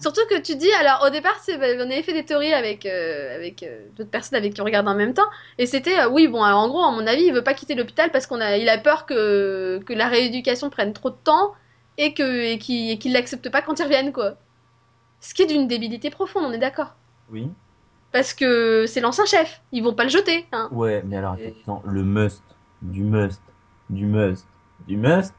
Surtout 0.00 0.20
que 0.28 0.40
tu 0.40 0.56
dis, 0.56 0.70
alors 0.72 1.04
au 1.06 1.10
départ, 1.10 1.38
c'est- 1.42 1.56
on 1.56 1.80
avait 1.90 2.02
fait 2.02 2.12
des 2.12 2.24
théories 2.24 2.52
avec, 2.52 2.84
euh, 2.84 3.34
avec 3.34 3.62
euh, 3.62 3.86
d'autres 3.96 4.10
personnes 4.10 4.36
avec 4.36 4.52
qui 4.54 4.60
on 4.60 4.64
regarde 4.64 4.86
en 4.86 4.94
même 4.94 5.14
temps, 5.14 5.28
et 5.58 5.66
c'était, 5.66 5.98
euh, 5.98 6.08
oui, 6.10 6.28
bon, 6.28 6.42
alors, 6.42 6.60
en 6.60 6.68
gros, 6.68 6.82
à 6.82 6.90
mon 6.90 7.06
avis, 7.06 7.24
il 7.24 7.32
veut 7.32 7.42
pas 7.44 7.54
quitter 7.54 7.74
l'hôpital 7.74 8.10
parce 8.10 8.26
qu'on 8.26 8.40
a, 8.40 8.56
il 8.58 8.68
a 8.68 8.76
peur 8.78 9.06
que, 9.06 9.80
que 9.86 9.92
la 9.94 10.08
rééducation 10.08 10.68
prenne 10.70 10.92
trop 10.92 11.10
de 11.10 11.16
temps 11.16 11.54
et 11.96 12.12
que 12.12 12.22
et 12.52 12.58
qu'il 12.58 12.90
et 12.90 12.98
qu'il 12.98 13.12
l'accepte 13.12 13.48
pas 13.50 13.62
quand 13.62 13.78
il 13.78 13.84
revienne, 13.84 14.12
quoi. 14.12 14.34
Ce 15.20 15.32
qui 15.32 15.42
est 15.42 15.46
d'une 15.46 15.68
débilité 15.68 16.10
profonde, 16.10 16.44
on 16.46 16.52
est 16.52 16.58
d'accord. 16.58 16.94
Oui. 17.30 17.48
Parce 18.12 18.34
que 18.34 18.84
c'est 18.86 19.00
l'ancien 19.00 19.24
chef, 19.24 19.62
ils 19.72 19.82
vont 19.82 19.94
pas 19.94 20.04
le 20.04 20.10
jeter, 20.10 20.46
hein. 20.52 20.68
Ouais, 20.70 21.02
mais 21.06 21.16
alors, 21.16 21.36
Et- 21.40 21.54
le 21.86 22.02
must, 22.04 22.42
du 22.82 23.02
must, 23.02 23.40
du 23.88 24.04
must, 24.06 24.46
du 24.86 24.96
must. 24.96 25.32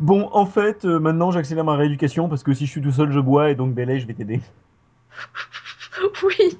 Bon, 0.00 0.28
en 0.32 0.46
fait, 0.46 0.84
euh, 0.84 0.98
maintenant 0.98 1.30
j'accélère 1.30 1.64
ma 1.64 1.76
rééducation 1.76 2.28
parce 2.28 2.42
que 2.42 2.52
si 2.54 2.66
je 2.66 2.70
suis 2.70 2.80
tout 2.82 2.92
seul, 2.92 3.10
je 3.12 3.20
bois 3.20 3.50
et 3.50 3.54
donc 3.54 3.74
Bélé, 3.74 4.00
je 4.00 4.06
vais 4.06 4.14
t'aider. 4.14 4.40
Oui, 6.22 6.58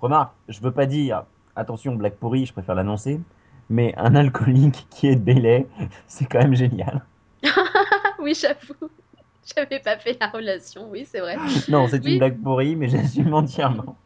Remarque, 0.00 0.32
je 0.48 0.60
veux 0.60 0.70
pas 0.72 0.86
dire, 0.86 1.24
attention, 1.54 1.94
blague 1.94 2.14
pourrie, 2.14 2.46
je 2.46 2.52
préfère 2.52 2.74
l'annoncer, 2.74 3.20
mais 3.70 3.94
un 3.96 4.14
alcoolique 4.14 4.86
qui 4.90 5.08
est 5.08 5.16
Bélé, 5.16 5.66
c'est 6.06 6.24
quand 6.26 6.38
même 6.40 6.54
génial. 6.54 7.02
oui, 8.20 8.34
j'avoue. 8.34 8.90
J'avais 9.54 9.80
pas 9.80 9.98
fait 9.98 10.16
la 10.20 10.28
relation, 10.28 10.88
oui, 10.90 11.04
c'est 11.08 11.20
vrai. 11.20 11.36
Non, 11.68 11.86
c'est 11.88 12.04
Oui. 12.04 12.12
une 12.12 12.18
blague 12.18 12.40
pourrie, 12.42 12.76
mais 12.76 12.88
j'assume 12.88 13.34
entièrement. 13.34 13.96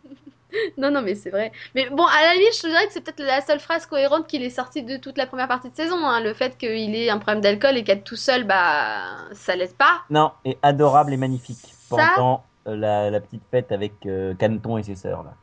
Non, 0.78 0.90
non, 0.90 1.02
mais 1.02 1.14
c'est 1.14 1.30
vrai. 1.30 1.52
Mais 1.74 1.88
bon, 1.90 2.04
à 2.06 2.22
la 2.22 2.34
limite, 2.34 2.54
je 2.56 2.62
te 2.62 2.66
dirais 2.66 2.86
que 2.86 2.92
c'est 2.92 3.00
peut-être 3.00 3.20
la 3.22 3.40
seule 3.40 3.60
phrase 3.60 3.86
cohérente 3.86 4.26
qu'il 4.26 4.42
est 4.42 4.50
sortie 4.50 4.82
de 4.82 4.96
toute 4.96 5.18
la 5.18 5.26
première 5.26 5.48
partie 5.48 5.70
de 5.70 5.76
saison. 5.76 5.96
hein. 6.06 6.20
Le 6.20 6.34
fait 6.34 6.56
qu'il 6.58 6.94
ait 6.94 7.10
un 7.10 7.18
problème 7.18 7.40
d'alcool 7.42 7.76
et 7.76 7.84
qu'être 7.84 8.04
tout 8.04 8.16
seul, 8.16 8.44
bah, 8.44 9.02
ça 9.32 9.56
l'aide 9.56 9.74
pas. 9.76 10.02
Non, 10.10 10.32
et 10.44 10.58
adorable 10.62 11.12
et 11.12 11.16
magnifique 11.16 11.58
Ça- 11.90 11.96
pendant 12.16 12.44
euh, 12.68 12.76
la, 12.76 13.10
la 13.10 13.20
petite 13.20 13.42
fête 13.50 13.72
avec 13.72 13.94
euh, 14.06 14.34
Caneton 14.34 14.76
et 14.78 14.82
ses 14.82 14.96
sœurs. 14.96 15.22
Là. 15.24 15.34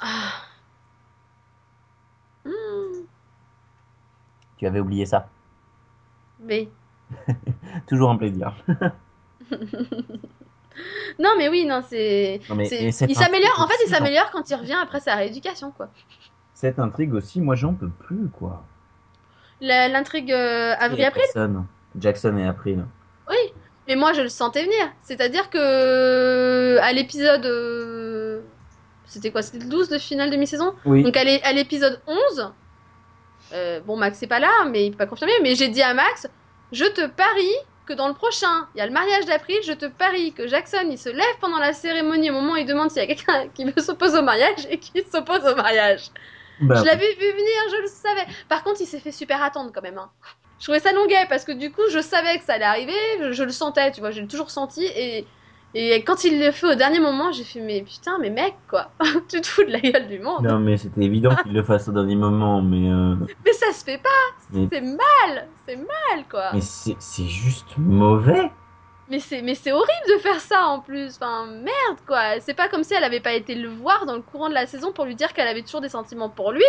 Ah. 0.00 0.32
Hmm. 2.44 3.04
Tu 4.58 4.66
avais 4.66 4.80
oublié 4.80 5.06
ça. 5.06 5.28
Mais. 6.40 6.68
Toujours 7.86 8.10
un 8.10 8.16
plaisir. 8.16 8.52
Non, 11.18 11.30
mais 11.36 11.48
oui, 11.48 11.64
non, 11.66 11.82
c'est. 11.88 12.40
Il 13.08 13.14
s'améliore, 13.16 13.60
en 13.60 13.66
fait, 13.68 13.74
il 13.86 13.90
s'améliore 13.90 14.30
quand 14.30 14.48
il 14.48 14.54
revient 14.54 14.76
après 14.80 15.00
sa 15.00 15.14
rééducation, 15.16 15.70
quoi. 15.72 15.88
Cette 16.54 16.78
intrigue 16.78 17.14
aussi, 17.14 17.40
moi 17.40 17.54
j'en 17.54 17.72
peux 17.74 17.88
plus 17.88 18.28
quoi. 18.28 18.64
L'intrigue 19.60 20.32
euh, 20.32 20.74
avril-april, 20.78 21.22
Jackson. 21.24 21.64
Jackson 21.98 22.36
et 22.38 22.46
April. 22.46 22.84
oui. 23.28 23.36
Mais 23.88 23.96
moi, 23.96 24.12
je 24.12 24.20
le 24.20 24.28
sentais 24.28 24.64
venir. 24.64 24.92
C'est-à-dire 25.02 25.48
que. 25.48 26.76
À 26.82 26.92
l'épisode. 26.92 27.46
euh, 27.46 28.42
C'était 29.06 29.30
quoi? 29.30 29.40
C'était 29.40 29.64
le 29.64 29.70
12 29.70 29.88
de 29.88 29.96
finale 29.98 30.30
de 30.30 30.36
mi-saison? 30.36 30.74
Oui. 30.84 31.02
Donc 31.02 31.16
à 31.16 31.24
l'é- 31.24 31.42
à 31.42 31.52
l'épisode 31.54 31.98
11, 32.06 32.52
euh, 33.54 33.80
bon 33.80 33.96
Max 33.96 34.18
c'est 34.18 34.26
pas 34.26 34.40
là, 34.40 34.50
mais 34.70 34.84
il 34.84 34.90
peut 34.90 34.98
pas 34.98 35.06
confirmer, 35.06 35.32
mais 35.42 35.54
j'ai 35.54 35.68
dit 35.68 35.80
à 35.82 35.94
Max, 35.94 36.28
je 36.70 36.84
te 36.84 37.06
parie 37.06 37.56
que 37.88 37.94
dans 37.94 38.08
le 38.08 38.14
prochain, 38.14 38.68
il 38.74 38.78
y 38.78 38.82
a 38.82 38.86
le 38.86 38.92
mariage 38.92 39.24
d'April, 39.26 39.58
je 39.64 39.72
te 39.72 39.86
parie 39.86 40.32
que 40.34 40.46
Jackson 40.46 40.86
il 40.90 40.98
se 40.98 41.08
lève 41.08 41.38
pendant 41.40 41.58
la 41.58 41.72
cérémonie 41.72 42.30
au 42.30 42.34
moment 42.34 42.52
où 42.52 42.56
il 42.56 42.66
demande 42.66 42.90
s'il 42.90 43.02
y 43.02 43.04
a 43.04 43.08
quelqu'un 43.14 43.48
qui 43.54 43.64
veut 43.64 43.82
s'opposer 43.82 44.18
au 44.18 44.22
mariage 44.22 44.66
et 44.70 44.78
qui 44.78 45.02
s'oppose 45.10 45.44
au 45.46 45.56
mariage. 45.56 46.10
Bah, 46.60 46.74
Je 46.76 46.84
l'avais 46.84 47.14
vu 47.14 47.32
venir, 47.32 47.62
je 47.72 47.82
le 47.82 47.88
savais. 47.88 48.26
Par 48.48 48.62
contre, 48.64 48.80
il 48.82 48.86
s'est 48.86 49.00
fait 49.00 49.12
super 49.12 49.42
attendre 49.42 49.72
quand 49.74 49.82
même. 49.82 49.98
hein. 49.98 50.10
Je 50.58 50.64
trouvais 50.64 50.80
ça 50.80 50.92
longuet 50.92 51.26
parce 51.28 51.44
que 51.44 51.52
du 51.52 51.72
coup, 51.72 51.82
je 51.90 52.00
savais 52.00 52.38
que 52.38 52.44
ça 52.44 52.54
allait 52.54 52.64
arriver, 52.64 52.94
je, 53.20 53.32
je 53.32 53.44
le 53.44 53.52
sentais, 53.52 53.92
tu 53.92 54.00
vois, 54.00 54.10
je 54.10 54.20
l'ai 54.20 54.28
toujours 54.28 54.50
senti 54.50 54.84
et. 54.84 55.26
Et 55.74 56.02
quand 56.02 56.24
il 56.24 56.40
le 56.40 56.50
fait 56.50 56.66
au 56.66 56.74
dernier 56.74 56.98
moment, 56.98 57.30
j'ai 57.30 57.44
fait 57.44 57.60
mais 57.60 57.82
putain, 57.82 58.18
mais 58.18 58.30
mec 58.30 58.54
quoi, 58.68 58.90
tu 59.28 59.40
te 59.40 59.46
fous 59.46 59.64
de 59.64 59.70
la 59.70 59.80
gueule 59.80 60.08
du 60.08 60.18
monde. 60.18 60.42
Non 60.42 60.58
mais 60.58 60.78
c'était 60.78 61.02
évident 61.02 61.34
qu'il 61.42 61.52
le 61.52 61.62
fasse 61.62 61.88
au 61.88 61.92
dernier 61.92 62.16
moment, 62.16 62.62
mais, 62.62 62.90
euh, 62.90 63.14
Mais 63.44 63.52
ça 63.52 63.72
se 63.72 63.84
fait 63.84 63.98
pas, 63.98 64.08
mais, 64.50 64.66
c'est 64.72 64.80
mal, 64.80 65.48
c'est 65.66 65.76
mal 65.76 66.24
quoi. 66.30 66.52
mais 66.54 66.60
c'est 66.60 67.26
juste 67.26 67.76
mauvais. 67.76 68.50
Mais 69.10 69.20
c'est 69.20 69.42
mais 69.42 69.54
c'est 69.54 69.72
horrible 69.72 70.06
de 70.08 70.18
faire 70.18 70.40
ça 70.40 70.66
en 70.66 70.80
plus. 70.80 71.16
Enfin 71.16 71.46
merde 71.46 71.98
quoi. 72.06 72.40
C'est 72.40 72.54
pas 72.54 72.68
comme 72.68 72.84
si 72.84 72.94
elle 72.94 73.04
avait 73.04 73.20
pas 73.20 73.32
été 73.32 73.54
le 73.54 73.68
voir 73.68 74.06
dans 74.06 74.16
le 74.16 74.22
courant 74.22 74.48
de 74.48 74.54
la 74.54 74.66
saison 74.66 74.92
pour 74.92 75.04
lui 75.04 75.14
dire 75.14 75.32
qu'elle 75.32 75.48
avait 75.48 75.62
toujours 75.62 75.80
des 75.80 75.88
sentiments 75.88 76.28
pour 76.28 76.52
lui 76.52 76.64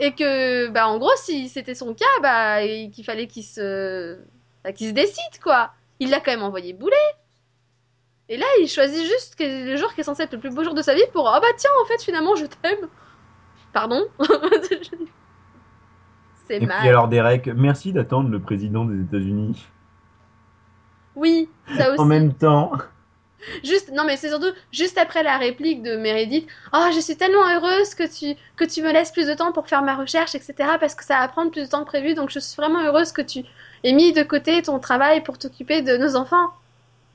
et 0.00 0.12
que 0.12 0.68
bah 0.68 0.88
en 0.88 0.98
gros 0.98 1.14
si 1.16 1.48
c'était 1.48 1.74
son 1.74 1.94
cas 1.94 2.04
bah 2.20 2.62
qu'il 2.62 3.04
fallait 3.04 3.26
qu'il 3.26 3.44
se 3.44 4.18
bah, 4.64 4.72
qu'il 4.72 4.88
se 4.88 4.92
décide 4.92 5.40
quoi. 5.42 5.70
Il 6.00 6.10
l'a 6.10 6.18
quand 6.20 6.32
même 6.32 6.42
envoyé 6.42 6.72
bouler. 6.72 6.96
Et 8.28 8.36
là 8.36 8.46
il 8.60 8.68
choisit 8.68 9.04
juste 9.04 9.36
que 9.36 9.70
le 9.70 9.76
jour 9.76 9.92
qui 9.94 10.00
est 10.00 10.04
censé 10.04 10.22
être 10.22 10.32
le 10.32 10.38
plus 10.38 10.50
beau 10.50 10.64
jour 10.64 10.74
de 10.74 10.82
sa 10.82 10.94
vie 10.94 11.02
pour 11.12 11.28
ah 11.28 11.40
bah 11.40 11.46
tiens 11.56 11.70
en 11.82 11.86
fait 11.86 12.02
finalement 12.02 12.34
je 12.36 12.46
t'aime. 12.46 12.88
Pardon? 13.72 14.06
c'est 16.46 16.62
Et 16.62 16.66
mal. 16.66 16.80
puis 16.80 16.88
alors 16.88 17.08
Derek, 17.08 17.48
merci 17.48 17.92
d'attendre 17.92 18.30
le 18.30 18.40
président 18.40 18.84
des 18.84 19.00
États-Unis. 19.02 19.66
Oui, 21.16 21.48
ça 21.76 21.90
aussi. 21.90 22.00
En 22.00 22.04
même 22.06 22.34
temps, 22.34 22.72
Juste, 23.62 23.90
non 23.92 24.04
mais 24.04 24.16
c'est 24.16 24.28
surtout 24.28 24.52
juste 24.72 24.98
après 24.98 25.22
la 25.22 25.36
réplique 25.36 25.82
de 25.82 25.96
Meredith. 25.96 26.48
Oh, 26.72 26.86
je 26.94 27.00
suis 27.00 27.16
tellement 27.16 27.46
heureuse 27.46 27.94
que 27.94 28.04
tu 28.04 28.38
que 28.56 28.64
tu 28.64 28.82
me 28.82 28.92
laisses 28.92 29.12
plus 29.12 29.26
de 29.26 29.34
temps 29.34 29.52
pour 29.52 29.68
faire 29.68 29.82
ma 29.82 29.96
recherche, 29.96 30.34
etc. 30.34 30.54
Parce 30.80 30.94
que 30.94 31.04
ça 31.04 31.18
va 31.18 31.28
prendre 31.28 31.50
plus 31.50 31.62
de 31.62 31.66
temps 31.66 31.80
que 31.80 31.88
prévu. 31.88 32.14
Donc 32.14 32.30
je 32.30 32.38
suis 32.38 32.56
vraiment 32.56 32.82
heureuse 32.82 33.12
que 33.12 33.22
tu 33.22 33.44
aies 33.82 33.92
mis 33.92 34.12
de 34.12 34.22
côté 34.22 34.62
ton 34.62 34.78
travail 34.78 35.22
pour 35.22 35.38
t'occuper 35.38 35.82
de 35.82 35.96
nos 35.96 36.16
enfants. 36.16 36.50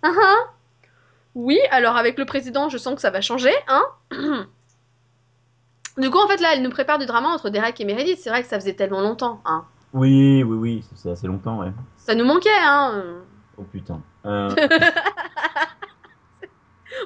Hein 0.03 0.15
Oui, 1.35 1.59
alors 1.71 1.95
avec 1.95 2.17
le 2.17 2.25
président, 2.25 2.69
je 2.69 2.77
sens 2.77 2.95
que 2.95 3.01
ça 3.01 3.11
va 3.11 3.21
changer, 3.21 3.53
hein 3.67 3.83
Du 5.97 6.09
coup, 6.09 6.17
en 6.17 6.27
fait, 6.27 6.39
là, 6.39 6.53
elle 6.53 6.61
nous 6.61 6.69
prépare 6.69 6.97
du 6.97 7.05
drama 7.05 7.29
entre 7.29 7.49
Derek 7.49 7.79
et 7.81 7.85
Meredith. 7.85 8.19
C'est 8.19 8.29
vrai 8.29 8.41
que 8.41 8.47
ça 8.47 8.57
faisait 8.57 8.73
tellement 8.73 9.01
longtemps, 9.01 9.41
hein. 9.45 9.65
oui, 9.93 10.43
oui, 10.43 10.57
oui, 10.57 10.85
c'est 10.95 11.11
assez 11.11 11.27
longtemps, 11.27 11.59
ouais. 11.59 11.71
Ça 11.97 12.15
nous 12.15 12.25
manquait, 12.25 12.49
hein. 12.57 13.03
Oh 13.57 13.63
putain. 13.63 14.01
Euh, 14.25 14.53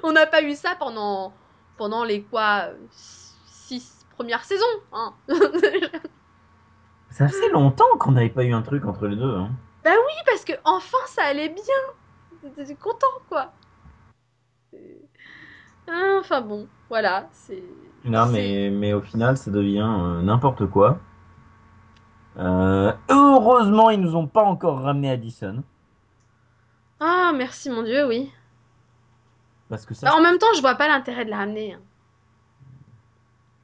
On 0.04 0.12
n'a 0.12 0.26
pas 0.26 0.44
eu 0.44 0.54
ça 0.54 0.76
pendant, 0.78 1.34
pendant 1.78 2.04
les 2.04 2.24
quoi, 2.24 2.70
six 2.92 4.06
premières 4.16 4.44
saisons. 4.44 4.66
Hein. 4.92 5.14
ça 7.10 7.28
fait 7.28 7.50
longtemps 7.50 7.98
qu'on 8.00 8.12
n'avait 8.12 8.30
pas 8.30 8.44
eu 8.44 8.54
un 8.54 8.62
truc 8.62 8.86
entre 8.86 9.08
les 9.08 9.16
deux. 9.16 9.36
Hein. 9.36 9.50
Parce 10.26 10.46
que 10.46 10.54
enfin 10.64 10.98
ça 11.08 11.24
allait 11.24 11.50
bien. 11.50 12.52
J'étais 12.58 12.76
content 12.76 13.08
quoi. 13.30 13.52
Ah, 15.88 16.18
Enfin 16.20 16.42
bon, 16.42 16.68
voilà, 16.90 17.28
c'est. 17.32 17.62
Non, 18.06 18.26
mais, 18.28 18.70
mais 18.70 18.94
au 18.94 19.02
final, 19.02 19.38
ça 19.38 19.52
devient 19.52 19.88
euh, 19.88 20.22
n'importe 20.22 20.66
quoi. 20.68 21.00
Euh, 22.38 22.92
heureusement, 23.10 23.90
ils 23.90 24.00
nous 24.02 24.16
ont 24.16 24.28
pas 24.28 24.44
encore 24.44 24.80
ramené 24.82 25.10
Addison. 25.12 25.64
Ah 27.00 27.32
merci 27.36 27.70
mon 27.70 27.84
dieu, 27.84 28.08
oui. 28.08 28.32
Parce 29.70 29.86
que 29.86 29.94
ça. 29.94 30.08
Bah, 30.08 30.16
en 30.18 30.22
même 30.22 30.38
temps, 30.38 30.48
je 30.56 30.62
vois 30.62 30.76
pas 30.76 30.88
l'intérêt 30.88 31.26
de 31.26 31.30
la 31.30 31.38
ramener. 31.38 31.74
hein. 31.74 31.80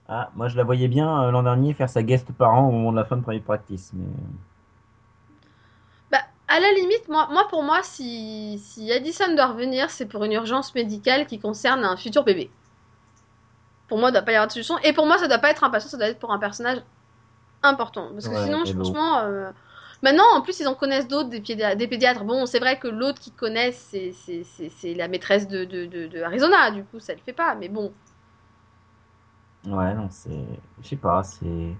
Ah, 0.08 0.32
moi, 0.36 0.48
je 0.48 0.58
la 0.58 0.64
voyais 0.64 0.88
bien 0.88 1.24
euh, 1.24 1.32
l'an 1.32 1.44
dernier 1.44 1.74
faire 1.74 1.90
sa 1.90 2.02
guest 2.04 2.32
parent 2.34 2.68
au 2.68 2.72
moment 2.72 2.92
de 2.92 2.98
la 2.98 3.06
fin 3.06 3.16
de 3.18 3.22
Private 3.22 3.44
Practice. 3.46 3.92
Mais... 3.94 4.06
À 6.50 6.60
la 6.60 6.74
limite, 6.74 7.08
moi, 7.08 7.30
moi 7.32 7.48
pour 7.48 7.64
moi, 7.64 7.82
si, 7.82 8.60
si 8.60 8.92
Addison 8.92 9.34
doit 9.36 9.48
revenir, 9.48 9.90
c'est 9.90 10.06
pour 10.06 10.26
une 10.26 10.34
urgence 10.34 10.76
médicale 10.76 11.26
qui 11.28 11.40
concerne 11.40 11.86
un 11.86 11.96
futur 11.96 12.26
bébé. 12.26 12.52
Pour 13.88 13.98
moi, 13.98 14.10
il 14.10 14.14
doit 14.14 14.22
pas 14.22 14.32
y 14.32 14.36
avoir 14.36 14.48
de 14.48 14.52
solution. 14.54 14.78
Et 14.80 14.94
pour 14.94 15.06
moi, 15.08 15.18
ça 15.18 15.28
doit 15.28 15.40
pas 15.40 15.50
être 15.52 15.64
un 15.64 15.70
patient, 15.70 15.90
ça 15.90 15.98
doit 15.98 16.08
être 16.08 16.20
pour 16.20 16.32
un 16.32 16.40
personnage 16.40 16.80
important. 17.64 18.10
Parce 18.14 18.28
que 18.30 18.36
Ouais, 18.36 18.44
sinon, 18.44 18.66
franchement. 18.66 19.20
euh, 19.22 19.52
Maintenant, 20.04 20.26
en 20.36 20.42
plus, 20.42 20.60
ils 20.62 20.68
en 20.68 20.76
connaissent 20.76 21.08
d'autres, 21.10 21.30
des, 21.30 21.42
pédia- 21.42 21.76
des 21.76 21.88
pédiatres. 21.88 22.24
Bon, 22.26 22.46
c'est 22.48 22.60
vrai 22.60 22.80
que 22.80 22.88
l'autre 22.88 23.20
qu'ils 23.22 23.34
connaissent, 23.36 23.90
c'est- 23.92 24.94
la 24.96 25.08
maîtresse 25.10 25.48
de, 25.48 25.66
de, 25.66 25.86
de, 25.88 26.08
de 26.08 26.22
Arizona. 26.24 26.72
Du 26.72 26.86
coup, 26.86 27.00
ça 27.00 27.14
le 27.14 27.20
fait 27.22 27.34
pas. 27.34 27.56
Mais 27.56 27.70
bon. 27.70 27.94
Ouais, 29.66 29.94
non, 29.94 30.10
c'est. 30.10 30.46
Je 30.82 30.88
sais 30.88 30.96
pas, 30.98 31.24
c'est. 31.24 31.76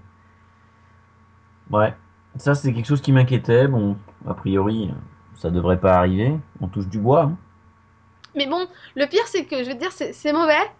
Ouais. 1.70 1.94
Ça, 2.36 2.54
c'est 2.54 2.72
quelque 2.72 2.86
chose 2.86 3.00
qui 3.00 3.12
m'inquiétait. 3.12 3.66
Bon, 3.68 3.96
a 4.26 4.34
priori, 4.34 4.90
ça 5.34 5.50
devrait 5.50 5.80
pas 5.80 5.94
arriver. 5.96 6.34
On 6.60 6.68
touche 6.68 6.86
du 6.88 6.98
bois. 6.98 7.22
hein. 7.24 7.36
Mais 8.36 8.46
bon, 8.46 8.66
le 8.94 9.06
pire, 9.06 9.26
c'est 9.26 9.44
que, 9.44 9.64
je 9.64 9.70
veux 9.70 9.74
dire, 9.74 9.90
c'est 9.92 10.32
mauvais. 10.32 10.70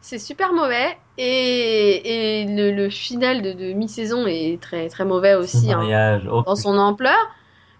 C'est 0.00 0.18
super 0.18 0.52
mauvais. 0.52 0.96
Et, 1.18 2.42
et 2.42 2.46
le, 2.46 2.70
le 2.70 2.88
final 2.88 3.42
de, 3.42 3.52
de 3.52 3.72
mi-saison 3.72 4.26
est 4.26 4.60
très, 4.62 4.88
très 4.88 5.04
mauvais 5.04 5.34
aussi. 5.34 5.72
hein. 5.72 5.78
mariage. 5.78 6.28
oh, 6.30 6.42
dans 6.46 6.56
son 6.56 6.78
ampleur. 6.78 7.18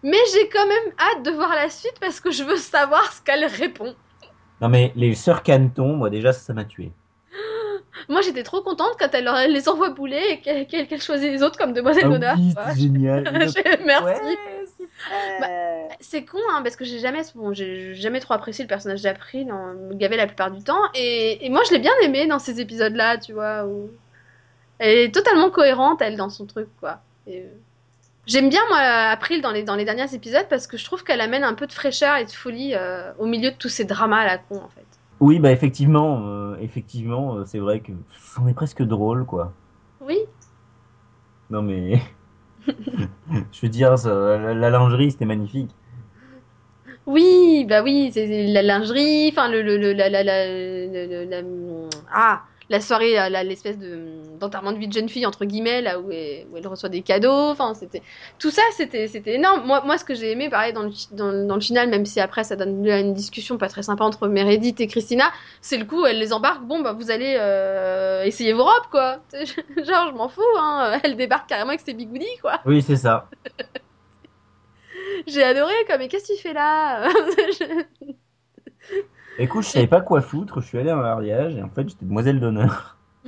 Mais 0.02 0.18
j'ai 0.34 0.48
quand 0.48 0.66
même 0.66 0.92
hâte 0.98 1.24
de 1.24 1.30
voir 1.30 1.50
la 1.54 1.68
suite 1.70 1.94
parce 2.00 2.20
que 2.20 2.30
je 2.30 2.42
veux 2.42 2.56
savoir 2.56 3.12
ce 3.12 3.22
qu'elle 3.22 3.44
répond. 3.46 3.94
Non, 4.60 4.68
mais 4.68 4.92
les 4.96 5.14
sœurs 5.14 5.42
Canton, 5.42 5.96
moi, 5.96 6.10
déjà, 6.10 6.32
ça 6.32 6.52
m'a 6.52 6.64
tué. 6.64 6.92
Moi, 8.08 8.20
j'étais 8.22 8.42
trop 8.42 8.62
contente 8.62 8.92
quand 8.98 9.08
elle, 9.12 9.24
leur- 9.24 9.36
elle 9.38 9.52
les 9.52 9.68
envoie 9.68 9.90
bouler 9.90 10.22
et 10.30 10.40
qu'elle 10.40 10.66
qu'elle- 10.66 10.86
qu'elle 10.86 11.02
choisit 11.02 11.30
les 11.30 11.42
autres 11.42 11.58
comme 11.58 11.72
demoiselle 11.72 12.04
Ah 12.06 12.08
d'honneur. 12.10 12.36
oui, 12.38 12.54
c'est 12.74 12.80
génial. 12.80 13.22
Merci. 13.84 14.04
Ouais, 14.04 14.64
super. 14.78 15.88
C'est 16.00 16.24
con, 16.24 16.38
hein, 16.52 16.62
parce 16.62 16.76
que 16.76 16.84
j'ai 16.84 16.98
jamais, 16.98 17.20
bon, 17.34 17.52
j'ai 17.52 17.94
jamais 17.94 18.20
trop 18.20 18.34
apprécié 18.34 18.64
le 18.64 18.68
personnage 18.68 19.02
d'April, 19.02 19.50
hein, 19.50 19.74
me 19.90 19.94
gavait 19.94 20.16
la 20.16 20.26
plupart 20.26 20.50
du 20.50 20.62
temps. 20.62 20.80
Et, 20.94 21.44
et 21.44 21.50
moi, 21.50 21.62
je 21.68 21.72
l'ai 21.74 21.78
bien 21.80 21.92
aimé 22.02 22.26
dans 22.26 22.38
ces 22.38 22.60
épisodes-là, 22.60 23.18
tu 23.18 23.32
vois. 23.32 23.64
Où... 23.66 23.90
Elle 24.78 24.98
est 24.98 25.14
totalement 25.14 25.50
cohérente, 25.50 26.00
elle, 26.00 26.16
dans 26.16 26.30
son 26.30 26.46
truc, 26.46 26.68
quoi. 26.80 27.00
Et, 27.26 27.40
euh, 27.40 27.44
J'aime 28.26 28.48
bien, 28.48 28.60
moi, 28.68 28.78
April 28.78 29.40
dans 29.42 29.50
les, 29.50 29.62
dans 29.64 29.74
les 29.74 29.84
derniers 29.84 30.14
épisodes 30.14 30.46
parce 30.48 30.66
que 30.66 30.76
je 30.76 30.84
trouve 30.84 31.02
qu'elle 31.02 31.20
amène 31.20 31.42
un 31.42 31.54
peu 31.54 31.66
de 31.66 31.72
fraîcheur 31.72 32.16
et 32.16 32.24
de 32.24 32.30
folie 32.30 32.74
euh, 32.74 33.10
au 33.18 33.26
milieu 33.26 33.50
de 33.50 33.56
tous 33.56 33.68
ces 33.70 33.84
dramas 33.84 34.20
à 34.20 34.26
la 34.26 34.38
con, 34.38 34.56
en 34.56 34.68
fait. 34.68 34.84
Oui, 35.20 35.38
bah 35.38 35.52
effectivement, 35.52 36.26
euh, 36.26 36.56
effectivement, 36.60 37.36
euh, 37.36 37.44
c'est 37.44 37.58
vrai 37.58 37.80
que 37.80 37.92
c'en 38.34 38.46
est 38.48 38.54
presque 38.54 38.82
drôle, 38.82 39.24
quoi. 39.26 39.52
Oui, 40.00 40.26
Non 41.50 41.60
mais, 41.62 42.00
je 43.52 43.60
veux 43.62 43.68
dire, 43.68 43.98
ça- 43.98 44.38
la, 44.38 44.54
la 44.54 44.70
lingerie, 44.70 45.10
c'était 45.12 45.24
magnifique. 45.26 45.70
oui, 47.06 47.64
bah 47.68 47.82
oui, 47.82 48.10
c'est 48.12 48.46
la 48.48 48.62
lingerie, 48.62 49.28
enfin, 49.30 49.48
le, 49.48 49.62
le, 49.62 49.76
le- 49.76 49.92
la- 49.92 50.08
la- 50.10 51.42
ah, 52.12 52.42
la 52.70 52.80
soirée, 52.80 53.20
euh, 53.20 53.42
l'espèce 53.42 53.78
de 53.78 54.22
d'enterrement 54.38 54.72
de 54.72 54.78
vie 54.78 54.86
de 54.86 54.92
jeune 54.92 55.08
fille 55.08 55.26
entre 55.26 55.44
guillemets, 55.44 55.82
là 55.82 55.98
où 55.98 56.10
elle, 56.12 56.46
où 56.50 56.56
elle 56.56 56.66
reçoit 56.68 56.88
des 56.88 57.02
cadeaux, 57.02 57.50
enfin, 57.50 57.74
c'était 57.74 58.00
tout 58.38 58.50
ça, 58.50 58.62
c'était 58.76 59.08
c'était 59.08 59.34
énorme. 59.34 59.66
Moi, 59.66 59.82
moi, 59.84 59.98
ce 59.98 60.04
que 60.04 60.14
j'ai 60.14 60.30
aimé, 60.30 60.48
pareil 60.48 60.72
dans 60.72 60.84
le, 60.84 61.46
dans 61.46 61.54
le 61.54 61.60
final, 61.60 61.90
même 61.90 62.06
si 62.06 62.20
après 62.20 62.44
ça 62.44 62.54
donne 62.54 62.84
lieu 62.84 62.92
à 62.92 63.00
une 63.00 63.12
discussion 63.12 63.58
pas 63.58 63.68
très 63.68 63.82
sympa 63.82 64.04
entre 64.04 64.28
Meredith 64.28 64.80
et 64.80 64.86
Christina, 64.86 65.24
c'est 65.60 65.78
le 65.78 65.84
coup, 65.84 66.06
elle 66.06 66.20
les 66.20 66.32
embarque, 66.32 66.62
bon 66.62 66.80
bah 66.80 66.92
vous 66.92 67.10
allez 67.10 67.36
euh, 67.38 68.22
essayer 68.22 68.52
vos 68.52 68.64
robes 68.64 68.88
quoi. 68.90 69.18
Genre, 69.32 70.08
je 70.10 70.14
m'en 70.14 70.28
fous, 70.28 70.42
hein. 70.56 71.00
Elle 71.04 71.16
débarque 71.16 71.48
carrément 71.48 71.70
avec 71.70 71.80
ses 71.80 71.94
bigoudis 71.94 72.38
quoi. 72.40 72.60
Oui, 72.64 72.82
c'est 72.82 72.96
ça. 72.96 73.28
J'ai 75.26 75.42
adoré 75.42 75.74
quoi, 75.86 75.98
mais 75.98 76.06
qu'est-ce 76.06 76.26
qu'il 76.26 76.38
fait 76.38 76.52
là? 76.52 77.08
Écoute, 79.40 79.64
je 79.64 79.70
savais 79.70 79.86
pas 79.86 80.02
quoi 80.02 80.20
foutre, 80.20 80.60
je 80.60 80.66
suis 80.66 80.76
allé 80.76 80.90
à 80.90 80.96
un 80.98 81.00
mariage 81.00 81.56
et 81.56 81.62
en 81.62 81.70
fait, 81.70 81.88
j'étais 81.88 82.04
demoiselle 82.04 82.40
d'honneur. 82.40 82.98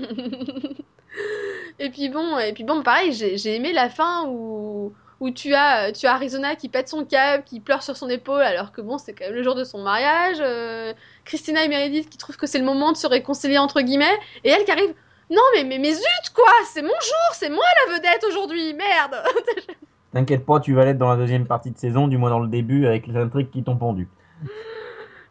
et 1.79 1.89
puis 1.89 2.11
bon, 2.11 2.39
et 2.39 2.53
puis 2.53 2.65
bon, 2.65 2.83
pareil, 2.83 3.13
j'ai 3.13 3.39
j'ai 3.39 3.57
aimé 3.57 3.73
la 3.73 3.89
fin 3.89 4.27
où 4.29 4.93
où 5.21 5.31
tu 5.31 5.55
as 5.55 5.91
tu 5.93 6.07
as 6.07 6.13
Arizona 6.13 6.55
qui 6.55 6.69
pète 6.69 6.91
son 6.91 7.07
câble, 7.07 7.45
qui 7.45 7.61
pleure 7.61 7.83
sur 7.83 7.97
son 7.97 8.11
épaule 8.11 8.43
alors 8.43 8.73
que 8.73 8.83
bon, 8.83 8.99
c'est 8.99 9.15
quand 9.15 9.25
même 9.25 9.35
le 9.35 9.43
jour 9.43 9.55
de 9.55 9.65
son 9.65 9.83
mariage. 9.83 10.37
euh, 10.41 10.93
Christina 11.25 11.65
et 11.65 11.69
Meredith 11.69 12.11
qui 12.11 12.19
trouvent 12.19 12.37
que 12.37 12.47
c'est 12.47 12.59
le 12.59 12.67
moment 12.67 12.93
de 12.93 12.99
se 12.99 13.07
réconcilier 13.07 13.57
entre 13.57 13.81
guillemets, 13.81 14.19
et 14.45 14.51
elle 14.51 14.65
qui 14.65 14.71
arrive. 14.71 14.95
Non 15.31 15.41
mais 15.55 15.65
mais 15.65 15.79
mais 15.79 15.95
zut 15.95 16.31
quoi, 16.35 16.53
c'est 16.67 16.83
mon 16.83 16.89
jour, 16.89 17.33
c'est 17.33 17.49
moi 17.49 17.65
la 17.87 17.95
vedette 17.95 18.23
aujourd'hui, 18.29 18.75
merde. 18.75 19.17
T'inquiète 20.13 20.45
pas, 20.45 20.61
tu 20.61 20.75
vas 20.75 20.85
l'être 20.85 20.99
dans 20.99 21.09
la 21.09 21.17
deuxième 21.17 21.47
partie 21.47 21.71
de 21.71 21.79
saison, 21.79 22.07
du 22.07 22.19
moins 22.19 22.29
dans 22.29 22.41
le 22.41 22.49
début, 22.49 22.87
avec 22.87 23.07
les 23.07 23.17
intrigues 23.17 23.49
qui 23.49 23.63
t'ont 23.63 23.79
pendu. 23.79 24.09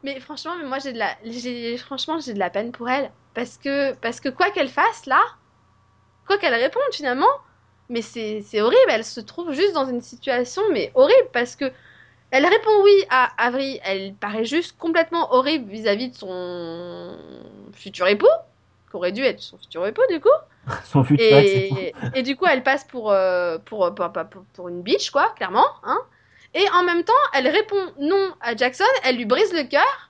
Mais 0.04 0.20
franchement, 0.20 0.54
mais 0.58 0.66
moi 0.68 0.80
j'ai 0.80 0.94
de 0.94 0.98
la, 0.98 1.16
j'ai, 1.24 1.78
franchement 1.78 2.20
j'ai 2.20 2.34
de 2.34 2.40
la 2.40 2.50
peine 2.50 2.72
pour 2.72 2.90
elle 2.90 3.12
parce 3.34 3.58
que 3.58 3.94
parce 3.96 4.20
que 4.20 4.30
quoi 4.30 4.50
qu'elle 4.50 4.70
fasse 4.70 5.06
là, 5.06 5.22
quoi 6.28 6.38
qu'elle 6.38 6.56
réponde 6.56 6.82
finalement, 6.92 7.30
mais 7.90 8.02
c'est 8.02 8.42
c'est 8.42 8.62
horrible. 8.62 8.90
Elle 8.90 9.06
se 9.06 9.20
trouve 9.20 9.52
juste 9.54 9.74
dans 9.74 9.86
une 9.86 10.02
situation 10.02 10.62
mais 10.72 10.92
horrible 10.96 11.30
parce 11.34 11.56
que 11.56 11.72
elle 12.32 12.46
répond 12.46 12.84
oui 12.84 13.06
à 13.10 13.30
Avery, 13.38 13.80
elle 13.84 14.14
paraît 14.16 14.46
juste 14.46 14.78
complètement 14.78 15.34
horrible 15.34 15.70
vis-à-vis 15.70 16.10
de 16.10 16.16
son 16.16 17.18
futur 17.74 18.08
époux, 18.08 18.26
qui 18.90 18.96
aurait 18.96 19.12
dû 19.12 19.22
être 19.22 19.42
son 19.42 19.58
futur 19.58 19.86
époux 19.86 20.02
du 20.10 20.20
coup. 20.20 20.30
Son 20.86 21.04
futur. 21.04 21.26
Et, 21.26 21.92
et 22.14 22.22
du 22.22 22.36
coup, 22.36 22.46
elle 22.46 22.62
passe 22.62 22.84
pour, 22.84 23.12
euh, 23.12 23.58
pour, 23.66 23.96
pour, 23.96 24.12
pour, 24.12 24.44
pour 24.54 24.70
une 24.70 24.84
bitch, 24.84 25.10
quoi, 25.10 25.34
clairement. 25.36 25.66
Hein. 25.84 25.98
Et 26.54 26.66
en 26.74 26.84
même 26.84 27.04
temps, 27.04 27.14
elle 27.34 27.48
répond 27.48 27.82
non 28.00 28.34
à 28.42 28.56
Jackson, 28.56 28.84
elle 29.04 29.18
lui 29.18 29.26
brise 29.26 29.54
le 29.54 29.64
cœur. 29.64 30.10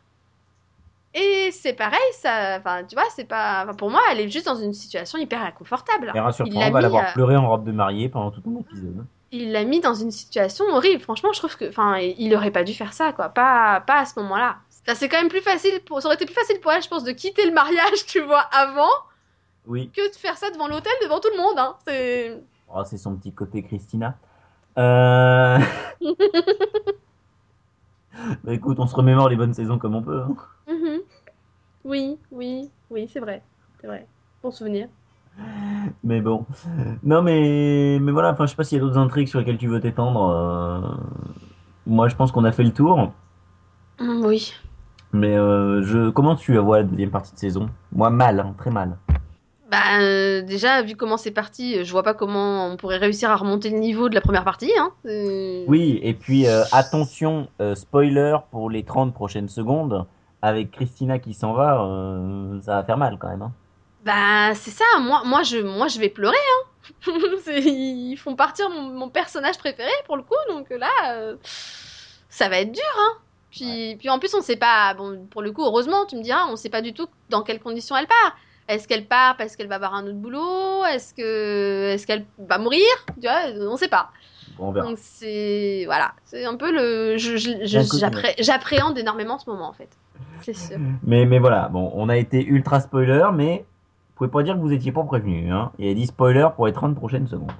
Et 1.13 1.51
c'est 1.51 1.73
pareil, 1.73 1.99
ça, 2.13 2.57
enfin, 2.57 2.83
tu 2.85 2.95
vois, 2.95 3.03
c'est 3.13 3.25
pas, 3.25 3.63
enfin, 3.63 3.73
pour 3.73 3.89
moi, 3.89 3.99
elle 4.11 4.21
est 4.21 4.29
juste 4.29 4.45
dans 4.45 4.55
une 4.55 4.73
situation 4.73 5.19
hyper 5.19 5.43
inconfortable. 5.43 6.11
Et 6.15 6.19
rassure-toi, 6.19 6.63
on 6.67 6.71
va 6.71 6.81
l'avoir 6.81 7.09
euh, 7.09 7.13
pleuré 7.13 7.35
en 7.35 7.49
robe 7.49 7.65
de 7.65 7.73
mariée 7.73 8.07
pendant 8.07 8.31
tout 8.31 8.41
un 8.47 8.59
épisode. 8.61 9.05
Il 9.33 9.51
l'a 9.51 9.65
mis 9.65 9.81
dans 9.81 9.93
une 9.93 10.11
situation 10.11 10.65
horrible. 10.69 11.01
Franchement, 11.01 11.33
je 11.33 11.39
trouve 11.39 11.57
que, 11.57 11.67
enfin, 11.67 11.97
il 11.97 12.33
aurait 12.33 12.51
pas 12.51 12.63
dû 12.63 12.73
faire 12.73 12.93
ça, 12.93 13.11
quoi. 13.11 13.29
Pas, 13.29 13.81
pas 13.81 13.99
à 13.99 14.05
ce 14.05 14.17
moment-là. 14.21 14.57
Enfin, 14.85 14.95
c'est 14.95 15.09
quand 15.09 15.17
même 15.17 15.29
plus 15.29 15.41
facile 15.41 15.81
pour, 15.85 16.01
ça 16.01 16.07
aurait 16.07 16.15
été 16.15 16.25
plus 16.25 16.33
facile 16.33 16.59
pour 16.61 16.71
elle, 16.71 16.81
je 16.81 16.87
pense, 16.87 17.03
de 17.03 17.11
quitter 17.11 17.45
le 17.45 17.53
mariage, 17.53 18.05
tu 18.07 18.21
vois, 18.21 18.45
avant, 18.51 18.89
Oui, 19.67 19.89
que 19.93 20.09
de 20.09 20.15
faire 20.15 20.37
ça 20.37 20.49
devant 20.49 20.67
l'hôtel, 20.69 20.93
devant 21.03 21.19
tout 21.19 21.29
le 21.35 21.41
monde, 21.41 21.59
hein. 21.59 21.75
C'est. 21.85 22.41
oh, 22.73 22.83
c'est 22.85 22.97
son 22.97 23.15
petit 23.17 23.33
côté 23.33 23.63
Christina. 23.63 24.15
Euh... 24.77 25.59
bah 28.43 28.53
écoute, 28.53 28.79
on 28.79 28.87
se 28.87 28.95
remémore 28.95 29.29
les 29.29 29.35
bonnes 29.35 29.53
saisons 29.53 29.77
comme 29.77 29.95
on 29.95 30.01
peut. 30.03 30.21
hein. 30.21 30.35
Mhm. 30.67 30.99
Oui, 31.85 32.17
oui, 32.31 32.69
oui, 32.89 33.09
c'est 33.11 33.19
vrai. 33.19 33.41
C'est 33.79 33.87
vrai. 33.87 34.07
Bon 34.43 34.51
souvenir. 34.51 34.87
Mais 36.03 36.21
bon. 36.21 36.45
Non, 37.03 37.21
mais, 37.21 37.97
mais 38.01 38.11
voilà, 38.11 38.31
enfin, 38.33 38.45
je 38.45 38.51
sais 38.51 38.55
pas 38.55 38.63
s'il 38.63 38.77
y 38.77 38.81
a 38.81 38.83
d'autres 38.83 38.97
intrigues 38.99 39.27
sur 39.27 39.39
lesquelles 39.39 39.57
tu 39.57 39.67
veux 39.67 39.79
t'étendre. 39.79 40.29
euh, 40.29 40.81
Moi, 41.87 42.07
je 42.09 42.15
pense 42.15 42.31
qu'on 42.31 42.43
a 42.43 42.51
fait 42.51 42.63
le 42.63 42.73
tour. 42.73 43.11
Mm, 43.99 44.25
oui. 44.25 44.53
Mais 45.13 45.35
euh, 45.37 45.83
je... 45.83 46.09
comment 46.09 46.35
tu 46.35 46.57
vois 46.57 46.77
la 46.79 46.83
deuxième 46.83 47.11
partie 47.11 47.33
de 47.33 47.39
saison? 47.39 47.69
Moi, 47.91 48.09
mal, 48.09 48.39
hein, 48.39 48.53
très 48.57 48.71
mal. 48.71 48.97
Bah, 49.71 50.01
euh, 50.01 50.41
déjà, 50.41 50.81
vu 50.81 50.97
comment 50.97 51.15
c'est 51.15 51.31
parti, 51.31 51.77
euh, 51.77 51.83
je 51.85 51.91
vois 51.91 52.03
pas 52.03 52.13
comment 52.13 52.67
on 52.67 52.75
pourrait 52.75 52.97
réussir 52.97 53.31
à 53.31 53.37
remonter 53.37 53.69
le 53.69 53.77
niveau 53.79 54.09
de 54.09 54.15
la 54.15 54.19
première 54.21 54.43
partie. 54.43 54.71
Hein. 54.77 54.91
Euh, 55.05 55.63
Oui, 55.65 55.97
et 56.03 56.13
puis 56.13 56.45
euh, 56.45 56.63
attention, 56.73 57.47
spoiler 57.75 58.35
pour 58.51 58.69
les 58.69 58.83
30 58.83 59.13
prochaines 59.13 59.49
secondes. 59.49 60.05
Avec 60.43 60.71
Christina 60.71 61.19
qui 61.19 61.35
s'en 61.35 61.53
va, 61.53 61.87
ça 62.65 62.75
va 62.77 62.83
faire 62.83 62.97
mal 62.97 63.17
quand 63.19 63.29
même. 63.29 63.43
hein. 63.43 63.51
Bah, 64.03 64.55
c'est 64.55 64.71
ça. 64.71 64.83
Moi, 64.99 65.21
moi, 65.23 65.43
je, 65.43 65.59
moi, 65.59 65.87
je 65.87 65.99
vais 65.99 66.09
pleurer. 66.09 66.35
Hein. 66.35 67.11
Ils 67.55 68.17
font 68.17 68.35
partir 68.35 68.69
mon, 68.71 68.81
mon 68.89 69.07
personnage 69.09 69.59
préféré 69.59 69.91
pour 70.07 70.17
le 70.17 70.23
coup, 70.23 70.33
donc 70.49 70.67
là, 70.71 71.35
ça 72.27 72.49
va 72.49 72.59
être 72.59 72.71
dur. 72.71 72.83
Hein. 72.97 73.17
Puis, 73.51 73.95
puis 73.99 74.09
en 74.09 74.17
plus, 74.17 74.33
on 74.33 74.41
sait 74.41 74.55
pas. 74.55 74.95
Bon, 74.95 75.27
pour 75.29 75.43
le 75.43 75.51
coup, 75.51 75.63
heureusement, 75.63 76.05
tu 76.07 76.15
me 76.15 76.23
diras, 76.23 76.47
on 76.49 76.55
sait 76.55 76.69
pas 76.69 76.81
du 76.81 76.93
tout 76.93 77.07
dans 77.29 77.43
quelles 77.43 77.59
conditions 77.59 77.95
elle 77.95 78.07
part. 78.07 78.35
Est-ce 78.67 78.87
qu'elle 78.87 79.05
part 79.05 79.37
parce 79.37 79.55
qu'elle 79.55 79.67
va 79.67 79.75
avoir 79.75 79.93
un 79.93 80.05
autre 80.05 80.15
boulot? 80.15 80.85
Est-ce 80.85 81.13
que, 81.13 81.89
est-ce 81.93 82.07
qu'elle 82.07 82.25
va 82.37 82.57
mourir? 82.57 82.85
Tu 83.21 83.27
vois, 83.27 83.41
on 83.69 83.77
sait 83.77 83.87
pas. 83.87 84.09
Bon, 84.57 84.67
on 84.67 84.71
verra. 84.71 84.87
Donc 84.87 84.97
c'est 84.99 85.83
voilà, 85.85 86.13
c'est 86.25 86.45
un 86.45 86.55
peu 86.55 86.71
le, 86.71 87.17
j'appréhende 88.39 88.97
énormément 88.97 89.39
ce 89.39 89.49
moment 89.49 89.69
en 89.69 89.73
fait. 89.73 89.89
C'est 90.41 90.55
sûr. 90.55 90.77
Mais, 91.03 91.25
mais 91.25 91.39
voilà, 91.39 91.69
bon, 91.69 91.91
on 91.93 92.09
a 92.09 92.17
été 92.17 92.43
ultra 92.43 92.79
spoiler, 92.79 93.25
mais 93.33 93.57
vous 93.57 94.15
pouvez 94.15 94.29
pas 94.29 94.43
dire 94.43 94.55
que 94.55 94.59
vous 94.59 94.73
étiez 94.73 94.91
pas 94.91 95.03
prévenu. 95.03 95.51
Hein. 95.51 95.71
Il 95.77 95.85
y 95.85 95.91
a 95.91 95.93
dit 95.93 96.07
spoiler 96.07 96.47
pour 96.55 96.67
les 96.67 96.73
30 96.73 96.95
prochaines 96.95 97.27
secondes. 97.27 97.51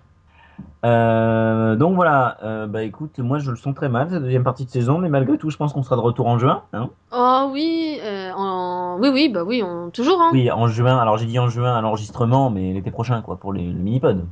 Euh, 0.83 1.75
donc 1.75 1.95
voilà, 1.95 2.37
euh, 2.43 2.67
bah 2.67 2.83
écoute, 2.83 3.19
moi 3.19 3.37
je 3.37 3.51
le 3.51 3.57
sens 3.57 3.75
très 3.75 3.89
mal 3.89 4.09
cette 4.09 4.23
deuxième 4.23 4.43
partie 4.43 4.65
de 4.65 4.69
saison, 4.69 4.97
mais 4.97 5.09
malgré 5.09 5.37
tout, 5.37 5.49
je 5.49 5.57
pense 5.57 5.73
qu'on 5.73 5.83
sera 5.83 5.95
de 5.95 6.01
retour 6.01 6.27
en 6.27 6.37
juin. 6.39 6.63
Hein 6.73 6.89
Oh 7.11 7.49
oui, 7.51 7.99
euh, 8.03 8.31
en... 8.35 8.97
oui 8.99 9.09
oui 9.13 9.29
bah 9.29 9.43
oui, 9.43 9.61
on... 9.63 9.89
toujours 9.91 10.21
hein. 10.21 10.31
oui, 10.33 10.51
en 10.51 10.67
juin. 10.67 10.97
Alors 10.97 11.17
j'ai 11.17 11.25
dit 11.25 11.39
en 11.39 11.49
juin 11.49 11.75
à 11.75 11.81
l'enregistrement, 11.81 12.49
mais 12.49 12.73
l'été 12.73 12.91
prochain, 12.91 13.21
quoi, 13.21 13.37
pour 13.37 13.53
les, 13.53 13.65
le 13.65 13.79
mini-pod. 13.79 14.25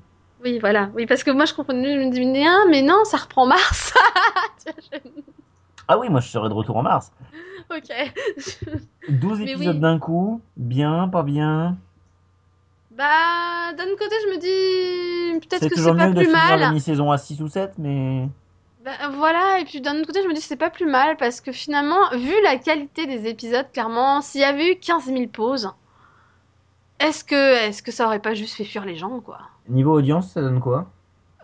Oui 0.44 0.58
voilà, 0.60 0.90
oui 0.96 1.06
parce 1.06 1.24
que 1.24 1.32
moi 1.32 1.46
je 1.46 1.54
comprenais, 1.54 1.96
je 1.96 2.06
me 2.06 2.12
disais 2.12 2.44
ah, 2.48 2.66
mais 2.70 2.82
non 2.82 3.04
ça 3.04 3.18
reprend 3.18 3.46
mars. 3.46 3.94
Ah 5.92 5.98
oui, 5.98 6.08
moi 6.08 6.20
je 6.20 6.28
serai 6.30 6.50
de 6.50 6.54
retour 6.54 6.78
en 6.78 6.84
mars. 6.84 7.12
ok. 7.72 8.14
12 9.10 9.40
Mais 9.44 9.52
épisodes 9.52 9.76
oui. 9.76 9.82
d'un 9.82 9.98
coup, 9.98 10.40
bien, 10.56 11.08
pas 11.08 11.24
bien. 11.24 11.78
Bah 13.00 13.72
d'un 13.78 13.86
côté 13.98 14.14
je 14.26 14.34
me 14.34 14.38
dis 14.40 15.40
peut-être 15.48 15.62
C'est 15.62 15.70
que 15.70 15.76
c'est 15.78 15.94
pas 15.96 16.08
mieux 16.08 16.14
de 16.16 16.20
plus 16.22 16.32
la 16.34 16.58
mal. 16.58 16.74
mi-saison 16.74 17.12
à 17.12 17.18
6 17.18 17.42
ou 17.42 17.48
7, 17.48 17.72
mais. 17.78 18.28
Bah, 18.84 18.92
voilà, 19.14 19.60
et 19.62 19.66
puis 19.66 19.80
d'un 19.80 19.96
autre 19.96 20.08
côté, 20.08 20.22
je 20.22 20.28
me 20.28 20.34
dis 20.34 20.42
que 20.42 20.46
c'est 20.46 20.58
pas 20.58 20.70
plus 20.70 20.86
mal 20.86 21.16
parce 21.16 21.40
que 21.40 21.54
finalement, 21.54 22.10
vu 22.12 22.34
la 22.44 22.58
qualité 22.58 23.06
des 23.08 23.30
épisodes, 23.30 23.68
clairement, 23.72 24.20
s'il 24.22 24.42
y 24.42 24.44
avait 24.44 24.74
eu 24.74 24.76
15 24.76 25.06
000 25.06 25.28
pauses, 25.28 25.72
est-ce 27.00 27.24
que, 27.24 27.68
est-ce 27.68 27.82
que 27.82 27.92
ça 27.94 28.06
aurait 28.06 28.20
pas 28.20 28.34
juste 28.34 28.56
fait 28.56 28.66
fuir 28.66 28.84
les 28.86 28.98
gens, 28.98 29.22
quoi? 29.22 29.40
Niveau 29.70 29.94
audience, 29.94 30.32
ça 30.32 30.42
donne 30.42 30.60
quoi? 30.60 30.88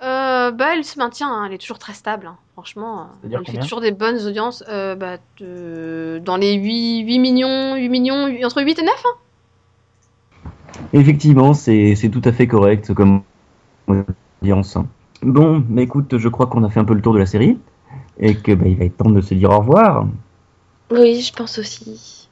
Euh, 0.04 0.52
Bah, 0.52 0.74
elle 0.76 0.84
se 0.84 1.00
maintient, 1.00 1.30
hein, 1.30 1.46
elle 1.48 1.54
est 1.54 1.58
toujours 1.58 1.80
très 1.80 1.94
stable, 1.94 2.28
hein, 2.28 2.38
franchement. 2.54 3.04
euh, 3.04 3.06
Elle 3.32 3.46
fait 3.46 3.60
toujours 3.60 3.80
des 3.82 3.92
bonnes 3.92 4.20
audiences, 4.28 4.62
euh, 4.68 4.96
bah, 4.96 5.18
de- 5.40 6.20
dans 6.24 6.36
les 6.36 6.54
8, 6.56 7.00
8 7.06 7.20
millions, 7.20 7.76
8 7.76 7.88
millions, 7.90 8.28
entre 8.46 8.62
8 8.62 8.78
et 8.78 8.84
9, 8.84 8.94
hein. 9.06 9.18
Effectivement, 10.96 11.54
c'est 11.54 12.10
tout 12.10 12.22
à 12.24 12.32
fait 12.32 12.48
correct 12.48 12.94
comme 12.94 13.22
audience. 14.42 14.78
Bon, 15.22 15.62
mais 15.68 15.84
écoute, 15.84 16.18
je 16.18 16.30
crois 16.30 16.48
qu'on 16.48 16.64
a 16.64 16.70
fait 16.70 16.80
un 16.80 16.86
peu 16.86 16.94
le 16.94 17.02
tour 17.02 17.14
de 17.14 17.20
la 17.20 17.26
série 17.26 17.60
et 18.18 18.34
que 18.34 18.54
bah, 18.54 18.66
il 18.66 18.78
va 18.78 18.86
être 18.86 18.96
temps 18.96 19.10
de 19.10 19.20
se 19.20 19.34
dire 19.34 19.50
au 19.50 19.60
revoir. 19.60 20.08
Oui, 20.90 21.20
je 21.20 21.34
pense 21.34 21.60
aussi. 21.60 22.30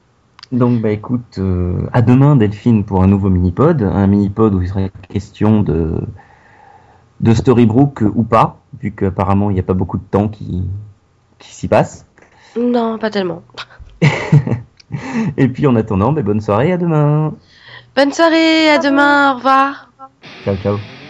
Donc 0.53 0.81
bah 0.81 0.91
écoute, 0.91 1.39
euh, 1.39 1.87
à 1.91 2.01
demain 2.01 2.37
Delphine 2.37 2.85
pour 2.85 3.03
un 3.03 3.07
nouveau 3.07 3.29
mini-pod, 3.29 3.81
un 3.81 4.07
mini-pod 4.07 4.53
où 4.53 4.61
il 4.61 4.67
serait 4.69 4.91
question 5.09 5.61
de 5.61 5.99
de 7.19 7.33
Storybrooke 7.33 8.03
ou 8.15 8.23
pas, 8.23 8.61
vu 8.81 8.91
qu'apparemment 8.91 9.49
il 9.49 9.55
n'y 9.55 9.59
a 9.59 9.63
pas 9.63 9.73
beaucoup 9.73 9.97
de 9.97 10.03
temps 10.09 10.29
qui, 10.29 10.63
qui 11.37 11.53
s'y 11.53 11.67
passe. 11.67 12.05
Non, 12.57 12.97
pas 12.97 13.09
tellement. 13.09 13.41
Et 15.37 15.49
puis 15.49 15.67
en 15.67 15.75
attendant, 15.75 16.13
bah, 16.13 16.21
bonne 16.21 16.41
soirée, 16.41 16.71
à 16.71 16.77
demain. 16.77 17.33
Bonne 17.95 18.11
soirée, 18.11 18.69
à 18.69 18.79
demain, 18.79 19.31
au 19.31 19.35
revoir. 19.35 19.91
Ciao 20.43 20.57
ciao. 20.57 21.02